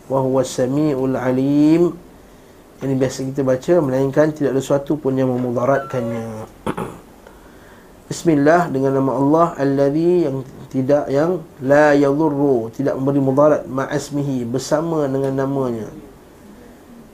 wa 0.08 0.18
huwa 0.24 0.40
sami'ul 0.40 1.20
alim 1.20 1.92
ini 2.80 2.94
biasa 2.96 3.28
kita 3.28 3.44
baca 3.44 3.72
Melainkan 3.84 4.32
tidak 4.32 4.56
ada 4.56 4.60
sesuatu 4.60 4.96
pun 4.96 5.12
yang 5.12 5.28
memudaratkannya. 5.28 6.48
Bismillah 8.08 8.72
dengan 8.72 8.98
nama 8.98 9.12
Allah 9.14 9.48
Alladhi 9.60 10.26
yang 10.26 10.42
tidak 10.72 11.06
yang 11.12 11.44
La 11.60 11.92
yadurru 11.92 12.72
Tidak 12.72 12.96
memberi 12.96 13.20
mudarat 13.20 13.62
Ma'asmihi 13.68 14.48
Bersama 14.48 15.04
dengan 15.06 15.36
namanya. 15.36 15.86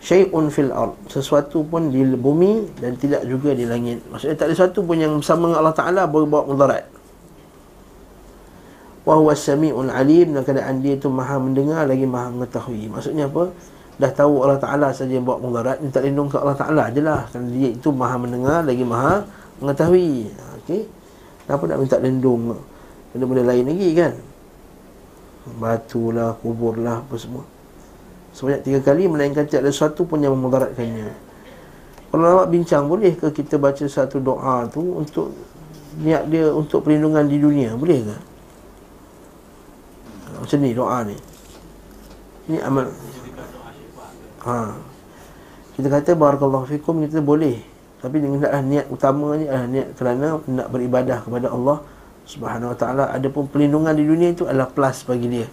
Syai'un 0.01 0.49
fil 0.55 0.71
ard 0.71 0.95
Sesuatu 1.11 1.67
pun 1.67 1.91
di 1.91 2.01
bumi 2.14 2.79
Dan 2.79 2.95
tidak 2.95 3.27
juga 3.27 3.51
di 3.53 3.67
langit. 3.67 4.07
Maksudnya 4.07 4.39
tak 4.39 4.47
ada 4.49 4.55
sesuatu 4.55 4.87
pun 4.87 4.97
yang 4.97 5.19
bersama 5.19 5.51
dengan 5.51 5.61
Allah 5.67 5.77
Ta'ala 5.77 6.03
Boleh 6.07 6.31
bawa 6.31 6.47
mudarat. 6.47 6.85
Wahuwa 9.03 9.35
sami'un 9.35 9.91
alim 9.91 10.31
Dan 10.31 10.47
keadaan 10.47 10.79
dia 10.79 10.95
itu 10.95 11.11
maha 11.11 11.43
mendengar 11.43 11.91
Lagi 11.91 12.07
maha 12.07 12.31
mengetahui. 12.31 12.87
Maksudnya 12.87 13.27
apa? 13.27 13.51
Dah 13.97 14.12
tahu 14.12 14.44
Allah 14.44 14.61
Ta'ala 14.61 14.88
saja 14.92 15.16
yang 15.16 15.24
bawa 15.24 15.40
mudarat 15.40 15.80
Minta 15.80 16.05
lindung 16.05 16.28
ke 16.28 16.36
Allah 16.36 16.53
Ta'ala 16.53 16.92
je 16.92 17.01
lah 17.01 17.24
Kerana 17.32 17.49
dia 17.49 17.72
itu 17.72 17.88
maha 17.88 18.20
mendengar 18.20 18.61
Lagi 18.61 18.84
maha 18.84 19.24
mengetahui 19.57 20.28
Okey. 20.66 20.82
Kenapa 21.47 21.62
nak 21.70 21.78
minta 21.78 21.97
lindung 22.03 22.59
benda-benda 23.14 23.55
lain 23.55 23.70
lagi 23.70 23.90
kan? 23.94 24.12
Batu 25.62 26.11
lah, 26.11 26.34
kubur 26.42 26.74
lah, 26.74 27.07
apa 27.07 27.14
semua. 27.14 27.47
Sebanyak 28.34 28.66
tiga 28.66 28.82
kali 28.82 29.07
melainkan 29.07 29.47
tidak 29.47 29.62
ada 29.62 29.70
sesuatu 29.70 30.03
pun 30.03 30.18
yang 30.18 30.34
memudaratkannya. 30.34 31.07
Kalau 32.11 32.42
nak 32.42 32.51
bincang, 32.51 32.90
boleh 32.90 33.14
ke 33.14 33.30
kita 33.30 33.62
baca 33.62 33.86
satu 33.86 34.18
doa 34.18 34.66
tu 34.66 34.82
untuk 34.99 35.30
niat 36.03 36.26
dia 36.26 36.51
untuk 36.51 36.82
perlindungan 36.82 37.30
di 37.30 37.38
dunia? 37.38 37.78
Boleh 37.78 38.03
ke? 38.03 38.16
Macam 40.34 40.59
ni 40.59 40.74
doa 40.74 40.99
ni. 41.07 41.16
Ini 42.51 42.59
amal. 42.66 42.90
Ha. 44.47 44.78
Kita 45.74 45.90
kata 45.90 46.14
barakallahu 46.14 46.70
fikum 46.70 47.03
kita 47.03 47.20
boleh 47.20 47.76
tapi 47.97 48.22
hendaklah 48.22 48.62
niat 48.62 48.86
utamanya 48.92 49.47
adalah 49.51 49.68
niat 49.72 49.88
kerana 49.97 50.26
nak 50.47 50.68
beribadah 50.68 51.18
kepada 51.24 51.49
Allah 51.49 51.82
Subhanahu 52.28 52.70
Wa 52.70 52.78
Taala. 52.78 53.05
Adapun 53.11 53.51
perlindungan 53.51 53.97
di 53.97 54.05
dunia 54.05 54.30
itu 54.30 54.44
adalah 54.44 54.68
plus 54.68 55.03
bagi 55.09 55.26
dia. 55.26 55.49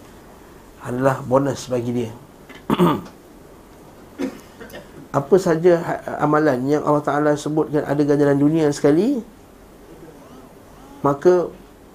Adalah 0.84 1.24
bonus 1.24 1.66
bagi 1.72 1.90
dia. 1.90 2.10
Apa 5.18 5.34
saja 5.40 5.82
amalan 6.22 6.62
yang 6.68 6.86
Allah 6.86 7.02
Taala 7.02 7.30
sebutkan 7.34 7.82
ada 7.82 8.02
ganjaran 8.06 8.38
dunia 8.38 8.70
sekali 8.70 9.18
maka 11.02 11.50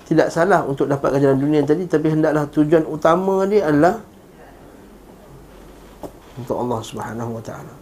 tidak 0.06 0.30
salah 0.32 0.64
untuk 0.68 0.92
dapat 0.92 1.20
ganjaran 1.20 1.40
dunia 1.40 1.64
tadi 1.64 1.88
tapi 1.88 2.14
hendaklah 2.14 2.48
tujuan 2.52 2.86
utama 2.88 3.44
dia 3.48 3.68
adalah 3.68 4.00
untuk 6.40 6.56
Allah 6.56 6.80
Subhanahu 6.80 7.38
Wa 7.40 7.44
Taala. 7.44 7.74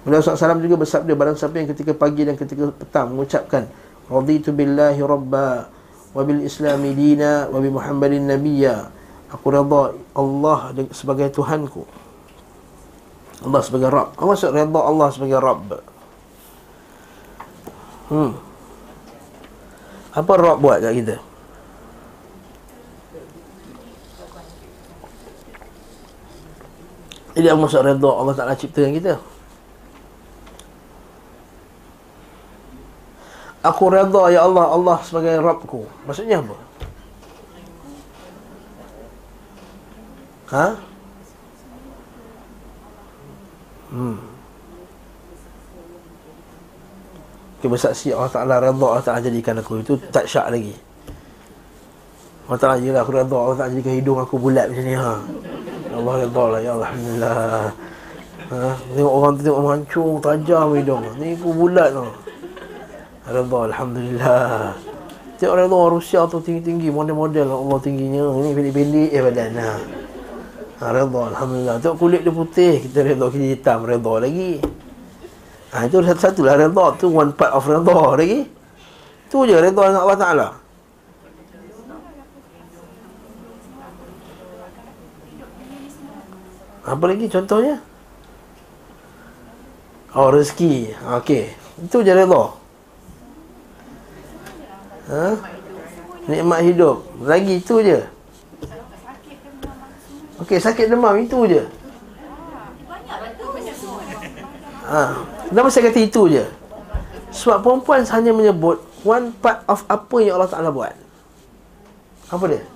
Nabi 0.00 0.16
SAW 0.16 0.64
juga 0.64 0.80
bersabda 0.80 1.12
barang 1.12 1.36
siapa 1.36 1.60
yang 1.60 1.68
ketika 1.76 1.92
pagi 1.92 2.24
dan 2.24 2.32
ketika 2.32 2.72
petang 2.72 3.12
mengucapkan 3.12 3.68
Raditu 4.08 4.50
billahi 4.50 4.98
rabba 5.04 5.68
wa 6.16 6.22
bil 6.24 6.40
islami 6.42 6.96
dina 6.96 7.46
wa 7.52 7.60
bi 7.60 7.68
muhammadin 7.68 8.26
nabiyya 8.26 8.90
Aku 9.30 9.52
reda 9.52 9.94
Allah 10.16 10.74
sebagai 10.90 11.28
Tuhanku 11.30 11.84
Allah 13.44 13.60
sebagai 13.62 13.92
Rabb 13.92 14.16
Apa 14.16 14.24
maksud 14.24 14.50
reda 14.50 14.80
Allah 14.80 15.08
sebagai 15.12 15.38
Rabb? 15.38 15.68
Hmm. 18.10 18.32
Apa 20.16 20.32
Rabb 20.34 20.58
buat 20.58 20.82
kat 20.82 20.92
kita? 20.96 21.16
Jadi 27.30 27.46
apa 27.46 27.58
maksud 27.62 27.82
reda 27.86 28.10
Allah 28.10 28.34
Ta'ala 28.34 28.54
ciptakan 28.58 28.92
kita? 28.98 29.14
Aku 33.60 33.92
redha 33.92 34.22
ya 34.32 34.48
Allah 34.48 34.72
Allah 34.72 34.98
sebagai 35.04 35.36
Rabbku 35.36 35.84
Maksudnya 36.08 36.40
apa? 36.40 36.56
Ha? 40.50 40.66
Hmm 43.92 44.16
Okay, 47.60 47.68
bersaksi 47.68 48.16
Allah 48.16 48.32
Ta'ala 48.32 48.54
redha 48.64 48.80
Allah 48.80 49.04
Ta'ala 49.04 49.20
jadikan 49.20 49.60
aku 49.60 49.84
Itu 49.84 50.00
tak 50.08 50.24
syak 50.24 50.48
lagi 50.48 50.72
Allah 52.50 52.66
Ta'ala 52.66 52.82
jelah 52.82 53.06
aku 53.06 53.14
redha 53.14 53.36
Allah 53.38 53.56
Ta'ala 53.62 53.70
jadikan 53.70 53.94
hidung 53.94 54.18
aku 54.18 54.34
bulat 54.34 54.66
macam 54.74 54.82
ni 54.82 54.98
ha. 54.98 55.22
Allah 55.94 56.14
redha 56.18 56.44
lah 56.50 56.58
ya 56.58 56.72
Alhamdulillah. 56.82 57.62
Ha? 58.50 58.58
Tengok 58.90 59.14
orang 59.14 59.32
tu 59.38 59.40
tengok 59.46 59.62
mancung 59.62 60.10
tajam 60.18 60.66
hidung. 60.74 61.04
Ni 61.22 61.38
aku 61.38 61.54
bulat 61.54 61.94
tau 61.94 62.10
Redha 63.30 63.58
Alhamdulillah. 63.70 64.74
Tengok 65.38 65.54
redha 65.62 65.76
orang 65.78 65.94
Rusia 65.94 66.20
tu 66.26 66.42
tinggi-tinggi 66.42 66.90
Model-model 66.90 67.46
Allah 67.54 67.78
tingginya. 67.86 68.24
Ini 68.42 68.50
pendek-pendek 68.50 69.08
eh 69.14 69.22
badan 69.22 69.50
ha. 69.54 69.72
ha 70.82 70.84
redha 70.90 71.20
Alhamdulillah. 71.30 71.76
Tengok 71.78 71.98
kulit 72.02 72.26
dia 72.26 72.34
putih 72.34 72.74
Kita 72.82 72.98
redha 73.06 73.26
kita 73.30 73.46
hitam 73.46 73.78
Redha 73.86 74.12
lagi. 74.26 74.58
Ha, 75.70 75.86
Itu 75.86 76.02
satu-satu 76.02 76.42
lah 76.42 76.58
redha 76.58 76.98
tu 76.98 77.14
One 77.14 77.30
part 77.30 77.54
of 77.54 77.62
redha 77.62 78.18
lagi. 78.18 78.42
Tu 79.30 79.38
je 79.46 79.54
redha 79.54 79.70
dengan 79.86 80.02
Allah 80.02 80.18
Ta'ala 80.18 80.69
Apa 86.90 87.04
lagi 87.06 87.30
contohnya? 87.30 87.78
Oh 90.10 90.34
rezeki 90.34 90.90
Okey 91.22 91.54
Itu 91.86 92.02
je 92.02 92.10
redha 92.10 92.44
ha? 95.06 95.26
Nikmat 96.26 96.66
hidup 96.66 97.06
Lagi 97.22 97.62
itu 97.62 97.78
je 97.78 98.02
Okey, 100.42 100.58
sakit 100.58 100.90
demam 100.90 101.14
itu 101.20 101.46
je 101.46 101.62
ha. 104.90 105.22
Kenapa 105.46 105.68
saya 105.70 105.94
kata 105.94 106.00
itu 106.02 106.22
je 106.26 106.42
Sebab 107.30 107.62
perempuan 107.62 108.02
hanya 108.02 108.34
menyebut 108.34 108.82
One 109.06 109.30
part 109.38 109.62
of 109.70 109.86
apa 109.86 110.16
yang 110.18 110.42
Allah 110.42 110.50
Ta'ala 110.50 110.74
buat 110.74 110.90
Apa 112.34 112.44
dia? 112.50 112.66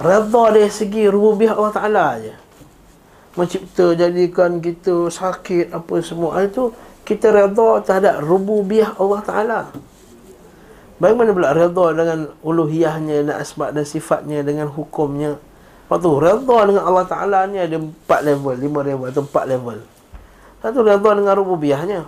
Redha 0.00 0.44
dari 0.48 0.72
segi 0.72 1.04
rububiah 1.04 1.60
Allah 1.60 1.74
Ta'ala 1.76 2.06
je. 2.24 2.32
Mencipta, 3.36 3.94
jadikan 3.94 4.58
kita 4.58 5.12
sakit 5.12 5.76
Apa 5.76 6.00
semua. 6.00 6.40
Itu 6.40 6.72
kita 7.04 7.28
redha 7.28 7.84
terhadap 7.84 8.24
rububiyah 8.24 8.96
Allah 8.96 9.20
Ta'ala. 9.20 9.60
Bagaimana 10.96 11.36
pula 11.36 11.52
redha 11.52 11.86
dengan 11.92 12.18
uluhiyahnya 12.40 13.28
dan 13.28 13.36
asma' 13.44 13.76
dan 13.76 13.84
sifatnya 13.84 14.40
dengan 14.40 14.72
hukumnya? 14.72 15.36
Lepas 15.36 15.98
tu 16.00 16.10
redha 16.16 16.58
dengan 16.64 16.82
Allah 16.88 17.04
Ta'ala 17.04 17.44
ni 17.44 17.60
ada 17.60 17.76
empat 17.76 18.20
level, 18.24 18.56
lima 18.56 18.80
level 18.80 19.06
atau 19.12 19.22
empat 19.24 19.44
level. 19.52 19.78
Satu 20.60 20.80
redha 20.84 21.10
dengan 21.16 21.34
rububiyahnya 21.40 22.00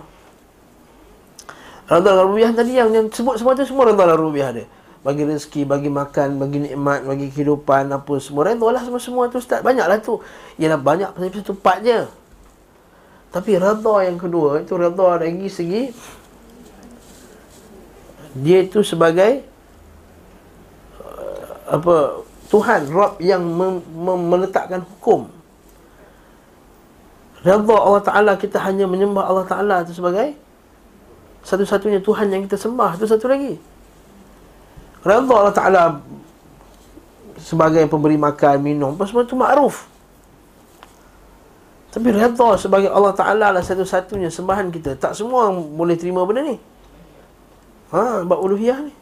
Redha 1.89 2.09
dengan 2.09 2.25
rububiyah 2.29 2.51
tadi 2.53 2.71
yang, 2.77 2.89
yang 2.95 3.05
sebut 3.09 3.35
semua 3.41 3.57
tu 3.57 3.65
semua 3.67 3.89
redha 3.89 4.01
dengan 4.07 4.17
rububiyah 4.17 4.49
dia 4.55 4.65
bagi 5.03 5.27
rezeki, 5.27 5.67
bagi 5.67 5.91
makan, 5.91 6.39
bagi 6.39 6.63
nikmat, 6.63 7.03
bagi 7.03 7.27
kehidupan, 7.27 7.91
apa 7.91 8.13
semua. 8.23 8.47
Redha 8.47 8.67
lah 8.71 8.81
semua-semua 8.81 9.27
tu 9.27 9.37
Ustaz. 9.37 9.59
Banyaklah 9.59 9.99
tu. 9.99 10.23
Ialah 10.55 10.79
banyak 10.79 11.09
tapi 11.11 11.27
satu 11.35 11.53
part 11.59 11.83
je. 11.83 12.07
Tapi 13.33 13.57
redha 13.57 13.95
yang 14.05 14.15
kedua 14.15 14.61
itu 14.61 14.77
redha 14.77 15.09
dari 15.17 15.49
segi 15.49 15.89
dia 18.33 18.65
itu 18.65 18.81
sebagai 18.85 19.45
uh, 21.01 21.77
apa 21.77 22.25
Tuhan 22.49 22.93
Rabb 22.93 23.17
yang 23.21 23.41
mem- 23.41 23.85
mem- 23.89 24.27
meletakkan 24.29 24.85
hukum. 24.85 25.29
Redha 27.41 27.75
Allah 27.75 28.03
Taala 28.05 28.33
kita 28.37 28.61
hanya 28.61 28.87
menyembah 28.87 29.25
Allah 29.25 29.45
Taala 29.49 29.81
itu 29.83 29.97
sebagai 29.97 30.37
satu-satunya 31.43 31.99
Tuhan 31.99 32.31
yang 32.31 32.45
kita 32.45 32.55
sembah. 32.55 32.95
Itu 33.01 33.09
satu 33.09 33.27
lagi. 33.27 33.72
Redha 35.03 35.35
Allah 35.35 35.55
Taala 35.55 35.83
sebagai 37.43 37.83
pemberi 37.91 38.15
makan, 38.15 38.55
minum, 38.63 38.95
semua 39.03 39.27
itu 39.27 39.35
makruf. 39.35 39.91
Tapi 41.93 42.09
redha 42.09 42.49
sebagai 42.57 42.89
Allah 42.89 43.13
Ta'ala 43.13 43.47
lah 43.53 43.61
satu-satunya 43.61 44.33
sembahan 44.33 44.73
kita. 44.73 44.97
Tak 44.97 45.13
semua 45.13 45.53
boleh 45.53 45.93
terima 45.93 46.25
benda 46.25 46.41
ni. 46.41 46.57
Ha, 47.93 48.25
bab 48.25 48.41
uluhiyah 48.41 48.81
ni. 48.81 48.93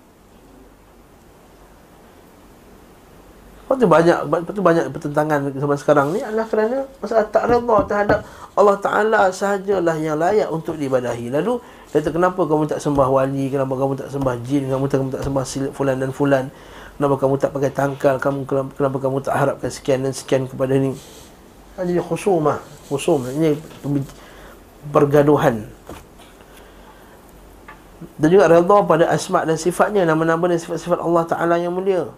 Lepas 3.63 3.79
tu 3.79 3.87
banyak 3.87 4.17
Lepas 4.27 4.51
tu 4.51 4.59
banyak 4.59 4.85
pertentangan 4.91 5.39
zaman 5.55 5.77
sekarang 5.79 6.07
ni 6.11 6.19
adalah 6.19 6.43
kerana 6.51 6.83
masalah 6.99 7.23
tak 7.31 7.47
redha 7.47 7.77
terhadap 7.87 8.19
Allah 8.59 8.77
Ta'ala 8.83 9.21
sahajalah 9.31 9.95
yang 9.95 10.19
layak 10.19 10.51
untuk 10.51 10.75
diibadahi. 10.75 11.31
Lalu 11.31 11.63
kata 11.91 12.09
kenapa 12.09 12.41
kamu 12.47 12.71
tak 12.71 12.79
sembah 12.79 13.07
wali 13.11 13.51
Kenapa 13.51 13.75
kamu 13.75 13.93
tak 13.99 14.09
sembah 14.15 14.35
jin 14.47 14.71
Kenapa 14.71 14.87
kamu 14.87 15.11
tak 15.11 15.23
sembah 15.27 15.43
fulan 15.75 15.95
dan 15.99 16.11
fulan? 16.15 16.45
Kenapa 16.95 17.15
kamu 17.19 17.35
tak 17.35 17.51
pakai 17.51 17.71
tangkal? 17.71 18.15
Kamu 18.21 18.47
Kenapa, 18.47 18.71
kenapa 18.77 18.97
kamu 19.03 19.17
tak 19.19 19.35
harapkan 19.35 19.69
sekian 19.73 20.07
dan 20.07 20.15
sekian 20.15 20.47
kepada 20.47 20.77
ni? 20.79 20.95
Jadi 21.75 21.97
khusumah 22.03 22.59
khusum 22.91 23.23
ini 23.31 23.55
pergaduhan. 24.91 25.65
Dan 28.17 28.27
juga 28.33 28.49
redha 28.49 28.77
pada 28.83 29.05
asma 29.07 29.45
dan 29.47 29.55
sifatnya 29.55 30.03
nama-nama 30.03 30.49
dan 30.49 30.57
sifat-sifat 30.57 30.99
Allah 30.99 31.23
Taala 31.29 31.55
yang 31.61 31.71
mulia. 31.71 32.09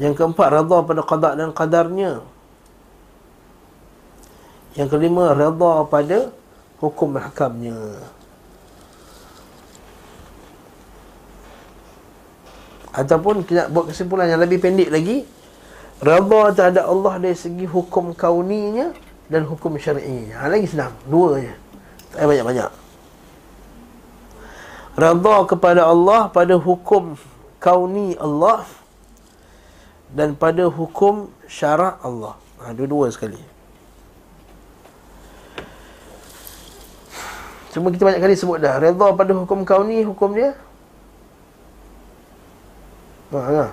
Yang 0.00 0.18
keempat 0.18 0.48
redha 0.50 0.78
pada 0.82 1.00
qada 1.02 1.30
dan 1.36 1.50
qadarnya. 1.50 2.22
Yang 4.74 4.88
kelima 4.94 5.34
redha 5.34 5.74
pada 5.86 6.30
hukum 6.78 7.14
mahkamnya. 7.14 7.76
Ataupun 12.94 13.42
kita 13.42 13.66
buat 13.74 13.90
kesimpulan 13.90 14.30
yang 14.30 14.38
lebih 14.38 14.62
pendek 14.62 14.86
lagi 14.86 15.26
redha 15.98 16.42
terhadap 16.54 16.86
Allah 16.86 17.14
dari 17.18 17.34
segi 17.34 17.66
hukum 17.66 18.14
kauninya 18.14 18.94
dan 19.26 19.42
hukum 19.48 19.74
syar'inya 19.74 20.46
ha, 20.46 20.46
lagi 20.46 20.70
senang. 20.70 20.94
Dua 21.10 21.42
je. 21.42 21.54
Tak 22.14 22.26
banyak-banyak. 22.30 22.70
Rada 24.94 25.36
kepada 25.50 25.90
Allah 25.90 26.30
pada 26.30 26.54
hukum 26.54 27.18
kauni 27.58 28.14
Allah 28.14 28.62
dan 30.14 30.38
pada 30.38 30.70
hukum 30.70 31.26
syarak 31.50 31.98
Allah. 31.98 32.38
Ha, 32.62 32.70
dua-dua 32.70 33.10
sekali. 33.10 33.53
Cuma 37.74 37.90
kita 37.90 38.06
banyak 38.06 38.22
kali 38.22 38.38
sebut 38.38 38.62
dah. 38.62 38.78
Reda 38.78 39.10
pada 39.10 39.34
hukum 39.34 39.66
kauni, 39.66 40.06
hukum 40.06 40.30
dia. 40.30 40.54
Ha, 43.34 43.40
ha. 43.42 43.66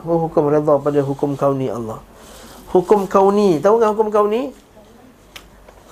Hukum 0.00 0.48
reda 0.48 0.80
pada 0.80 1.00
hukum 1.04 1.36
kauni 1.36 1.68
Allah? 1.68 2.00
Hukum 2.72 3.04
kauni. 3.04 3.60
Tahu 3.60 3.76
kan 3.76 3.92
hukum 3.92 4.08
kauni? 4.08 4.56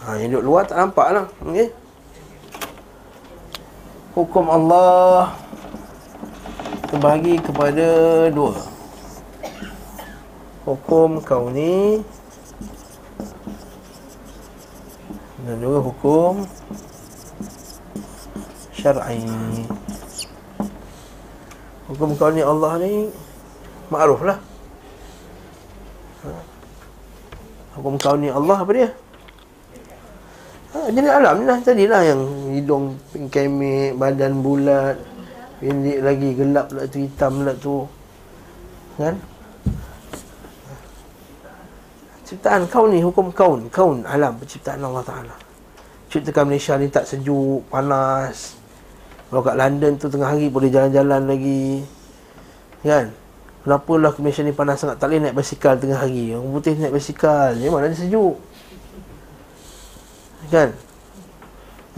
Ha, 0.00 0.16
yang 0.16 0.32
duduk 0.32 0.48
luar 0.48 0.64
tak 0.64 0.80
nampak 0.80 1.08
lah. 1.12 1.26
Okay? 1.44 1.68
hukum 4.10 4.50
Allah 4.50 5.38
terbahagi 6.90 7.38
kepada 7.38 7.86
dua 8.34 8.58
hukum 10.66 11.22
kauni 11.22 12.02
dan 15.46 15.56
juga 15.60 15.78
hukum 15.80 16.44
syar'i 18.76 19.24
hukum 21.88 22.10
kauni 22.16 22.42
Allah 22.44 22.72
ni 22.80 23.08
makruf 23.88 24.20
lah 24.24 24.38
ha. 26.24 26.30
hukum 27.78 27.94
kauni 27.96 28.28
Allah 28.28 28.58
apa 28.60 28.72
dia 28.72 28.90
Ha, 30.70 30.86
jenis 30.86 31.10
alam 31.10 31.42
ni 31.42 31.44
lah 31.50 31.58
tadi 31.66 31.82
lah 31.90 31.98
yang 32.06 32.22
hidung 32.54 32.94
kemek, 33.10 33.98
badan 33.98 34.38
bulat, 34.38 35.02
pendek 35.58 35.98
lagi, 35.98 36.30
gelap 36.38 36.70
pula 36.70 36.84
tu, 36.86 36.98
hitam 37.02 37.32
pula 37.42 37.52
tu. 37.58 37.76
Kan? 38.94 39.18
Ciptaan 42.30 42.62
kau 42.70 42.86
ni, 42.86 43.02
hukum 43.02 43.34
kaun, 43.34 43.66
kaun 43.74 44.06
alam 44.06 44.38
penciptaan 44.38 44.78
Allah 44.78 45.02
Ta'ala. 45.02 45.34
Ciptakan 46.14 46.46
Malaysia 46.46 46.78
ni 46.78 46.86
tak 46.86 47.02
sejuk, 47.02 47.66
panas. 47.66 48.54
Kalau 49.26 49.42
kat 49.42 49.58
London 49.58 49.98
tu 49.98 50.06
tengah 50.06 50.30
hari 50.30 50.46
boleh 50.46 50.70
jalan-jalan 50.70 51.26
lagi. 51.26 51.82
Kan? 52.86 53.10
Kenapa 53.66 53.92
lah 53.98 54.14
Malaysia 54.22 54.46
ni 54.46 54.54
panas 54.54 54.78
sangat? 54.78 55.02
Tak 55.02 55.10
boleh 55.10 55.26
naik 55.26 55.34
basikal 55.42 55.74
tengah 55.74 55.98
hari. 55.98 56.30
Orang 56.30 56.54
putih 56.54 56.78
naik 56.78 56.94
basikal. 56.94 57.50
Mana 57.50 57.90
dia 57.90 57.98
sejuk? 57.98 58.38
Kan? 60.54 60.70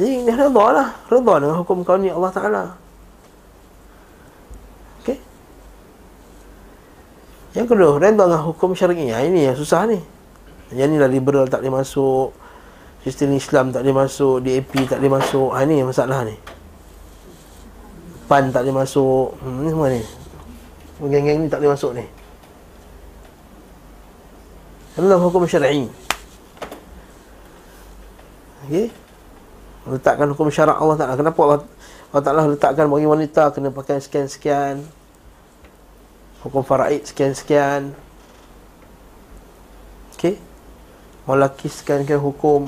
Jadi 0.00 0.24
dia 0.24 0.32
redha 0.32 0.64
lah. 0.72 0.88
Redha 1.12 1.34
dengan 1.44 1.56
hukum 1.60 1.84
kauni 1.84 2.08
Allah 2.08 2.32
Ta'ala. 2.32 2.64
Yang 7.52 7.66
kedua, 7.68 8.00
redha 8.00 8.24
dengan 8.24 8.48
hukum 8.48 8.72
syar'i. 8.72 9.12
Ha, 9.12 9.28
ini 9.28 9.44
yang 9.44 9.56
susah 9.60 9.84
ni. 9.84 10.00
Yang 10.72 10.88
ni 10.88 10.96
lah 10.98 11.10
liberal 11.10 11.46
tak 11.48 11.60
boleh 11.60 11.84
masuk. 11.84 12.32
Sistem 13.02 13.34
Islam 13.34 13.74
tak 13.74 13.84
boleh 13.84 13.96
masuk. 14.06 14.40
DAP 14.40 14.72
tak 14.88 14.98
boleh 15.02 15.12
masuk. 15.20 15.48
Ha, 15.52 15.64
ini 15.66 15.84
masalah 15.84 16.24
ni. 16.24 16.36
PAN 18.30 18.48
tak 18.48 18.64
boleh 18.64 18.76
masuk. 18.80 19.36
Hmm, 19.42 19.60
ni 19.64 19.68
semua 19.68 19.88
ni. 19.92 20.02
Geng-geng 21.02 21.38
ni 21.44 21.46
tak 21.50 21.60
boleh 21.60 21.74
masuk 21.74 21.92
ni. 21.98 22.04
Dalam 24.96 25.20
hukum 25.24 25.44
syar'i. 25.48 25.88
Okey. 28.68 28.86
Letakkan 29.82 30.30
hukum 30.30 30.46
syarak 30.46 30.78
Allah 30.78 30.94
Taala. 30.94 31.18
Kenapa 31.18 31.40
Allah, 31.42 31.60
Allah 32.14 32.22
Taala 32.22 32.42
letakkan 32.46 32.86
bagi 32.86 33.08
wanita 33.08 33.50
kena 33.50 33.74
pakai 33.74 33.98
sekian-sekian. 33.98 34.86
Hukum 36.46 36.62
faraid 36.62 37.02
sekian-sekian. 37.02 37.90
Okey. 40.14 40.51
Lelaki 41.26 41.70
sekian-sekian 41.70 42.18
hukum. 42.18 42.66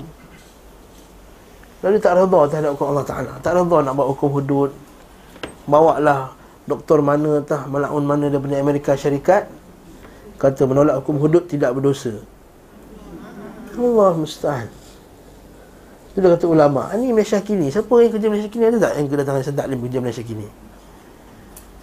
Lalu 1.83 2.01
tak 2.01 2.17
redha 2.17 2.41
terhadap 2.49 2.71
hukum 2.79 2.87
Allah 2.95 3.07
Taala. 3.07 3.33
Tak 3.43 3.53
redha 3.61 3.79
nak 3.83 3.93
buat 3.93 4.09
hukum 4.15 4.29
hudud. 4.31 4.71
Bawa 5.69 6.01
lah 6.01 6.33
doktor 6.65 7.05
mana 7.05 7.45
tah 7.45 7.69
malaun 7.69 8.05
mana 8.09 8.33
daripada 8.33 8.57
Amerika 8.57 8.97
Syarikat 8.97 9.49
kata 10.41 10.65
menolak 10.65 11.03
hukum 11.05 11.21
hudud 11.21 11.45
tidak 11.45 11.77
berdosa. 11.77 12.25
Allah 13.75 14.13
mustahil. 14.15 14.71
Itu 16.15 16.23
dah 16.23 16.39
kata 16.39 16.47
ulama. 16.47 16.95
Ini 16.95 17.11
Malaysia 17.11 17.43
kini. 17.43 17.75
Siapa 17.75 17.91
yang 17.99 18.15
kerja 18.15 18.27
Malaysia 18.31 18.47
kini 18.47 18.65
ada 18.71 18.79
tak 18.79 18.93
yang 19.03 19.11
kedatangan 19.11 19.43
sedak 19.43 19.67
dalam 19.67 19.83
kerja 19.83 19.99
Malaysia 19.99 20.23
kini? 20.23 20.47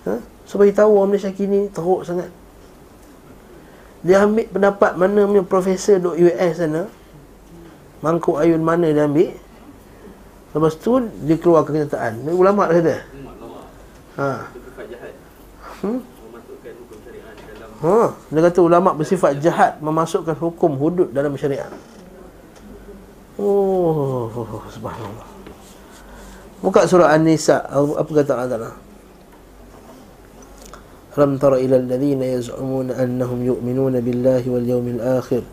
Ha? 0.07 0.13
Supaya 0.47 0.72
tahu 0.72 0.91
orang 0.95 1.09
Malaysia 1.11 1.36
kini 1.36 1.67
teruk 1.67 2.07
sangat. 2.07 2.32
Dia 4.02 4.26
ambil 4.26 4.49
pendapat 4.49 4.97
mana 4.97 5.30
punya 5.30 5.43
profesor 5.45 6.02
duk 6.02 6.18
US 6.18 6.58
sana. 6.58 6.89
Mangkuk 8.02 8.41
ayun 8.41 8.66
mana 8.66 8.89
dia 8.89 9.06
ambil. 9.06 9.38
Lepas 10.52 10.74
tu 10.82 10.99
dia 11.24 11.38
keluar 11.38 11.64
kenyataan. 11.64 12.26
Ini 12.26 12.34
ulama 12.34 12.68
dah 12.68 12.76
kata. 12.82 12.97
Ha. 14.18 14.30
Hmm? 15.82 15.99
Ha, 17.82 18.14
dia 18.30 18.41
kata 18.45 18.60
ulama 18.62 18.93
bersifat 18.93 19.41
jahat 19.41 19.82
memasukkan 19.82 20.38
hukum 20.38 20.78
hudud 20.78 21.10
dalam 21.10 21.34
syariat. 21.34 21.72
Oh, 23.41 24.30
subhanallah. 24.70 25.26
Buka 26.62 26.86
surah 26.86 27.10
An-Nisa. 27.18 27.66
Apa 27.74 28.12
kata 28.22 28.32
Allah 28.38 28.49
Ta'ala? 28.54 28.72
Alam 31.12 31.36
tara 31.36 31.59
ila 31.59 31.76
alladhina 31.76 32.24
yaz'umuna 32.24 32.95
annahum 32.95 33.43
yu'minuna 33.43 33.99
billahi 33.99 34.47
wal 34.47 34.64
yawmil 34.64 35.03
akhir. 35.03 35.43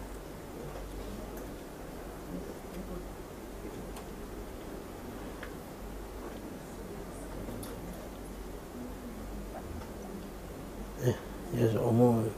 Eh, 11.02 11.16
yaz'umun. 11.58 12.30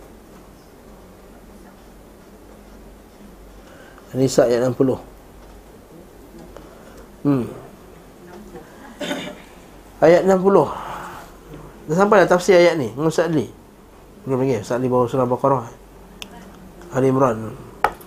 An-Nisa 4.16 4.48
ayat 4.48 4.64
60. 4.64 4.96
Hmm. 7.20 7.44
Ayat 10.00 10.24
60. 10.24 10.89
Dah 11.89 11.95
sampai 11.95 12.25
dah 12.25 12.29
tafsir 12.33 12.57
ayat 12.57 12.75
ni. 12.79 12.89
Ustaz 12.97 13.29
Ali. 13.29 13.49
Belum 14.25 14.41
lagi. 14.41 14.61
Ustaz 14.61 14.77
Ali 14.81 14.89
bawa 14.89 15.05
surah 15.05 15.29
Baqarah. 15.29 15.65
Ali 16.95 17.11
Imran. 17.13 17.53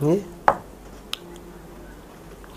Ni. 0.03 0.18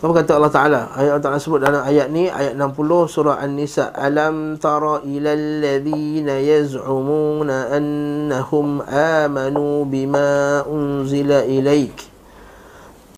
Apa 0.02 0.18
kata 0.18 0.34
Allah 0.42 0.50
Ta'ala? 0.50 0.82
Ayat 0.98 1.10
Allah 1.14 1.26
Ta'ala 1.30 1.38
sebut 1.38 1.62
dalam 1.62 1.86
ayat 1.86 2.10
ni, 2.10 2.26
ayat 2.26 2.58
60 2.58 3.06
surah 3.06 3.38
An-Nisa. 3.38 3.94
Alam 3.94 4.58
tara 4.58 5.06
ilal 5.06 5.62
ladhina 5.62 6.42
yaz'umuna 6.42 7.70
annahum 7.70 8.82
amanu 8.90 9.86
bima 9.86 10.66
unzila 10.66 11.46
ilaik. 11.46 12.12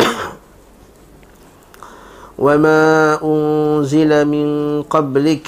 وما 2.44 3.24
أنزل 3.24 4.12
من 4.28 4.48
قبلك 4.84 5.48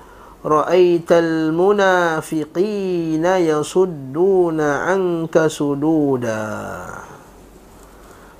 رأيت 0.46 1.10
المنافقين 1.10 1.64
يصدون 3.26 4.60
عنك 4.60 5.34
سدودا 5.46 6.46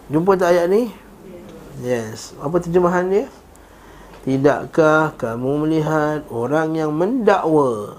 Jumpa 0.06 0.38
tak 0.38 0.54
ayat 0.54 0.70
ni? 0.70 0.94
Yes. 1.82 2.30
Apa 2.38 2.62
terjemahan 2.62 3.10
dia? 3.10 3.26
Tidakkah 4.22 5.18
kamu 5.18 5.66
melihat 5.66 6.22
orang 6.30 6.78
yang 6.78 6.94
mendakwa 6.94 7.98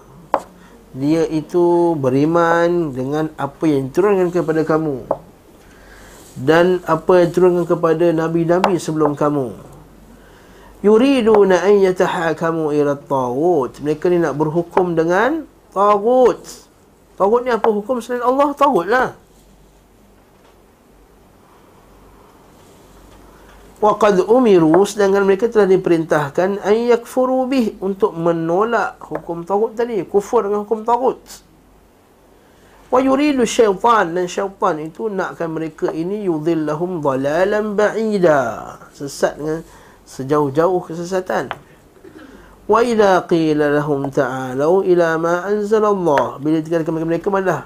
dia 0.95 1.27
itu 1.27 1.93
beriman 1.99 2.95
dengan 2.95 3.27
apa 3.35 3.67
yang 3.67 3.91
turunkan 3.91 4.31
kepada 4.31 4.63
kamu 4.63 5.03
dan 6.39 6.79
apa 6.87 7.21
yang 7.21 7.29
turunkan 7.35 7.65
kepada 7.69 8.09
nabi-nabi 8.15 8.79
sebelum 8.79 9.13
kamu 9.13 9.70
Yuriduna 10.82 11.62
an 11.62 11.78
yatahakamu 11.78 12.74
ila 12.74 12.98
tagut 12.98 13.78
mereka 13.78 14.10
ni 14.10 14.18
nak 14.18 14.34
berhukum 14.34 14.98
dengan 14.98 15.46
tagut 15.70 16.42
tagut 17.14 17.46
ni 17.46 17.50
apa 17.54 17.68
hukum 17.70 18.02
selain 18.02 18.26
Allah 18.26 18.50
tagut 18.52 18.90
lah 18.90 19.14
Waqad 23.82 24.30
umiru 24.30 24.86
sedangkan 24.86 25.26
mereka 25.26 25.50
telah 25.50 25.66
diperintahkan 25.66 26.62
an 26.62 26.76
yakfuru 26.86 27.50
bih 27.50 27.74
untuk 27.82 28.14
menolak 28.14 28.94
hukum 29.02 29.42
tagut 29.42 29.74
tadi, 29.74 30.06
kufur 30.06 30.46
dengan 30.46 30.62
hukum 30.62 30.86
tagut. 30.86 31.18
Wa 32.94 33.02
yuridu 33.02 33.42
syaitan 33.42 34.14
dan 34.14 34.30
syaitan 34.30 34.78
itu 34.78 35.10
nakkan 35.10 35.50
mereka 35.50 35.90
ini 35.90 36.30
yudhillahum 36.30 37.02
dhalalan 37.02 37.74
ba'ida. 37.74 38.40
Sesat 38.94 39.34
dengan 39.34 39.66
sejauh-jauh 40.12 40.84
kesesatan. 40.84 41.48
Wa 42.68 42.84
idza 42.84 43.24
qila 43.24 43.72
lahum 43.72 44.12
ta'alu 44.12 44.92
ila 44.92 45.16
ma 45.16 45.48
anzala 45.48 45.88
Allah. 45.88 46.36
Bila 46.36 46.60
dikatakan 46.60 46.92
kepada 46.92 47.08
mereka 47.08 47.28
marilah 47.32 47.60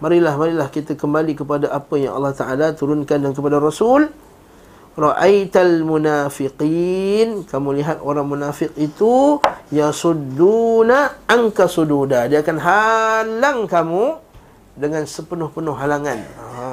marilah 0.00 0.34
marilah 0.34 0.68
kita 0.72 0.96
kembali 0.96 1.36
kepada 1.36 1.70
apa 1.70 1.94
yang 2.00 2.16
Allah 2.16 2.32
Taala 2.32 2.66
turunkan 2.72 3.20
dan 3.20 3.32
kepada 3.36 3.60
Rasul. 3.60 4.08
Ra'aital 4.92 5.88
munafiqin 5.88 7.48
Kamu 7.48 7.72
lihat 7.80 8.04
orang 8.04 8.28
munafik 8.28 8.76
itu 8.76 9.40
Yasudduna 9.72 11.24
angka 11.24 11.64
sududa 11.64 12.28
Dia 12.28 12.44
akan 12.44 12.58
halang 12.60 13.64
kamu 13.64 14.20
dengan 14.76 15.04
sepenuh-penuh 15.04 15.76
halangan. 15.76 16.18
Ha. 16.20 16.64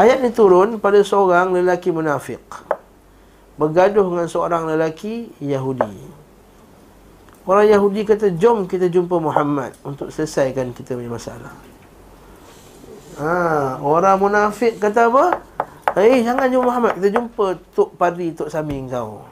Ayat 0.00 0.24
ini 0.24 0.32
turun 0.32 0.80
pada 0.80 1.00
seorang 1.04 1.52
lelaki 1.52 1.92
munafik. 1.92 2.40
Bergaduh 3.60 4.08
dengan 4.08 4.24
seorang 4.24 4.64
lelaki 4.64 5.28
Yahudi. 5.36 6.16
Orang 7.44 7.68
Yahudi 7.68 8.08
kata, 8.08 8.32
jom 8.40 8.64
kita 8.64 8.88
jumpa 8.88 9.20
Muhammad 9.20 9.76
untuk 9.84 10.08
selesaikan 10.08 10.72
kita 10.72 10.96
punya 10.96 11.12
masalah. 11.12 11.52
Ha, 13.20 13.76
orang 13.84 14.16
munafik 14.16 14.80
kata 14.80 15.12
apa? 15.12 15.44
Eh, 16.00 16.24
jangan 16.24 16.48
jumpa 16.48 16.64
Muhammad. 16.72 16.92
Kita 16.96 17.08
jumpa 17.20 17.46
Tok 17.76 17.90
Padri, 18.00 18.32
Tok 18.32 18.48
Saming 18.48 18.88
kau. 18.88 19.28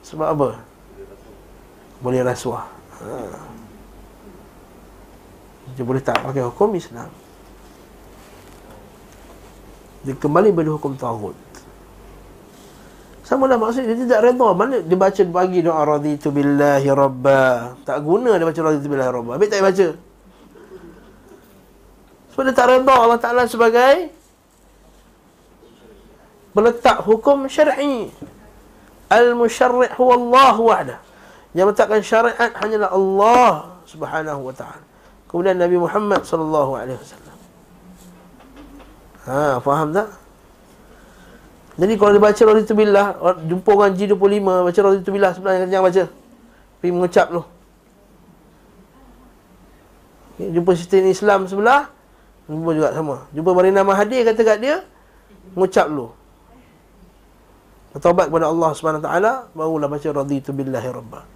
Sebab 0.00 0.28
apa? 0.32 0.48
Boleh 2.00 2.24
rasuah. 2.24 2.64
Ha. 3.04 3.52
Dia 5.72 5.84
boleh 5.86 6.02
tak 6.04 6.20
pakai 6.20 6.44
hukum 6.44 6.74
Islam 6.76 7.08
Dia 10.02 10.14
kembali 10.18 10.50
pada 10.52 10.70
hukum 10.74 10.92
Tawud 10.98 11.36
Sama 13.22 13.46
lah 13.46 13.54
maksudnya 13.54 13.94
Dia 13.94 14.02
tidak 14.02 14.20
reda. 14.26 14.48
Mana 14.54 14.76
dia 14.82 14.98
baca 14.98 15.22
bagi 15.22 15.62
doa 15.62 15.82
Raditu 15.86 16.28
billahi 16.34 16.88
rabba. 16.90 17.74
Tak 17.86 17.98
guna 18.02 18.34
dia 18.34 18.46
baca 18.46 18.60
Raditu 18.60 18.86
billahi 18.90 19.10
rabba. 19.10 19.30
Habis 19.38 19.48
tak 19.50 19.62
baca. 19.62 19.88
Sebab 22.32 22.42
dia 22.48 22.54
tak 22.56 22.66
reda 22.70 22.94
Allah 22.96 23.20
Ta'ala 23.20 23.42
sebagai 23.46 24.10
Meletak 26.52 27.00
hukum 27.08 27.48
syar'i. 27.48 28.12
Al-musyarri' 29.08 29.92
huwa 29.96 30.14
Allah 30.16 30.56
wa'dah 30.56 30.98
Yang 31.52 31.66
meletakkan 31.68 32.00
syariat 32.00 32.50
hanyalah 32.56 32.90
Allah 32.92 33.52
Subhanahu 33.84 34.48
wa 34.48 34.54
ta'ala. 34.56 34.84
Kemudian 35.28 35.56
Nabi 35.56 35.76
Muhammad 35.80 36.24
sallallahu 36.28 36.72
alaihi 36.76 36.96
wasallam. 37.00 37.36
Ha, 39.28 39.60
faham 39.60 39.88
tak? 39.96 40.08
Jadi 41.82 41.98
kalau 41.98 42.14
dibaca 42.14 42.42
raditu 42.46 42.72
billah, 42.78 43.18
jumpa 43.42 43.70
orang 43.74 43.98
G25 43.98 44.38
baca 44.46 44.80
raditu 44.86 45.10
billah 45.10 45.34
sebenarnya 45.34 45.66
jangan 45.66 45.84
baca. 45.90 46.04
Pergi 46.78 46.92
mengucap 46.94 47.26
lu. 47.34 47.42
Okay, 50.38 50.46
jumpa 50.54 50.70
sistem 50.78 51.10
Islam 51.10 51.40
sebelah, 51.50 51.90
jumpa 52.46 52.70
juga 52.70 52.88
sama. 52.94 53.26
Jumpa 53.34 53.50
Marina 53.50 53.82
Mahathir 53.82 54.22
kata 54.22 54.40
kat 54.46 54.58
dia, 54.62 54.76
mengucap 55.58 55.90
lu. 55.90 56.14
Bertaubat 57.90 58.30
kepada 58.30 58.46
Allah 58.46 58.70
Taala, 59.02 59.32
barulah 59.50 59.90
baca 59.90 60.08
raditu 60.22 60.54
billahi 60.54 60.86
rabba. 60.86 61.26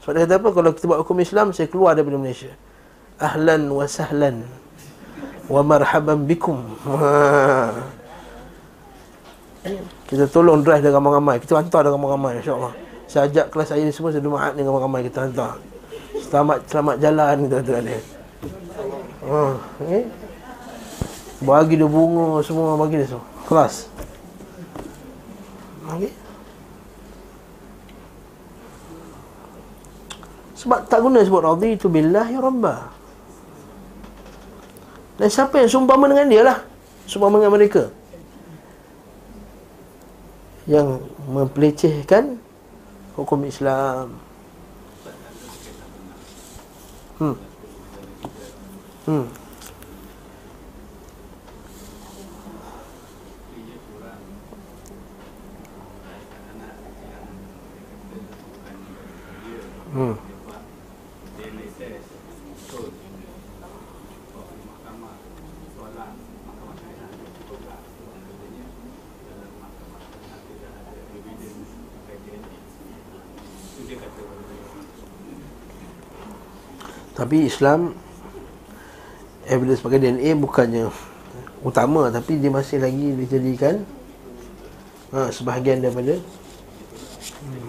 Sebab 0.00 0.12
dia 0.16 0.24
kata 0.24 0.34
apa? 0.40 0.48
Kalau 0.56 0.70
kita 0.72 0.84
buat 0.88 1.00
hukum 1.04 1.20
Islam, 1.20 1.52
saya 1.52 1.68
keluar 1.68 1.92
daripada 1.92 2.16
Malaysia 2.16 2.56
ahlan 3.20 3.68
wa 3.68 3.84
sahlan 3.84 4.48
wa 5.52 5.60
marhaban 5.60 6.24
bikum 6.24 6.56
kita 10.08 10.24
tolong 10.32 10.64
drive 10.64 10.80
dengan 10.80 11.04
ramai-ramai. 11.04 11.36
Kita 11.40 11.60
hantar 11.60 11.84
dengan 11.84 12.00
ramai-ramai 12.00 12.40
insyaAllah. 12.40 12.74
Saya 13.10 13.26
ajak 13.26 13.46
kelas 13.50 13.68
saya 13.74 13.82
ni 13.84 13.92
semua 13.92 14.14
saya 14.14 14.22
dumaat 14.22 14.56
dengan 14.56 14.76
ramai-ramai 14.76 15.04
kita 15.08 15.28
hantar. 15.28 15.60
Selamat 16.30 16.58
selamat 16.70 16.94
jalan 17.02 17.34
kita 17.46 17.56
kata 17.62 17.82
dia 17.82 18.00
ha, 19.30 19.56
okay. 19.78 20.04
bagi 21.42 21.74
dia 21.78 21.88
bunga 21.88 22.42
semua 22.42 22.74
bagi 22.76 23.00
dia 23.00 23.08
semua. 23.08 23.26
Kelas. 23.46 23.74
Okay. 25.90 26.12
sebab 30.54 30.84
tak 30.92 31.00
guna 31.00 31.24
sebut 31.24 31.40
radhi 31.40 31.72
tu 31.80 31.88
billah 31.88 32.28
ya 32.28 32.36
rabbah 32.36 32.92
dan 35.16 35.28
siapa 35.32 35.56
yang 35.56 35.72
sumpah 35.72 35.96
dengan 35.96 36.28
dia 36.28 36.42
lah. 36.44 36.58
Sumpah 37.08 37.32
dengan 37.32 37.52
mereka 37.52 37.88
Yang 40.70 41.02
mempelecehkan 41.26 42.38
Hukum 43.18 43.42
Islam. 43.42 44.14
Hmm. 47.18 47.36
Hmm. 49.04 49.26
Hmm 59.90 60.29
Tapi 77.20 77.44
Islam 77.44 77.92
Evidence 79.44 79.84
pakai 79.84 80.00
DNA 80.00 80.32
bukannya 80.40 80.88
Utama 81.60 82.08
Tapi 82.08 82.40
dia 82.40 82.48
masih 82.48 82.80
lagi 82.80 83.12
dijadikan 83.12 83.84
ha, 85.12 85.28
Sebahagian 85.28 85.84
daripada 85.84 86.16
hmm. 86.16 87.68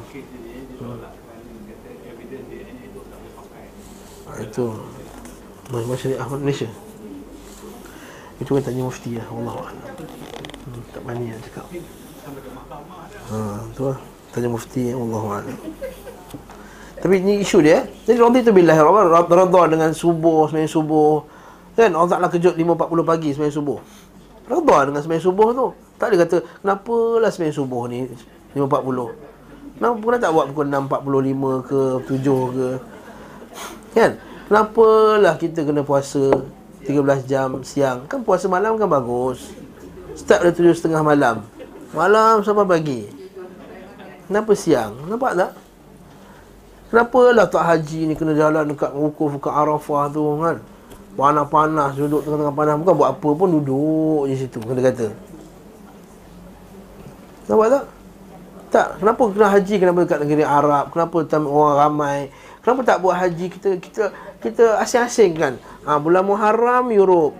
ha, 4.23 4.39
Itu. 4.39 4.71
Mahkamah 5.71 5.95
Syariah 5.95 6.19
Ahmad 6.19 6.43
Malaysia. 6.43 6.67
Itu 8.43 8.59
kan 8.59 8.63
tanya 8.63 8.83
mufti 8.83 9.15
lah 9.15 9.23
Allah 9.31 9.71
hmm, 9.71 10.83
Tak 10.91 11.01
mani 11.07 11.31
yang 11.31 11.39
cakap. 11.43 11.63
Ha, 13.31 13.37
Itu 13.71 13.83
lah. 13.87 13.99
Tanya 14.31 14.47
mufti 14.51 14.91
Allah 14.91 15.43
Allah 15.43 16.11
tapi 17.01 17.17
ni 17.17 17.41
isu 17.41 17.65
dia 17.65 17.89
Jadi 18.05 18.17
roti 18.21 18.45
tu 18.45 18.53
bila 18.53 18.77
Rada 18.77 19.61
dengan 19.65 19.89
subuh 19.89 20.45
Semayang 20.45 20.69
subuh. 20.69 21.25
Kan 21.73 21.89
Allah 21.97 22.13
Ta'ala 22.13 22.27
kejut 22.29 22.53
5.40 22.53 23.01
pagi 23.01 23.33
Semayang 23.33 23.57
subuh. 23.57 23.81
Rada 24.45 24.77
dengan 24.85 25.01
semayang 25.01 25.25
subuh 25.25 25.49
tu 25.49 25.67
Tak 25.97 26.13
ada 26.13 26.15
kata 26.21 26.37
Kenapa 26.61 26.95
lah 27.17 27.29
semayang 27.33 27.57
subuh 27.57 27.89
ni 27.89 28.05
5.40 28.53 29.81
Kenapa 29.81 29.97
pun 29.97 30.13
tak 30.21 30.29
buat 30.29 30.45
pukul 30.53 30.67
6.45 30.69 31.65
ke 31.65 31.81
7 32.05 32.53
ke. 32.53 32.69
Kan 33.97 34.11
Kenapa 34.51 34.85
lah 35.15 35.39
kita 35.39 35.63
kena 35.63 35.79
puasa 35.79 36.27
13 36.83 37.23
jam 37.23 37.63
siang? 37.63 38.03
Kan 38.11 38.27
puasa 38.27 38.51
malam 38.51 38.75
kan 38.75 38.91
bagus. 38.91 39.47
Start 40.11 40.43
dari 40.43 40.51
tujuh 40.51 40.75
setengah 40.75 40.99
malam. 40.99 41.47
Malam 41.95 42.43
sampai 42.43 42.67
pagi. 42.67 43.07
Kenapa 44.27 44.51
siang? 44.51 45.07
Nampak 45.07 45.39
tak? 45.39 45.51
Kenapa 46.91 47.19
lah 47.31 47.47
tak 47.47 47.63
haji 47.63 48.11
ni 48.11 48.13
kena 48.19 48.35
jalan 48.35 48.67
dekat 48.67 48.91
wukuf 48.91 49.39
dekat 49.39 49.55
Arafah 49.55 50.11
tu 50.11 50.43
kan? 50.43 50.59
Panas-panas 51.15 51.95
duduk 51.95 52.23
tengah-tengah 52.23 52.55
panas 52.55 52.75
Bukan 52.79 52.95
buat 52.95 53.09
apa 53.15 53.29
pun 53.35 53.47
duduk 53.51 54.31
di 54.31 54.35
situ 54.39 54.63
Kena 54.63 54.79
kata 54.79 55.11
Nampak 57.51 57.67
tak? 57.67 57.83
Tak, 58.71 58.87
kenapa 59.03 59.23
kena 59.35 59.47
haji 59.51 59.75
kenapa 59.83 59.99
dekat 60.07 60.19
negeri 60.23 60.43
Arab? 60.47 60.95
Kenapa 60.95 61.27
orang 61.35 61.75
ramai? 61.75 62.19
Kenapa 62.63 62.79
tak 62.87 62.97
buat 63.03 63.19
haji 63.19 63.45
kita 63.51 63.69
kita 63.83 64.03
kita 64.39 64.79
asing-asing 64.79 65.35
kan? 65.35 65.53
Ha, 65.83 65.99
bulan 65.99 66.23
Muharram 66.23 66.87
Europe. 66.87 67.35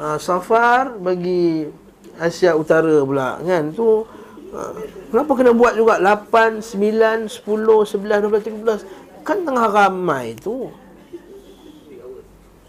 Ha, 0.00 0.16
Safar 0.16 0.96
bagi 0.96 1.68
Asia 2.16 2.56
Utara 2.56 3.04
pula 3.04 3.36
kan? 3.44 3.76
Tu 3.76 3.88
ha, 4.54 4.72
kenapa 5.12 5.30
kena 5.36 5.52
buat 5.52 5.74
juga 5.76 6.00
8, 6.00 6.60
9, 6.62 7.28
10, 7.28 7.40
11, 7.44 8.24
12, 8.24 8.84
13? 8.84 9.24
Kan 9.26 9.44
tengah 9.44 9.68
ramai 9.68 10.36
tu. 10.38 10.72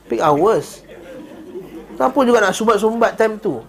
Peak 0.09 0.19
hours. 0.19 0.83
Kenapa 1.95 2.19
juga 2.23 2.39
nak 2.43 2.55
sumbat-sumbat 2.55 3.15
time 3.19 3.35
tu? 3.39 3.59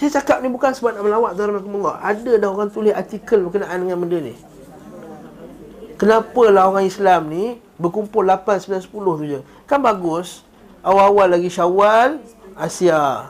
Saya 0.00 0.16
cakap 0.16 0.40
ni 0.40 0.48
bukan 0.48 0.72
sebab 0.72 0.96
nak 0.96 1.04
melawat 1.04 1.36
tuan 1.36 1.60
Allah. 1.60 2.00
Ada 2.00 2.40
dah 2.40 2.48
orang 2.48 2.72
tulis 2.72 2.88
artikel 2.88 3.44
berkenaan 3.44 3.84
dengan 3.84 4.00
benda 4.00 4.16
ni. 4.16 4.32
Kenapa 6.00 6.48
lah 6.48 6.72
orang 6.72 6.88
Islam 6.88 7.28
ni 7.28 7.60
berkumpul 7.76 8.24
8, 8.24 8.64
9, 8.64 8.88
10 8.88 9.20
tu 9.20 9.24
je. 9.28 9.40
Kan 9.68 9.84
bagus. 9.84 10.40
Awal-awal 10.80 11.36
lagi 11.36 11.52
Syawal, 11.52 12.24
Asia. 12.56 13.28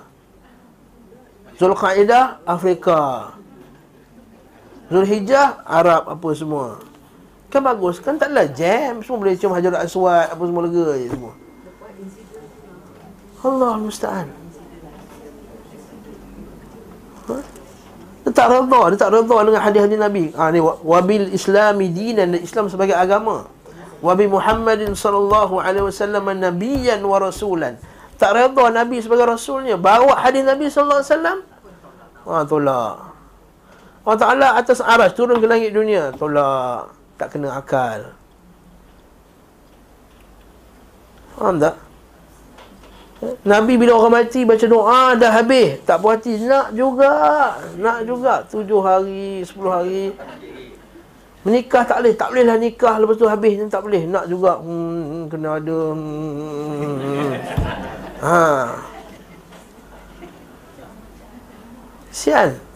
Zulqaidah, 1.58 2.38
Afrika. 2.46 3.34
Zulhijjah, 4.90 5.62
Arab 5.62 6.10
apa 6.10 6.28
semua. 6.34 6.82
Kan 7.46 7.62
bagus. 7.62 8.02
Kan 8.02 8.18
taklah 8.18 8.50
jam. 8.50 9.02
Semua 9.06 9.22
boleh 9.22 9.38
cium 9.38 9.54
hajar 9.54 9.78
aswad, 9.78 10.34
apa 10.34 10.42
semua 10.42 10.66
lega 10.66 10.98
je 10.98 11.06
semua. 11.14 11.32
Allah 13.40 13.72
musta'an. 13.80 14.28
Dia 18.20 18.30
tak 18.36 18.52
redha, 18.52 18.80
dia 18.92 18.98
tak 19.00 19.10
redha 19.16 19.36
dengan 19.46 19.62
hadis-hadis 19.64 19.98
Nabi. 19.98 20.24
Ha 20.36 20.52
ni 20.52 20.60
wabil 20.60 21.32
islami 21.32 21.88
dinan 21.88 22.36
Islam 22.36 22.68
sebagai 22.68 22.92
agama. 22.92 23.48
Wabi 24.04 24.28
Muhammadin 24.28 24.92
sallallahu 24.92 25.60
alaihi 25.60 25.86
wasallam 25.88 26.28
nabiyyan 26.28 27.00
wa 27.00 27.16
rasulan. 27.16 27.80
Tak 28.20 28.36
redha 28.36 28.64
Nabi 28.70 29.00
sebagai 29.00 29.24
rasulnya. 29.24 29.80
Bawa 29.80 30.20
hadis 30.20 30.44
Nabi 30.44 30.68
sallallahu 30.68 31.00
alaihi 31.00 31.12
wasallam. 31.14 31.38
Ha 32.28 32.34
tolak. 32.44 33.09
Allah 34.10 34.26
Ta'ala 34.26 34.48
atas 34.58 34.82
aras 34.82 35.14
turun 35.14 35.38
ke 35.38 35.46
langit 35.46 35.70
dunia. 35.70 36.10
Tolak. 36.18 36.90
Tak 37.14 37.30
kena 37.30 37.54
akal. 37.54 38.10
Faham 41.38 41.62
tak? 41.62 41.78
Nabi 43.46 43.78
bila 43.78 43.94
orang 43.94 44.18
mati 44.18 44.42
baca 44.42 44.66
doa 44.66 45.14
dah 45.14 45.30
habis. 45.30 45.78
Tak 45.86 46.02
puas 46.02 46.18
hati. 46.18 46.42
Nak 46.42 46.74
juga. 46.74 47.14
Nak 47.78 47.98
juga. 48.02 48.42
Tujuh 48.50 48.82
hari, 48.82 49.46
sepuluh 49.46 49.78
hari. 49.78 50.10
Menikah 51.46 51.86
tak 51.86 52.02
boleh. 52.02 52.14
Tak 52.18 52.28
boleh 52.34 52.44
lah 52.50 52.58
nikah. 52.58 52.98
Lepas 52.98 53.14
tu 53.14 53.30
habis. 53.30 53.62
Tak 53.70 53.82
boleh. 53.86 54.10
Nak 54.10 54.26
juga. 54.26 54.58
Hmm, 54.58 55.30
kena 55.30 55.62
ada. 55.62 55.80
Hmm. 55.94 57.30
Ha. 58.26 58.42
Sian. 62.10 62.69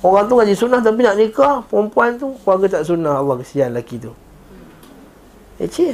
Orang 0.00 0.32
tu 0.32 0.34
ngaji 0.40 0.54
sunnah 0.56 0.80
tapi 0.80 1.04
nak 1.04 1.16
nikah. 1.20 1.60
Perempuan 1.68 2.16
tu 2.16 2.32
keluarga 2.40 2.80
tak 2.80 2.88
sunnah. 2.88 3.20
Allah 3.20 3.36
kesian 3.44 3.76
lelaki 3.76 4.00
tu. 4.00 4.12
Eh, 5.60 5.68
cik. 5.68 5.92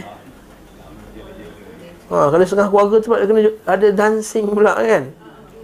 Ha, 2.07 2.30
kalau 2.30 2.44
setengah 2.46 2.70
keluarga 2.70 2.96
tu 3.02 3.11
kena 3.11 3.50
ada 3.66 3.88
dancing 3.90 4.46
pula 4.46 4.78
kan. 4.78 5.11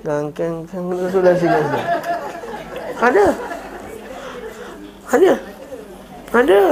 Kan 0.02 0.34
kan 0.34 0.66
kan 0.66 0.80
kena 0.90 1.06
tu 1.06 1.18
dancing 1.22 1.50
dancing. 1.54 1.86
Ada. 2.98 3.26
Ada. 5.06 5.32
Ada. 6.34 6.62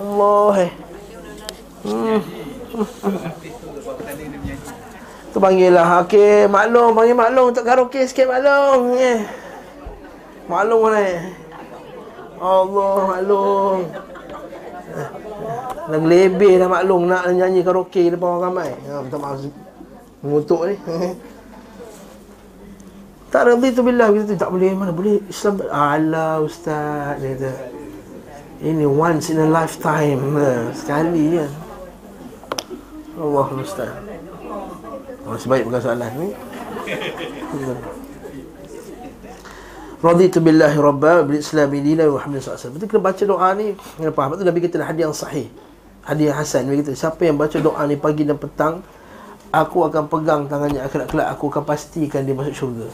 Allah. 0.00 0.54
Eh. 0.64 0.72
Hmm. 1.86 2.20
Tu 5.30 5.38
panggil 5.38 5.70
lah 5.70 6.02
Okey 6.02 6.50
maklum 6.50 6.98
Panggil 6.98 7.14
maklum 7.14 7.54
Untuk 7.54 7.62
karaoke 7.62 8.02
sikit 8.08 8.26
maklum 8.26 8.96
eh. 8.98 9.45
Maklum 10.46 10.78
mana 10.86 11.00
eh. 11.02 11.20
Allah 12.38 12.94
maklum 13.10 13.80
Dah 15.86 16.00
lebih 16.02 16.58
dah 16.58 16.68
maklum 16.70 17.06
nak 17.06 17.30
nyanyi 17.30 17.62
karaoke 17.62 18.10
depan 18.10 18.38
orang 18.38 18.42
ramai. 18.50 18.70
Ha, 18.90 19.02
minta 19.02 19.18
maaf. 19.18 19.42
Mengutuk 20.22 20.66
ni. 20.66 20.74
tak 23.30 23.42
redi 23.52 23.68
tu 23.74 23.82
bila 23.84 24.08
kita 24.10 24.34
tak 24.38 24.50
boleh 24.50 24.70
mana 24.72 24.90
boleh 24.94 25.22
Islam 25.30 25.62
ala 25.70 26.42
ustaz 26.42 27.18
dia 27.22 27.34
kata. 27.38 27.52
Ini 28.56 28.88
once 28.88 29.30
in 29.30 29.42
a 29.42 29.46
lifetime 29.46 30.22
ha, 30.38 30.74
sekali 30.74 31.38
kan. 31.38 31.50
Allah 33.18 33.46
ustaz. 33.62 33.94
Oh, 35.26 35.38
sebaik 35.38 35.66
bukan 35.66 35.80
soalan 35.82 36.10
ni. 36.18 36.28
Raditu 40.06 40.38
billahi 40.38 40.78
rabba 40.78 41.26
bil 41.26 41.42
islam 41.42 41.66
dina 41.74 42.06
wa 42.06 42.22
Muhammad 42.22 42.38
sallallahu 42.38 42.78
alaihi 42.78 42.86
kena 42.86 43.02
baca 43.02 43.22
doa 43.26 43.48
ni. 43.58 43.66
Kena 43.98 44.10
faham. 44.14 44.28
Betul? 44.38 44.46
Nabi 44.46 44.58
kata 44.62 44.86
hadis 44.86 45.02
yang 45.02 45.16
sahih. 45.16 45.46
Hadis 46.06 46.30
Hasan. 46.30 46.70
Begitu 46.70 46.94
siapa 46.94 47.18
yang 47.26 47.34
baca 47.34 47.58
doa 47.58 47.82
ni 47.90 47.98
pagi 47.98 48.22
dan 48.22 48.38
petang 48.38 48.86
aku 49.50 49.82
akan 49.82 50.06
pegang 50.06 50.46
tangannya 50.46 50.78
akhirat 50.86 51.10
kelak. 51.10 51.26
Aku 51.34 51.50
akan 51.50 51.66
pastikan 51.66 52.22
dia 52.22 52.38
masuk 52.38 52.54
syurga. 52.54 52.86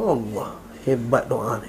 Allah 0.00 0.56
hebat 0.88 1.28
doa 1.28 1.60
ni. 1.60 1.68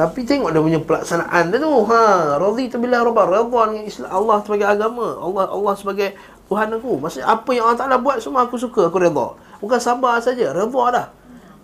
Tapi 0.00 0.24
tengok 0.24 0.48
dia 0.48 0.64
punya 0.64 0.80
pelaksanaan 0.80 1.52
dia 1.52 1.60
tu. 1.60 1.72
Ha 1.92 2.40
radhi 2.40 2.72
tu 2.72 2.80
bila 2.80 3.04
rabbah 3.04 3.28
redha 3.28 3.60
dengan 3.68 3.84
Islam 3.84 4.08
Allah 4.08 4.36
sebagai 4.40 4.64
agama. 4.64 5.20
Allah 5.20 5.44
Allah 5.52 5.74
sebagai 5.76 6.08
Tuhan 6.48 6.72
aku. 6.72 7.04
Maksudnya 7.04 7.28
apa 7.28 7.50
yang 7.52 7.68
Allah 7.68 7.84
Taala 7.84 8.00
buat 8.00 8.16
semua 8.24 8.48
aku 8.48 8.56
suka 8.56 8.88
aku 8.88 8.96
redha 8.96 9.36
bukan 9.60 9.80
sabar 9.80 10.20
saja 10.20 10.56
redha 10.56 10.84
dah 10.88 11.06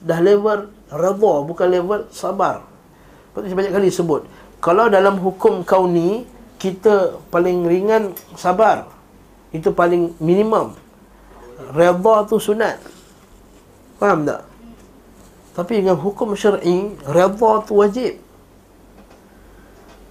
dah 0.00 0.20
level 0.20 0.72
redha 0.88 1.34
bukan 1.44 1.66
level 1.68 2.00
sabar. 2.10 2.64
Seperti 3.30 3.54
banyak 3.54 3.72
kali 3.72 3.88
sebut 3.92 4.22
kalau 4.60 4.92
dalam 4.92 5.16
hukum 5.16 5.64
kau 5.64 5.88
ni 5.88 6.28
kita 6.60 7.16
paling 7.32 7.64
ringan 7.64 8.12
sabar. 8.36 8.84
Itu 9.50 9.72
paling 9.72 10.14
minimum. 10.20 10.76
Redha 11.72 12.14
tu 12.28 12.36
sunat. 12.36 12.76
Faham 13.96 14.28
tak? 14.28 14.44
Tapi 15.56 15.82
dengan 15.82 15.96
hukum 15.96 16.36
syar'i 16.36 16.94
redha 17.08 17.50
tu 17.64 17.80
wajib. 17.80 18.20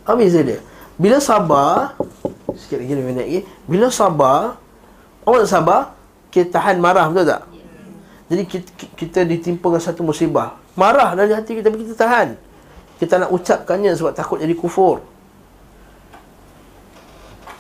Apa 0.03 0.18
beza 0.18 0.41
dia? 0.41 0.60
Bila 0.98 1.22
sabar 1.22 1.94
sikit 2.57 2.82
lagi 2.82 2.94
lebih 2.98 3.16
lagi. 3.16 3.40
Bila 3.70 3.88
sabar 3.94 4.57
tak 5.24 5.45
sabar 5.45 5.94
kita 6.34 6.57
tahan 6.57 6.82
marah 6.82 7.06
betul 7.14 7.26
tak 7.30 7.41
jadi 8.30 8.43
kita, 8.45 8.69
kita 8.93 9.19
ditimpa 9.26 9.73
dengan 9.73 9.81
satu 9.81 10.06
musibah. 10.06 10.53
Marah 10.77 11.18
dari 11.18 11.34
hati 11.34 11.57
kita 11.57 11.73
tapi 11.73 11.81
kita 11.81 11.97
tahan. 11.97 12.38
Kita 13.01 13.26
nak 13.26 13.34
ucapkannya 13.34 13.89
sebab 13.97 14.14
takut 14.14 14.38
jadi 14.38 14.53
kufur. 14.53 15.01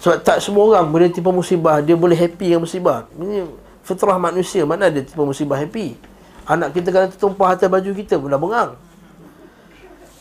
Sebab 0.05 0.21
tak 0.21 0.45
semua 0.45 0.69
orang 0.69 0.85
boleh 0.93 1.09
tipu 1.09 1.33
musibah. 1.33 1.81
Dia 1.81 1.97
boleh 1.97 2.13
happy 2.13 2.53
dengan 2.53 2.69
musibah. 2.69 3.09
Ini 3.17 3.49
fitrah 3.81 4.21
manusia. 4.21 4.61
Mana 4.69 4.93
ada 4.93 5.01
tipu 5.01 5.25
musibah 5.25 5.57
happy? 5.57 5.97
Anak 6.45 6.77
kita 6.77 6.93
kalau 6.93 7.09
tertumpah 7.09 7.57
atas 7.57 7.65
baju 7.65 7.89
kita 7.93 8.17
pun 8.17 8.25
dah 8.25 8.41
bengang 8.41 8.73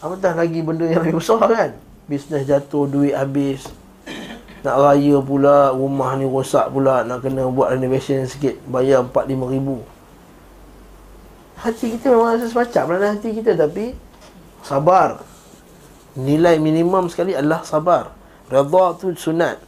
Apatah 0.05 0.37
lagi 0.37 0.61
benda 0.61 0.85
yang 0.85 1.01
lebih 1.01 1.25
besar 1.25 1.41
kan? 1.41 1.71
Bisnes 2.05 2.45
jatuh, 2.49 2.89
duit 2.89 3.13
habis. 3.13 3.69
Nak 4.65 4.77
raya 4.81 5.17
pula, 5.21 5.77
rumah 5.77 6.17
ni 6.17 6.25
rosak 6.25 6.73
pula. 6.73 7.05
Nak 7.05 7.21
kena 7.21 7.45
buat 7.53 7.77
renovation 7.77 8.25
sikit 8.25 8.57
Bayar 8.65 9.05
4-5 9.05 9.53
ribu 9.53 9.98
Hati 11.59 11.99
kita 11.99 12.15
memang 12.15 12.39
rasa 12.39 12.47
semacam 12.47 12.85
lah 13.03 13.19
hati 13.19 13.35
kita 13.35 13.59
Tapi 13.59 13.91
Sabar 14.63 15.23
Nilai 16.15 16.59
minimum 16.63 17.11
sekali 17.11 17.35
adalah 17.35 17.67
sabar 17.67 18.15
Redha 18.47 18.85
tu 18.99 19.11
sunat 19.15 19.59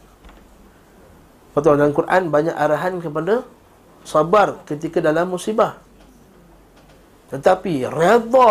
Betul 1.50 1.82
dalam 1.82 1.90
Quran 1.90 2.30
banyak 2.30 2.54
arahan 2.54 3.02
kepada 3.02 3.42
sabar 4.04 4.62
ketika 4.64 5.02
dalam 5.02 5.28
musibah. 5.28 5.76
Tetapi 7.30 7.86
redha 7.86 8.46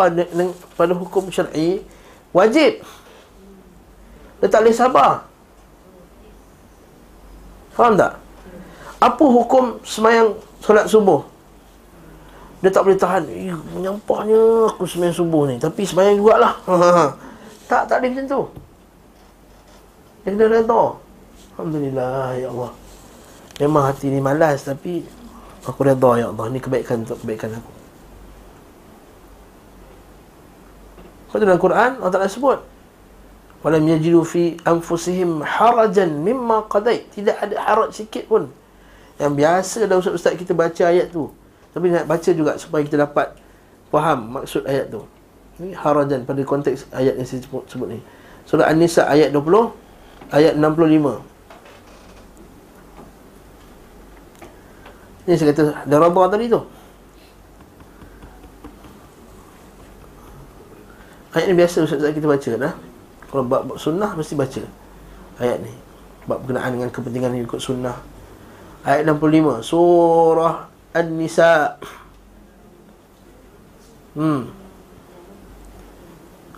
pada 0.76 0.94
hukum 0.95 1.28
syar'i 1.28 1.84
wajib. 2.32 2.80
Dia 4.40 4.48
tak 4.48 4.64
boleh 4.64 4.76
sabar. 4.76 5.28
Faham 7.76 7.99
tak? 7.99 8.16
Apa 8.99 9.24
hukum 9.24 9.80
semayang 9.84 10.36
solat 10.64 10.88
subuh? 10.88 11.24
Dia 12.60 12.69
tak 12.72 12.84
boleh 12.84 12.99
tahan. 12.99 13.23
Menyampahnya 13.76 14.68
aku 14.68 14.84
semayang 14.84 15.15
subuh 15.15 15.48
ni. 15.48 15.56
Tapi 15.56 15.88
semayang 15.88 16.19
jugalah. 16.19 16.60
tak, 17.72 17.88
tak 17.88 18.03
ada 18.03 18.06
macam 18.07 18.26
tu. 18.27 18.41
Dia 20.27 20.30
kena 20.36 20.45
redha. 20.52 20.84
Alhamdulillah, 21.56 22.36
ya 22.36 22.48
Allah. 22.52 22.72
Memang 23.60 23.84
hati 23.88 24.07
ni 24.07 24.19
malas 24.23 24.64
tapi 24.68 25.03
aku 25.64 25.80
redha 25.88 26.11
ya 26.19 26.26
Allah. 26.36 26.45
Ni 26.52 26.60
kebaikan 26.60 27.07
untuk 27.07 27.19
kebaikan 27.23 27.56
aku. 27.56 27.72
Kata 31.30 31.45
dalam 31.45 31.61
Quran 31.61 32.02
Allah 32.02 32.10
Ta'ala 32.10 32.26
sebut 32.26 32.57
Walam 33.61 33.86
yajidu 33.86 34.26
fi 34.26 34.57
anfusihim 34.65 35.45
harajan 35.45 36.26
mimma 36.26 36.65
qadait 36.65 37.06
Tidak 37.14 37.38
ada 37.38 37.56
haraj 37.69 37.94
sikit 37.94 38.26
pun 38.26 38.49
Yang 39.22 39.34
biasa 39.38 39.80
dah 39.86 40.02
ustaz-ustaz 40.02 40.34
kita 40.34 40.57
baca 40.57 40.90
ayat 40.90 41.14
tu 41.14 41.30
Tapi 41.80 41.95
nak 41.95 42.11
baca 42.11 42.31
juga 42.35 42.60
supaya 42.60 42.84
kita 42.84 42.99
dapat 42.99 43.31
Faham 43.88 44.35
maksud 44.35 44.68
ayat 44.68 44.91
tu. 44.91 44.99
Ini 45.64 45.80
harajan 45.80 46.27
pada 46.27 46.43
konteks 46.43 46.91
ayat 46.91 47.15
yang 47.15 47.23
saya 47.23 47.39
sebut, 47.39 47.64
sebut 47.72 47.88
ni. 47.88 48.03
Surah 48.43 48.68
An-Nisa 48.68 49.07
ayat 49.07 49.31
20 49.31 49.47
Ayat 50.35 50.60
65 50.60 51.23
Ini 55.23 55.34
saya 55.39 55.47
kata 55.53 55.88
Dah 55.88 55.97
rabah 56.03 56.27
tadi 56.30 56.51
tu. 56.51 56.61
Ayat 61.31 61.45
ni 61.47 61.56
biasa 61.57 61.85
Ustaz 61.85 62.10
kita 62.11 62.27
baca 62.27 62.49
dah 62.57 62.73
Kalau 63.30 63.43
bab, 63.47 63.61
bab 63.69 63.77
sunnah 63.77 64.11
mesti 64.19 64.34
baca 64.38 64.61
Ayat 65.39 65.64
ni. 65.64 65.73
Bab 66.27 66.43
berkenaan 66.43 66.77
dengan 66.77 66.89
kepentingan 66.93 67.41
ikut 67.41 67.57
sunnah. 67.57 67.97
Ayat 68.85 69.06
65 69.07 69.65
Surah 69.65 70.69
An-Nisa. 70.94 71.78
Hmm. 74.18 74.49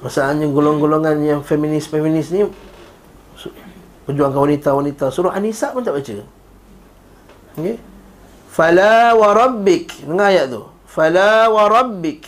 Masalahnya 0.01 0.49
golong-golongan 0.49 1.17
yang 1.21 1.41
feminis-feminis 1.45 2.33
ni 2.33 2.41
Perjuangkan 4.01 4.49
wanita-wanita 4.49 5.13
Surah 5.13 5.37
An-Nisa 5.37 5.69
pun 5.77 5.85
tak 5.85 5.93
baca. 5.93 6.25
Okay 7.53 7.77
Fala 8.51 9.15
wa 9.15 9.31
rabbik. 9.31 10.03
Dengar 10.03 10.27
ayat 10.27 10.51
tu. 10.51 10.67
Fala 10.83 11.47
wa 11.47 11.71
rabbik. 11.71 12.27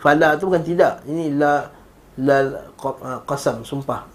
Fala 0.00 0.40
tu 0.40 0.48
bukan 0.48 0.64
tidak. 0.64 1.04
Ini 1.04 1.36
la 1.36 1.68
la 2.24 2.36
ah, 3.04 3.20
qasam 3.28 3.68
sumpah. 3.68 4.08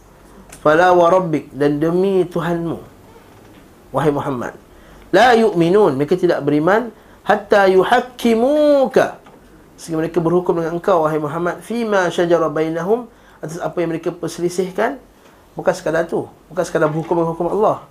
Fala 0.66 0.90
wa 0.98 1.14
rabbik. 1.14 1.54
Dan 1.54 1.78
demi 1.78 2.26
Tuhanmu. 2.26 2.82
Wahai 3.94 4.10
Muhammad. 4.10 4.58
La 5.10 5.34
yu'minun. 5.34 5.98
Mereka 5.98 6.18
tidak 6.18 6.41
beriman 6.45 6.94
hatta 7.26 7.69
yuhakkimuka. 7.69 9.22
Sehingga 9.80 10.03
mereka 10.03 10.19
berhukum 10.19 10.60
dengan 10.60 10.76
engkau 10.76 11.07
wahai 11.07 11.22
Muhammad 11.22 11.64
fima 11.64 12.11
syajara 12.11 12.52
bainahum 12.52 13.07
atas 13.40 13.61
apa 13.64 13.80
yang 13.80 13.95
mereka 13.95 14.11
perselisihkan. 14.11 14.99
Bukan 15.56 15.73
sekadar 15.73 16.06
tu. 16.06 16.27
Bukan 16.52 16.64
sekadar 16.68 16.91
berhukum 16.91 17.19
dengan 17.19 17.31
hukum 17.31 17.48
Allah. 17.48 17.88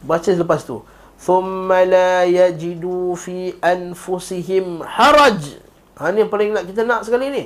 Baca 0.00 0.24
selepas 0.24 0.64
tu. 0.64 0.80
Thumma 1.18 1.82
la 1.82 2.22
yajidu 2.24 3.18
fi 3.18 3.58
anfusihim 3.58 4.86
haraj. 4.86 5.58
Ha, 5.98 6.14
ini 6.14 6.22
yang 6.22 6.30
paling 6.30 6.54
nak 6.54 6.64
kita 6.70 6.86
nak 6.86 7.02
sekali 7.02 7.26
ni. 7.34 7.44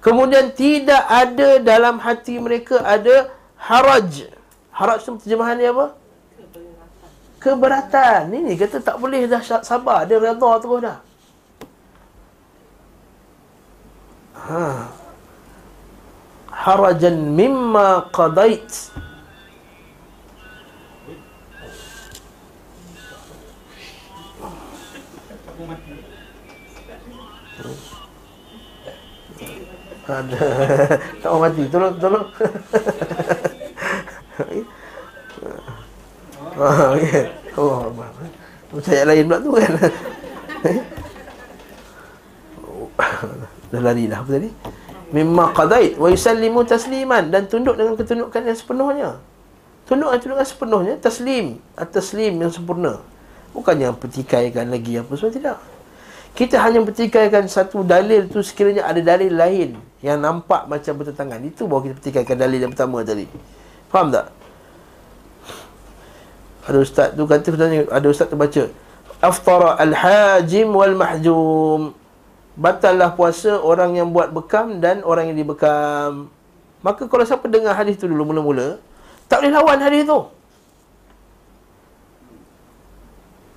Kemudian 0.00 0.56
tidak 0.56 1.04
ada 1.12 1.60
dalam 1.60 2.00
hati 2.00 2.40
mereka 2.40 2.80
ada 2.80 3.28
haraj. 3.60 4.32
Haraj 4.72 5.04
tu 5.04 5.20
terjemahan 5.20 5.60
dia 5.60 5.76
apa? 5.76 5.99
Keberatan. 7.40 8.36
Ini 8.36 8.52
kata 8.52 8.84
tak 8.84 9.00
boleh 9.00 9.24
dah 9.24 9.40
sabar. 9.64 10.04
Dia 10.04 10.20
redha 10.20 10.60
terus 10.60 10.84
dah. 10.84 10.98
Ha. 14.36 14.92
Harajan 16.52 17.16
mimma 17.32 18.12
qadait. 18.12 18.92
Ada. 30.10 30.42
tak 31.24 31.30
mau 31.32 31.40
mati. 31.40 31.62
Tolong, 31.72 31.96
tolong. 31.96 32.26
Ah, 36.58 36.96
okey. 36.98 37.26
Oh, 37.58 37.90
yang 38.86 39.08
lain 39.10 39.24
pula 39.26 39.38
tu 39.42 39.50
kan. 39.54 39.72
Dah 43.70 43.80
lari 43.82 44.10
dah 44.10 44.18
apa 44.22 44.30
tadi? 44.34 44.50
Mimma 45.10 45.50
qadait 45.50 45.98
wa 45.98 46.06
yusallimu 46.06 46.62
tasliman 46.62 47.30
dan 47.34 47.50
tunduk 47.50 47.74
dengan 47.74 47.98
ketundukan 47.98 48.42
yang 48.46 48.58
sepenuhnya. 48.58 49.10
Tunduk 49.86 50.10
dengan 50.10 50.18
ketundukan 50.22 50.46
sepenuhnya 50.46 50.94
taslim, 51.02 51.58
at-taslim 51.74 52.34
yang 52.38 52.50
sempurna. 52.54 53.02
Bukannya 53.50 53.90
pertikaikan 53.98 54.70
lagi 54.70 55.02
apa 55.02 55.10
semua 55.18 55.34
tidak. 55.34 55.58
Kita 56.30 56.62
hanya 56.62 56.78
pertikaikan 56.86 57.50
satu 57.50 57.82
dalil 57.82 58.30
tu 58.30 58.38
sekiranya 58.38 58.86
ada 58.86 59.02
dalil 59.02 59.34
lain 59.34 59.74
yang 59.98 60.22
nampak 60.22 60.70
macam 60.70 60.94
bertentangan. 60.94 61.42
Itu 61.42 61.66
baru 61.66 61.90
kita 61.90 61.94
petikaikan 61.98 62.38
dalil 62.38 62.58
yang 62.62 62.70
pertama 62.70 63.02
tadi. 63.02 63.26
Faham 63.90 64.14
tak? 64.14 64.30
Ada 66.70 66.78
ustaz 66.78 67.08
tu 67.18 67.26
kata 67.26 67.50
ada 67.90 68.06
ustaz 68.06 68.30
tu 68.30 68.38
baca 68.38 68.70
aftara 69.18 69.74
al-hajim 69.82 70.70
wal 70.70 70.94
mahjum. 70.94 71.98
Batallah 72.54 73.10
puasa 73.18 73.58
orang 73.58 73.98
yang 73.98 74.14
buat 74.14 74.30
bekam 74.30 74.78
dan 74.78 75.02
orang 75.02 75.34
yang 75.34 75.36
dibekam. 75.42 76.30
Maka 76.80 77.10
kalau 77.10 77.24
siapa 77.26 77.50
dengar 77.50 77.74
hadis 77.74 77.98
tu 77.98 78.06
dulu 78.06 78.30
mula-mula, 78.30 78.78
tak 79.26 79.42
boleh 79.42 79.52
lawan 79.52 79.78
hadis 79.82 80.06
tu. 80.06 80.20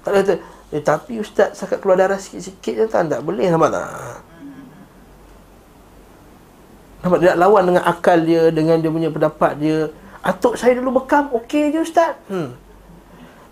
Tak 0.03 0.10
boleh 0.11 0.23
kata, 0.26 0.34
eh, 0.73 0.81
tapi 0.84 1.14
ustaz 1.22 1.56
sakat 1.56 1.80
keluar 1.80 1.95
darah 1.95 2.19
sikit-sikit 2.19 2.91
tak, 2.91 3.07
tak 3.07 3.22
boleh 3.23 3.48
nampak 3.48 3.72
tak? 3.72 4.19
Nampak 7.03 7.19
dia 7.19 7.35
nak 7.35 7.40
lawan 7.44 7.64
dengan 7.68 7.84
akal 7.84 8.19
dia 8.23 8.48
Dengan 8.48 8.80
dia 8.80 8.88
punya 8.88 9.11
pendapat 9.11 9.60
dia 9.60 9.91
Atuk 10.23 10.56
saya 10.56 10.80
dulu 10.80 11.03
bekam 11.03 11.27
Okey 11.35 11.76
je 11.76 11.84
ustaz 11.84 12.15
hmm. 12.31 12.62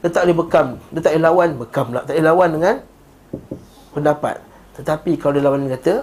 Dia 0.02 0.10
tak 0.10 0.26
boleh 0.26 0.38
bekam. 0.38 0.68
Dia 0.90 1.00
tak 1.00 1.12
boleh 1.14 1.24
lawan 1.24 1.50
Bekam 1.62 1.86
pula. 1.94 2.02
Tak 2.02 2.14
boleh 2.18 2.26
lawan 2.26 2.50
dengan 2.58 2.76
Pendapat. 3.94 4.36
Tetapi 4.82 5.12
kalau 5.22 5.34
dia 5.38 5.44
lawan 5.46 5.70
dia 5.70 5.78
kata 5.78 5.96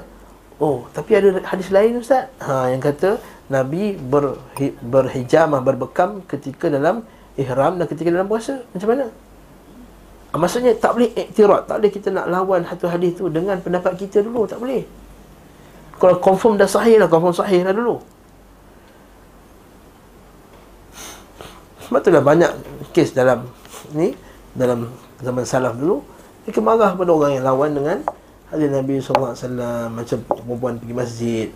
Oh 0.63 0.87
Tapi 0.95 1.11
ada 1.19 1.29
hadis 1.51 1.69
lain 1.75 1.99
ustaz. 1.99 2.31
Ha, 2.39 2.71
Yang 2.71 2.95
kata 2.95 3.09
Nabi 3.51 3.99
ber, 3.99 4.39
berhijamah 4.83 5.61
Berbekam 5.67 6.23
ketika 6.31 6.71
dalam 6.71 7.03
Ihram 7.39 7.79
dan 7.79 7.87
ketika 7.91 8.11
dalam 8.15 8.31
puasa. 8.31 8.63
Macam 8.71 8.89
mana? 8.95 9.07
Ha, 10.31 10.35
maksudnya 10.39 10.79
tak 10.79 10.95
boleh 10.95 11.11
iktirat 11.19 11.67
Tak 11.67 11.83
boleh 11.83 11.91
kita 11.91 12.09
nak 12.15 12.31
lawan 12.31 12.63
satu 12.71 12.87
hadis 12.87 13.19
tu 13.19 13.27
Dengan 13.27 13.59
pendapat 13.59 13.99
kita 13.99 14.23
dulu. 14.23 14.47
Tak 14.47 14.63
boleh. 14.63 14.87
Kalau 15.99 16.23
confirm 16.23 16.55
dah 16.55 16.71
sahih 16.71 17.03
lah 17.03 17.11
Confirm 17.11 17.35
sahih 17.35 17.67
lah 17.67 17.75
dulu. 17.75 17.99
Sebab 21.89 22.05
tu 22.05 22.13
lah 22.13 22.21
banyak 22.21 22.53
kes 22.93 23.17
dalam 23.17 23.49
ni 23.95 24.17
Dalam 24.53 24.91
zaman 25.21 25.45
salaf 25.45 25.77
dulu 25.77 26.03
Mereka 26.45 26.61
marah 26.61 26.93
pada 26.97 27.11
orang 27.13 27.39
yang 27.39 27.45
lawan 27.45 27.71
dengan 27.77 27.99
Hadis 28.49 28.69
Nabi 28.73 29.01
SAW 29.01 29.37
Macam 29.93 30.19
perempuan 30.25 30.81
pergi 30.81 30.95
masjid. 30.97 31.49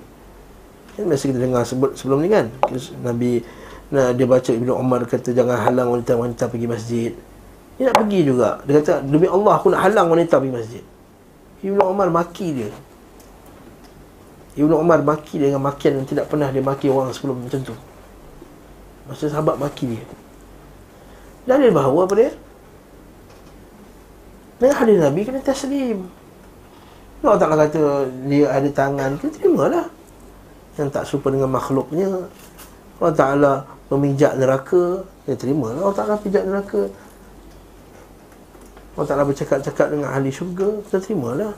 Kan 0.93 1.09
biasa 1.09 1.25
kita 1.25 1.41
dengar 1.41 1.63
sebut 1.65 1.97
sebelum 1.97 2.21
ni 2.21 2.29
kan 2.29 2.53
Nabi 3.01 3.41
nah, 3.89 4.13
Dia 4.13 4.29
baca 4.29 4.51
Ibn 4.53 4.69
Umar 4.77 5.09
kata 5.09 5.33
Jangan 5.33 5.57
halang 5.57 5.89
wanita-wanita 5.99 6.49
pergi 6.53 6.69
masjid. 6.69 7.11
Dia 7.81 7.89
nak 7.89 8.05
pergi 8.05 8.21
juga. 8.29 8.61
Dia 8.69 8.85
kata 8.85 9.01
Demi 9.03 9.27
Allah 9.27 9.53
aku 9.57 9.73
nak 9.73 9.81
halang 9.89 10.13
wanita 10.13 10.37
pergi 10.37 10.55
masjid. 10.55 10.85
Ibn 11.65 11.81
Umar 11.81 12.13
maki 12.13 12.49
dia. 12.53 12.71
Ibnu 14.53 14.77
Umar 14.77 15.01
maki 15.01 15.41
dia 15.41 15.49
dengan 15.49 15.65
makian 15.65 15.97
yang 15.97 16.05
tidak 16.05 16.29
pernah 16.29 16.53
dia 16.53 16.61
maki 16.61 16.93
orang 16.93 17.09
sebelum 17.17 17.41
macam 17.41 17.65
tu. 17.65 17.73
Masa 19.09 19.33
sahabat 19.33 19.57
maki 19.57 19.97
dia. 19.97 20.05
Dan 21.47 21.59
dia 21.59 21.73
bahawa 21.75 22.07
apa 22.07 22.15
dia? 22.15 22.31
Dengan 24.63 24.77
hadis 24.79 24.97
Nabi 25.03 25.21
kena 25.27 25.41
taslim. 25.43 26.07
Allah 27.23 27.39
Ta'ala 27.39 27.67
kata 27.67 28.11
dia 28.31 28.47
ada 28.51 28.71
tangan, 28.71 29.11
kita 29.19 29.31
terimalah. 29.39 29.87
Yang 30.79 30.89
tak 30.91 31.05
serupa 31.07 31.35
dengan 31.35 31.51
makhluknya. 31.51 32.31
Allah 33.03 33.15
Ta'ala 33.15 33.53
memijak 33.91 34.39
neraka, 34.39 35.03
dia 35.27 35.35
terima 35.35 35.75
Allah 35.75 35.95
Ta'ala 35.95 36.15
pijak 36.19 36.47
neraka. 36.47 36.87
Allah 38.95 39.07
Ta'ala 39.09 39.25
bercakap-cakap 39.27 39.87
dengan 39.91 40.15
ahli 40.15 40.31
syurga, 40.31 40.79
kita 40.87 40.99
terimalah 41.03 41.53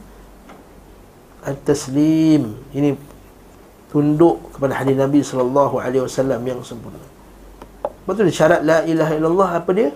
at-taslim 1.44 2.56
ini 2.72 2.96
tunduk 3.92 4.40
kepada 4.56 4.80
hadis 4.80 4.96
Nabi 4.96 5.20
wasallam 6.00 6.40
yang 6.42 6.64
sempurna. 6.64 7.13
Betul 8.04 8.28
syarat 8.28 8.60
la 8.64 8.84
ilaha 8.84 9.12
illallah 9.16 9.50
apa 9.56 9.70
dia? 9.72 9.90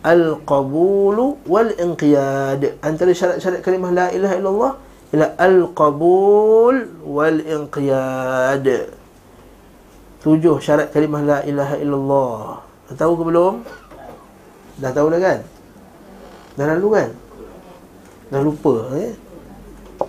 al-qabulu 0.00 1.40
wal-inqiyad. 1.44 2.80
Antara 2.80 3.12
syarat-syarat 3.12 3.60
kalimah 3.60 3.92
la 3.92 4.06
ilaha 4.12 4.34
illallah 4.36 4.72
ialah 5.12 5.30
al-qabul 5.36 6.76
wal-inqiyad. 7.04 8.66
Tujuh 10.20 10.56
syarat 10.60 10.92
kalimah 10.92 11.22
la 11.24 11.38
ilaha 11.44 11.76
illallah. 11.80 12.40
Dah 12.92 12.96
tahu 12.96 13.12
ke 13.20 13.24
belum? 13.28 13.54
Dah 14.80 14.92
tahu 14.92 15.06
dah 15.12 15.20
kan? 15.20 15.38
Dah 16.56 16.66
lalu 16.76 16.88
kan? 16.96 17.08
Dah 18.32 18.40
lupa 18.40 18.74
eh? 18.96 19.12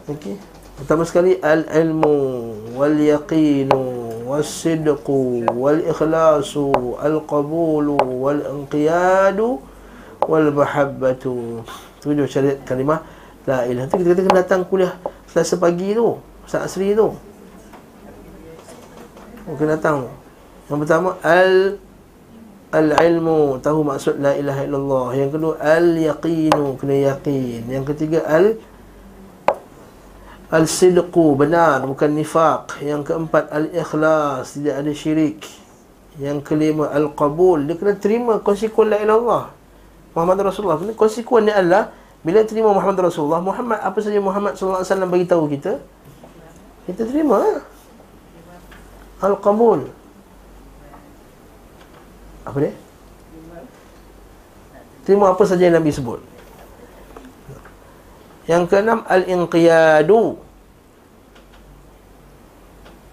Okey. 0.08 0.36
Pertama 0.80 1.04
sekali 1.04 1.36
al-ilmu 1.38 2.16
wal-yaqinu 2.80 3.84
was-sidqu 4.32 5.44
wal-ikhlasu 5.52 6.72
al-qabulu 7.04 8.00
wal-inqiyadu 8.00 9.60
wal-mahabbatu. 10.24 11.60
Tujuh 12.00 12.26
syarat 12.32 12.64
kalimah 12.64 13.04
la 13.44 13.68
ilaha. 13.68 13.92
Tu 13.92 14.00
kita 14.00 14.24
kena 14.24 14.40
datang 14.40 14.64
kuliah 14.64 14.96
Selasa 15.28 15.56
pagi 15.56 15.96
tu, 15.96 16.20
Ustaz 16.44 16.72
Asri 16.72 16.92
tu. 16.92 17.12
Oh, 19.48 19.56
kena 19.60 19.76
datang. 19.80 20.12
Yang 20.68 20.80
pertama 20.88 21.16
al 21.24 21.80
al-ilmu 22.72 23.60
tahu 23.60 23.84
maksud 23.84 24.20
la 24.20 24.36
ilaha 24.36 24.64
illallah. 24.64 25.08
Yang 25.16 25.30
kedua 25.36 25.54
al-yaqinu 25.60 26.80
kena 26.80 26.96
yakin. 27.16 27.62
Yang 27.68 27.86
ketiga 27.96 28.24
al 28.28 28.56
Al-sidqu 30.52 31.40
benar 31.40 31.80
bukan 31.88 32.12
nifaq. 32.12 32.84
Yang 32.84 33.08
keempat 33.08 33.48
al-ikhlas 33.48 34.60
tidak 34.60 34.84
ada 34.84 34.92
syirik. 34.92 35.40
Yang 36.20 36.44
kelima 36.44 36.92
al-qabul. 36.92 37.64
Dia 37.64 37.80
kena 37.80 37.96
terima 37.96 38.44
konsekuen 38.44 38.92
la 38.92 39.00
ilallah 39.00 39.48
Muhammad 40.12 40.52
Rasulullah. 40.52 40.76
Konsekuen 40.92 41.48
ni 41.48 41.56
adalah 41.56 41.96
bila 42.20 42.44
terima 42.44 42.70
Muhammad 42.76 43.10
Rasulullah 43.10 43.40
Muhammad 43.42 43.80
apa 43.82 43.98
saja 44.04 44.20
Muhammad 44.22 44.54
wasallam 44.60 45.10
bagi 45.10 45.26
tahu 45.26 45.50
kita 45.50 45.80
kita 46.86 47.08
terima 47.08 47.64
al-qabul. 49.24 49.88
Apa 52.44 52.58
dia? 52.60 52.74
Terima 55.08 55.32
apa 55.34 55.44
saja 55.48 55.66
yang 55.66 55.80
Nabi 55.80 55.96
sebut 55.96 56.31
yang 58.50 58.66
keenam 58.66 59.06
al-inqiyadu. 59.06 60.38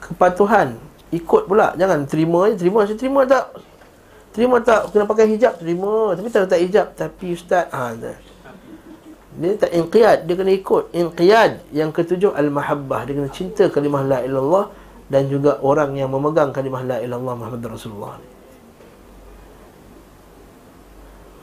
Kepatuhan. 0.00 0.80
Ikut 1.12 1.48
pula. 1.48 1.76
Jangan 1.76 2.09
terima 2.09 2.48
je. 2.52 2.56
Terima 2.56 2.88
je. 2.88 2.94
Terima 2.96 3.20
tak? 3.28 3.44
Terima 4.32 4.56
tak? 4.64 4.92
Kena 4.92 5.05
pakai 5.05 5.28
hijab? 5.36 5.60
Terima. 5.60 6.16
Tapi 6.16 6.28
tak 6.32 6.48
tak 6.48 6.60
hijab. 6.64 6.86
Tapi 6.96 7.26
ustaz. 7.36 7.68
Ha, 7.72 7.92
tak. 7.92 8.16
Dia 9.38 9.55
tak 9.55 9.70
inqiyad. 9.70 10.18
Dia 10.24 10.34
kena 10.34 10.52
ikut. 10.56 10.84
Inqiyad. 10.96 11.52
Yang 11.76 11.90
ketujuh 11.92 12.32
al-mahabbah. 12.32 13.05
Dia 13.05 13.12
kena 13.20 13.30
cinta 13.32 13.68
kalimah 13.68 14.05
la 14.05 14.18
ilallah. 14.24 14.72
Dan 15.09 15.28
juga 15.28 15.60
orang 15.64 15.96
yang 15.96 16.12
memegang 16.12 16.52
kalimah 16.52 16.84
la 16.84 16.96
ilallah 17.00 17.34
Muhammad 17.36 17.64
Rasulullah. 17.68 18.20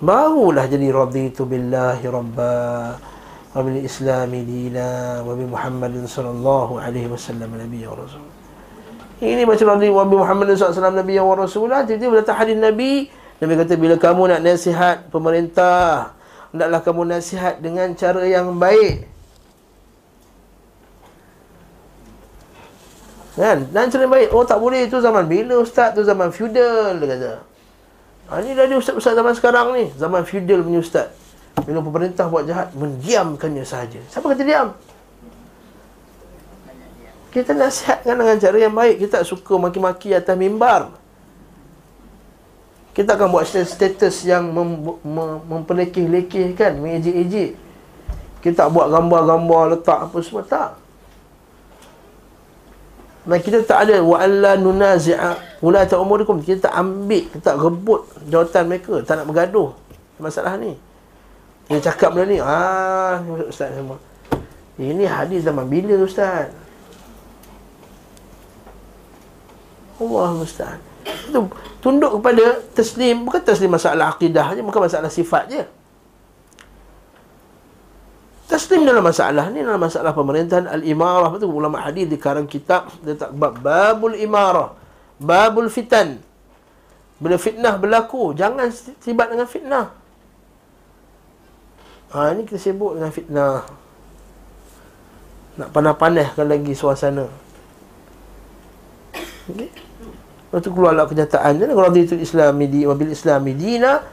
Barulah 0.02 0.66
jadi 0.70 0.91
raditu 0.91 1.49
billahi 1.49 2.06
rabbah. 2.06 3.15
وبالإسلام 3.55 4.31
دينا 4.31 4.89
وبمحمد 5.27 5.95
صلى 6.07 6.31
الله 6.31 6.69
عليه 6.81 7.07
وسلم 7.11 7.51
نبيا 7.51 7.89
ورسولا 7.91 8.41
ini 9.21 9.45
macam 9.45 9.77
Nabi 9.77 9.93
Wabi 9.93 10.17
Muhammad 10.17 10.49
SAW 10.57 10.97
Nabi 10.97 11.21
yang 11.21 11.29
Rasulah 11.29 11.85
Tiba-tiba 11.85 12.25
datang 12.25 12.41
hadis 12.41 12.57
Nabi 12.57 13.12
Nabi 13.37 13.53
kata 13.53 13.77
bila 13.77 14.01
kamu 14.01 14.33
nak 14.33 14.41
nasihat 14.41 15.12
pemerintah 15.12 16.17
Hendaklah 16.51 16.81
kamu 16.81 17.03
nasihat 17.05 17.61
dengan 17.61 17.93
cara 17.93 18.25
yang 18.25 18.57
baik 18.57 19.05
Kan? 23.37 23.69
Dan 23.69 23.93
cara 23.93 24.09
yang 24.09 24.12
baik 24.17 24.29
Oh 24.33 24.45
tak 24.49 24.57
boleh 24.57 24.89
itu 24.89 24.97
zaman 25.05 25.29
bila 25.29 25.61
ustaz 25.61 25.93
tu 25.93 26.01
zaman 26.01 26.33
feudal 26.33 26.97
Dia 26.97 27.09
kata 27.12 27.33
ha, 28.33 28.41
Ini 28.41 28.57
dah 28.57 28.65
ada 28.73 28.75
ustaz-ustaz 28.81 29.12
zaman 29.12 29.37
sekarang 29.37 29.77
ni 29.77 29.85
Zaman 30.01 30.25
feudal 30.25 30.65
punya 30.65 30.81
ustaz 30.81 31.12
bila 31.64 31.80
pemerintah 31.80 32.27
buat 32.27 32.44
jahat 32.44 32.76
Mendiamkannya 32.76 33.64
sahaja. 33.64 34.03
Siapa 34.11 34.27
kata 34.27 34.44
diam? 34.44 34.76
Kita 37.32 37.52
nasihatkan 37.52 38.15
dengan 38.15 38.36
cara 38.40 38.57
yang 38.60 38.76
baik. 38.76 38.95
Kita 39.03 39.19
tak 39.19 39.27
suka 39.27 39.56
maki-maki 39.60 40.11
atas 40.11 40.36
mimbar. 40.36 40.91
Kita 42.95 43.15
akan 43.15 43.27
buat 43.27 43.44
status 43.44 44.23
yang 44.23 44.52
mem- 44.52 44.99
mem- 45.03 45.44
Memperlekeh-lekehkan 45.52 46.80
Mengejek-ejek. 46.80 47.60
Kita 48.40 48.68
tak 48.68 48.69
buat 48.72 48.88
gambar-gambar 48.88 49.80
Letak 49.80 49.99
apa 50.11 50.18
semua 50.23 50.44
Tak. 50.48 50.84
Dan 53.26 53.41
kita 53.41 53.65
tak 53.65 53.90
ada 53.90 54.06
wa 54.06 54.22
alla 54.22 54.53
nunazi'a 54.53 55.57
ulata 55.65 55.98
umurikum 55.98 56.45
kita 56.45 56.69
tak 56.69 56.77
ambil 56.77 57.26
kita 57.26 57.41
tak 57.41 57.57
rebut 57.57 58.06
jawatan 58.30 58.64
mereka. 58.69 59.02
Tak 59.02 59.18
nak 59.18 59.26
bergaduh. 59.26 59.73
Masalah 60.22 60.61
ni 60.61 60.77
dia 61.66 61.82
cakap 61.82 62.14
benda 62.14 62.30
ni 62.30 62.38
ah 62.38 63.22
ustaz 63.50 63.74
semua. 63.74 63.98
Ini 64.76 65.08
hadis 65.08 65.48
zaman 65.48 65.66
bila 65.66 65.98
ustaz? 66.04 66.52
Allah 69.96 70.30
musta'an 70.36 70.80
itu 71.06 71.40
tunduk 71.80 72.20
kepada 72.20 72.60
taslim 72.74 73.26
bukan 73.26 73.42
taslim 73.42 73.72
masalah 73.72 74.14
akidah 74.14 74.54
je 74.58 74.62
bukan 74.62 74.82
masalah 74.86 75.10
sifat 75.10 75.44
je. 75.50 75.64
Taslim 78.46 78.86
dalam 78.86 79.02
masalah 79.02 79.50
ni 79.50 79.66
dalam 79.66 79.82
masalah 79.82 80.14
pemerintahan 80.14 80.70
al-imarah. 80.70 81.34
Betul 81.34 81.50
ulama 81.50 81.82
hadis 81.82 82.06
di 82.06 82.18
karang 82.22 82.46
kitab 82.46 82.94
dia 83.02 83.18
tak 83.18 83.34
bab 83.34 83.58
babul 83.58 84.14
imarah 84.14 84.78
babul 85.18 85.72
fitan. 85.72 86.22
Bila 87.16 87.40
fitnah 87.40 87.80
berlaku 87.80 88.36
jangan 88.36 88.70
tibat 89.02 89.32
dengan 89.32 89.48
fitnah 89.48 90.05
Ha, 92.14 92.36
ini 92.36 92.45
kita 92.45 92.61
sibuk 92.61 92.99
dengan 92.99 93.10
fitnah. 93.10 93.65
Nak 95.56 95.69
panas-panaskan 95.72 96.45
lagi 96.45 96.73
suasana. 96.76 97.26
Okey. 99.49 99.69
Lepas 100.52 100.60
tu 100.61 100.69
keluarlah 100.72 101.06
kenyataan. 101.07 101.60
Jadi 101.60 101.72
kalau 101.73 101.90
dia 101.91 102.03
itu 102.03 102.15
Islam 102.19 102.60
di 102.64 102.86
wabil 102.86 103.11
Islam 103.11 103.44
dina 103.56 104.03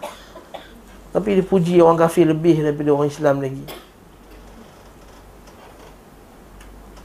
tapi 1.13 1.37
dipuji 1.37 1.77
orang 1.79 2.01
kafir 2.01 2.25
lebih 2.25 2.65
daripada 2.65 2.89
orang 2.97 3.09
Islam 3.13 3.45
lagi. 3.45 3.65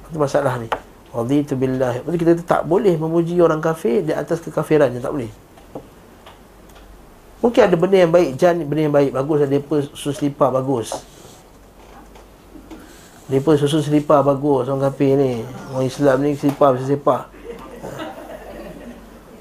Itu 0.07 0.17
masalah 0.17 0.55
ni. 0.57 0.71
Raditu 1.11 1.59
billah. 1.59 1.99
Jadi 2.03 2.17
kita 2.17 2.31
tak 2.47 2.63
boleh 2.63 2.95
memuji 2.95 3.35
orang 3.43 3.59
kafir 3.59 4.03
di 4.03 4.15
atas 4.15 4.39
kekafiran. 4.39 4.95
Tak 4.95 5.11
boleh. 5.11 5.31
Mungkin 7.37 7.61
ada 7.69 7.75
benda 7.77 7.97
yang 8.01 8.09
baik 8.09 8.29
Jan 8.33 8.57
benda 8.65 8.81
yang 8.89 8.95
baik. 8.95 9.13
Bagus 9.13 9.45
ada 9.45 9.53
Mereka 9.53 9.93
susu 9.93 10.09
selipar 10.09 10.49
bagus. 10.49 10.89
Mereka 13.29 13.61
susu 13.61 13.83
selipar 13.83 14.25
bagus 14.25 14.65
Orang 14.65 14.81
kafir 14.89 15.13
ni. 15.13 15.45
Orang 15.69 15.85
Islam 15.85 16.17
ni 16.25 16.33
selipar 16.33 16.73
bisa 16.73 16.89
selipar. 16.89 17.29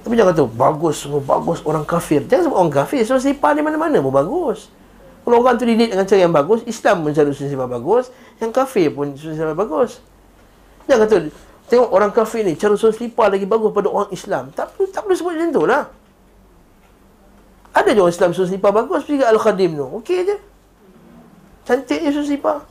Tapi 0.04 0.12
jangan 0.14 0.36
kata 0.36 0.44
Bagus 0.46 0.96
semua 1.02 1.24
bagus 1.24 1.64
orang 1.64 1.88
kafir. 1.88 2.20
Jangan 2.28 2.52
sebut 2.52 2.58
orang 2.60 2.74
kafir 2.74 3.00
Susu 3.02 3.32
selipar 3.32 3.56
ni 3.56 3.64
mana-mana 3.64 3.96
pun 4.04 4.12
bagus. 4.12 4.68
Kalau 5.26 5.42
orang 5.42 5.58
tu 5.58 5.66
didik 5.66 5.90
dengan 5.90 6.06
cara 6.06 6.20
yang 6.22 6.30
bagus 6.36 6.62
Islam 6.68 7.02
pun 7.02 7.10
cara 7.16 7.32
susu 7.32 7.48
selipar 7.48 7.72
bagus. 7.72 8.12
Yang 8.44 8.52
kafir 8.52 8.92
pun 8.92 9.16
susu 9.16 9.32
selipar 9.32 9.56
bagus. 9.56 10.04
Jangan 10.84 11.08
kata 11.08 11.16
Tengok 11.66 11.90
orang 11.90 12.14
kafir 12.14 12.46
ni 12.46 12.54
Cara 12.60 12.76
susu 12.76 12.92
selipar 12.92 13.32
lagi 13.32 13.48
bagus 13.48 13.72
pada 13.72 13.88
orang 13.88 14.12
Islam. 14.12 14.52
Tak, 14.52 14.76
tak 14.92 15.00
perlu 15.00 15.16
sebut 15.16 15.32
macam 15.32 15.48
tu 15.48 15.64
lah 15.64 16.05
ada 17.76 17.92
je 17.92 18.00
orang 18.00 18.14
Islam 18.16 18.30
susun 18.32 18.48
selipar 18.56 18.72
bagus 18.72 19.04
pergi 19.04 19.20
ke 19.20 19.26
Al-Khadim 19.28 19.76
tu. 19.76 19.86
Okey 20.00 20.24
je. 20.24 20.36
Cantik 21.68 22.00
je 22.00 22.08
susun 22.08 22.26
selipar. 22.32 22.64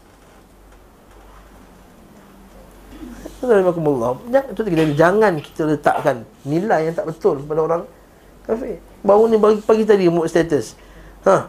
Alhamdulillah. 3.45 4.18
Jangan, 4.34 4.49
kita, 4.57 4.84
jangan 4.98 5.34
kita 5.38 5.61
letakkan 5.69 6.26
nilai 6.41 6.90
yang 6.90 6.95
tak 6.98 7.06
betul 7.06 7.38
pada 7.45 7.61
orang 7.61 7.82
kafir. 8.49 8.82
Baru 9.06 9.30
ni 9.30 9.38
pagi, 9.38 9.61
pagi 9.61 9.84
tadi 9.86 10.10
muat 10.10 10.34
status. 10.34 10.73
Ha. 11.30 11.45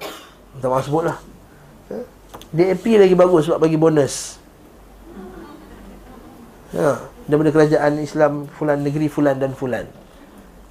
Tak 0.60 0.68
mahu 0.68 0.82
sebut 0.84 1.02
lah. 1.08 1.16
Ha? 1.92 1.96
DAP 2.52 2.84
lagi 3.00 3.16
bagus 3.16 3.48
sebab 3.48 3.64
bagi 3.64 3.80
bonus. 3.80 4.36
Ha. 6.76 7.00
Daripada 7.24 7.50
kerajaan 7.56 7.92
Islam 8.04 8.44
fulan 8.60 8.84
negeri 8.84 9.08
fulan 9.08 9.40
dan 9.40 9.56
fulan. 9.56 9.88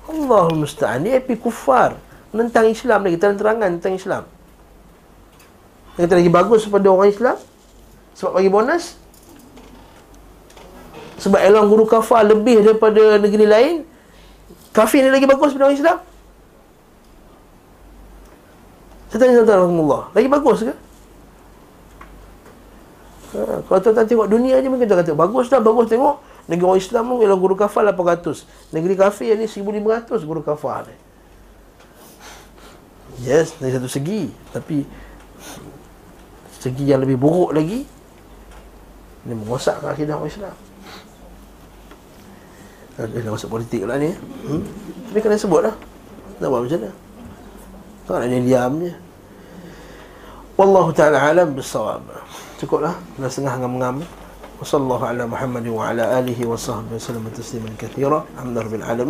Allahul 0.05 0.61
musta'an. 0.61 1.01
DAP 1.01 1.41
kufar 1.41 1.97
tentang 2.35 2.67
Islam 2.67 2.99
lagi 3.07 3.17
terang-terangan 3.17 3.69
tentang 3.79 3.95
Islam. 3.95 4.23
Yang 5.95 6.03
kata 6.11 6.15
lagi 6.19 6.31
bagus 6.31 6.61
pada 6.67 6.87
orang 6.91 7.09
Islam 7.09 7.37
sebab 8.15 8.31
bagi 8.35 8.51
bonus 8.51 8.99
sebab 11.23 11.39
elang 11.39 11.71
guru 11.71 11.87
kafar 11.87 12.27
lebih 12.27 12.59
daripada 12.59 13.15
negeri 13.15 13.47
lain 13.47 13.75
kafir 14.75 15.07
ni 15.07 15.11
lagi 15.11 15.23
bagus 15.23 15.55
pada 15.55 15.71
orang 15.71 15.79
Islam. 15.79 15.97
Saya 19.07 19.31
tanya 19.31 19.47
tuan-tuan 19.47 20.11
Lagi 20.11 20.27
bagus 20.27 20.59
ke? 20.67 20.75
Ha, 23.35 23.63
kalau 23.63 23.79
tuan-tuan 23.79 24.07
tengok 24.11 24.27
dunia 24.27 24.59
je 24.59 24.67
mungkin 24.67 24.87
tuan 24.91 24.99
kata 24.99 25.15
Bagus 25.15 25.47
dah, 25.47 25.63
bagus 25.63 25.87
tengok. 25.87 26.19
Negeri 26.51 26.65
orang 26.67 26.81
Islam 26.83 27.03
tu 27.07 27.15
ialah 27.23 27.39
guru 27.39 27.55
kafal 27.55 27.87
800 27.87 28.75
Negeri 28.75 28.93
kafir 28.99 29.33
ni 29.39 29.47
1500 29.47 30.19
guru 30.27 30.43
kafal 30.43 30.83
ni 30.91 31.04
Yes, 33.20 33.58
dari 33.58 33.74
satu 33.74 33.90
segi 33.90 34.30
Tapi 34.54 34.86
Segi 36.60 36.84
yang 36.88 37.02
lebih 37.02 37.20
buruk 37.20 37.56
lagi 37.56 37.84
Ini 39.26 39.34
merosakkan 39.34 39.92
akidah 39.92 40.16
orang 40.16 40.30
Islam 40.30 40.56
Dia 43.00 43.20
dah 43.20 43.32
masuk 43.32 43.50
politik 43.50 43.84
lah 43.84 43.96
ni 43.98 44.12
hmm? 44.12 44.62
Tapi 45.10 45.18
kena 45.20 45.36
sebut 45.40 45.60
lah 45.64 45.74
Nak 46.38 46.48
buat 46.48 46.60
macam 46.64 46.78
mana 46.80 46.92
Tak 48.06 48.16
nak 48.20 48.28
dia 48.28 48.40
diam 48.40 48.72
je 48.80 48.92
Wallahu 50.60 50.90
ta'ala 50.92 51.18
alam 51.18 51.56
bisawab 51.56 52.04
Cukuplah 52.60 52.94
Dah 53.16 53.28
setengah 53.28 53.64
ngam-ngam 53.64 54.04
وصلى 54.60 54.82
الله 54.82 55.02
على 55.06 55.24
محمد 55.26 55.66
وعلى 55.72 56.04
آله 56.20 56.36
وصحبه 56.36 57.00
وسلم 57.00 57.24
تسليما 57.32 57.80
كثيرا 57.80 58.24
الحمد 58.36 58.52
لله 58.52 58.62
رب 58.68 58.74
العالمين 58.74 59.08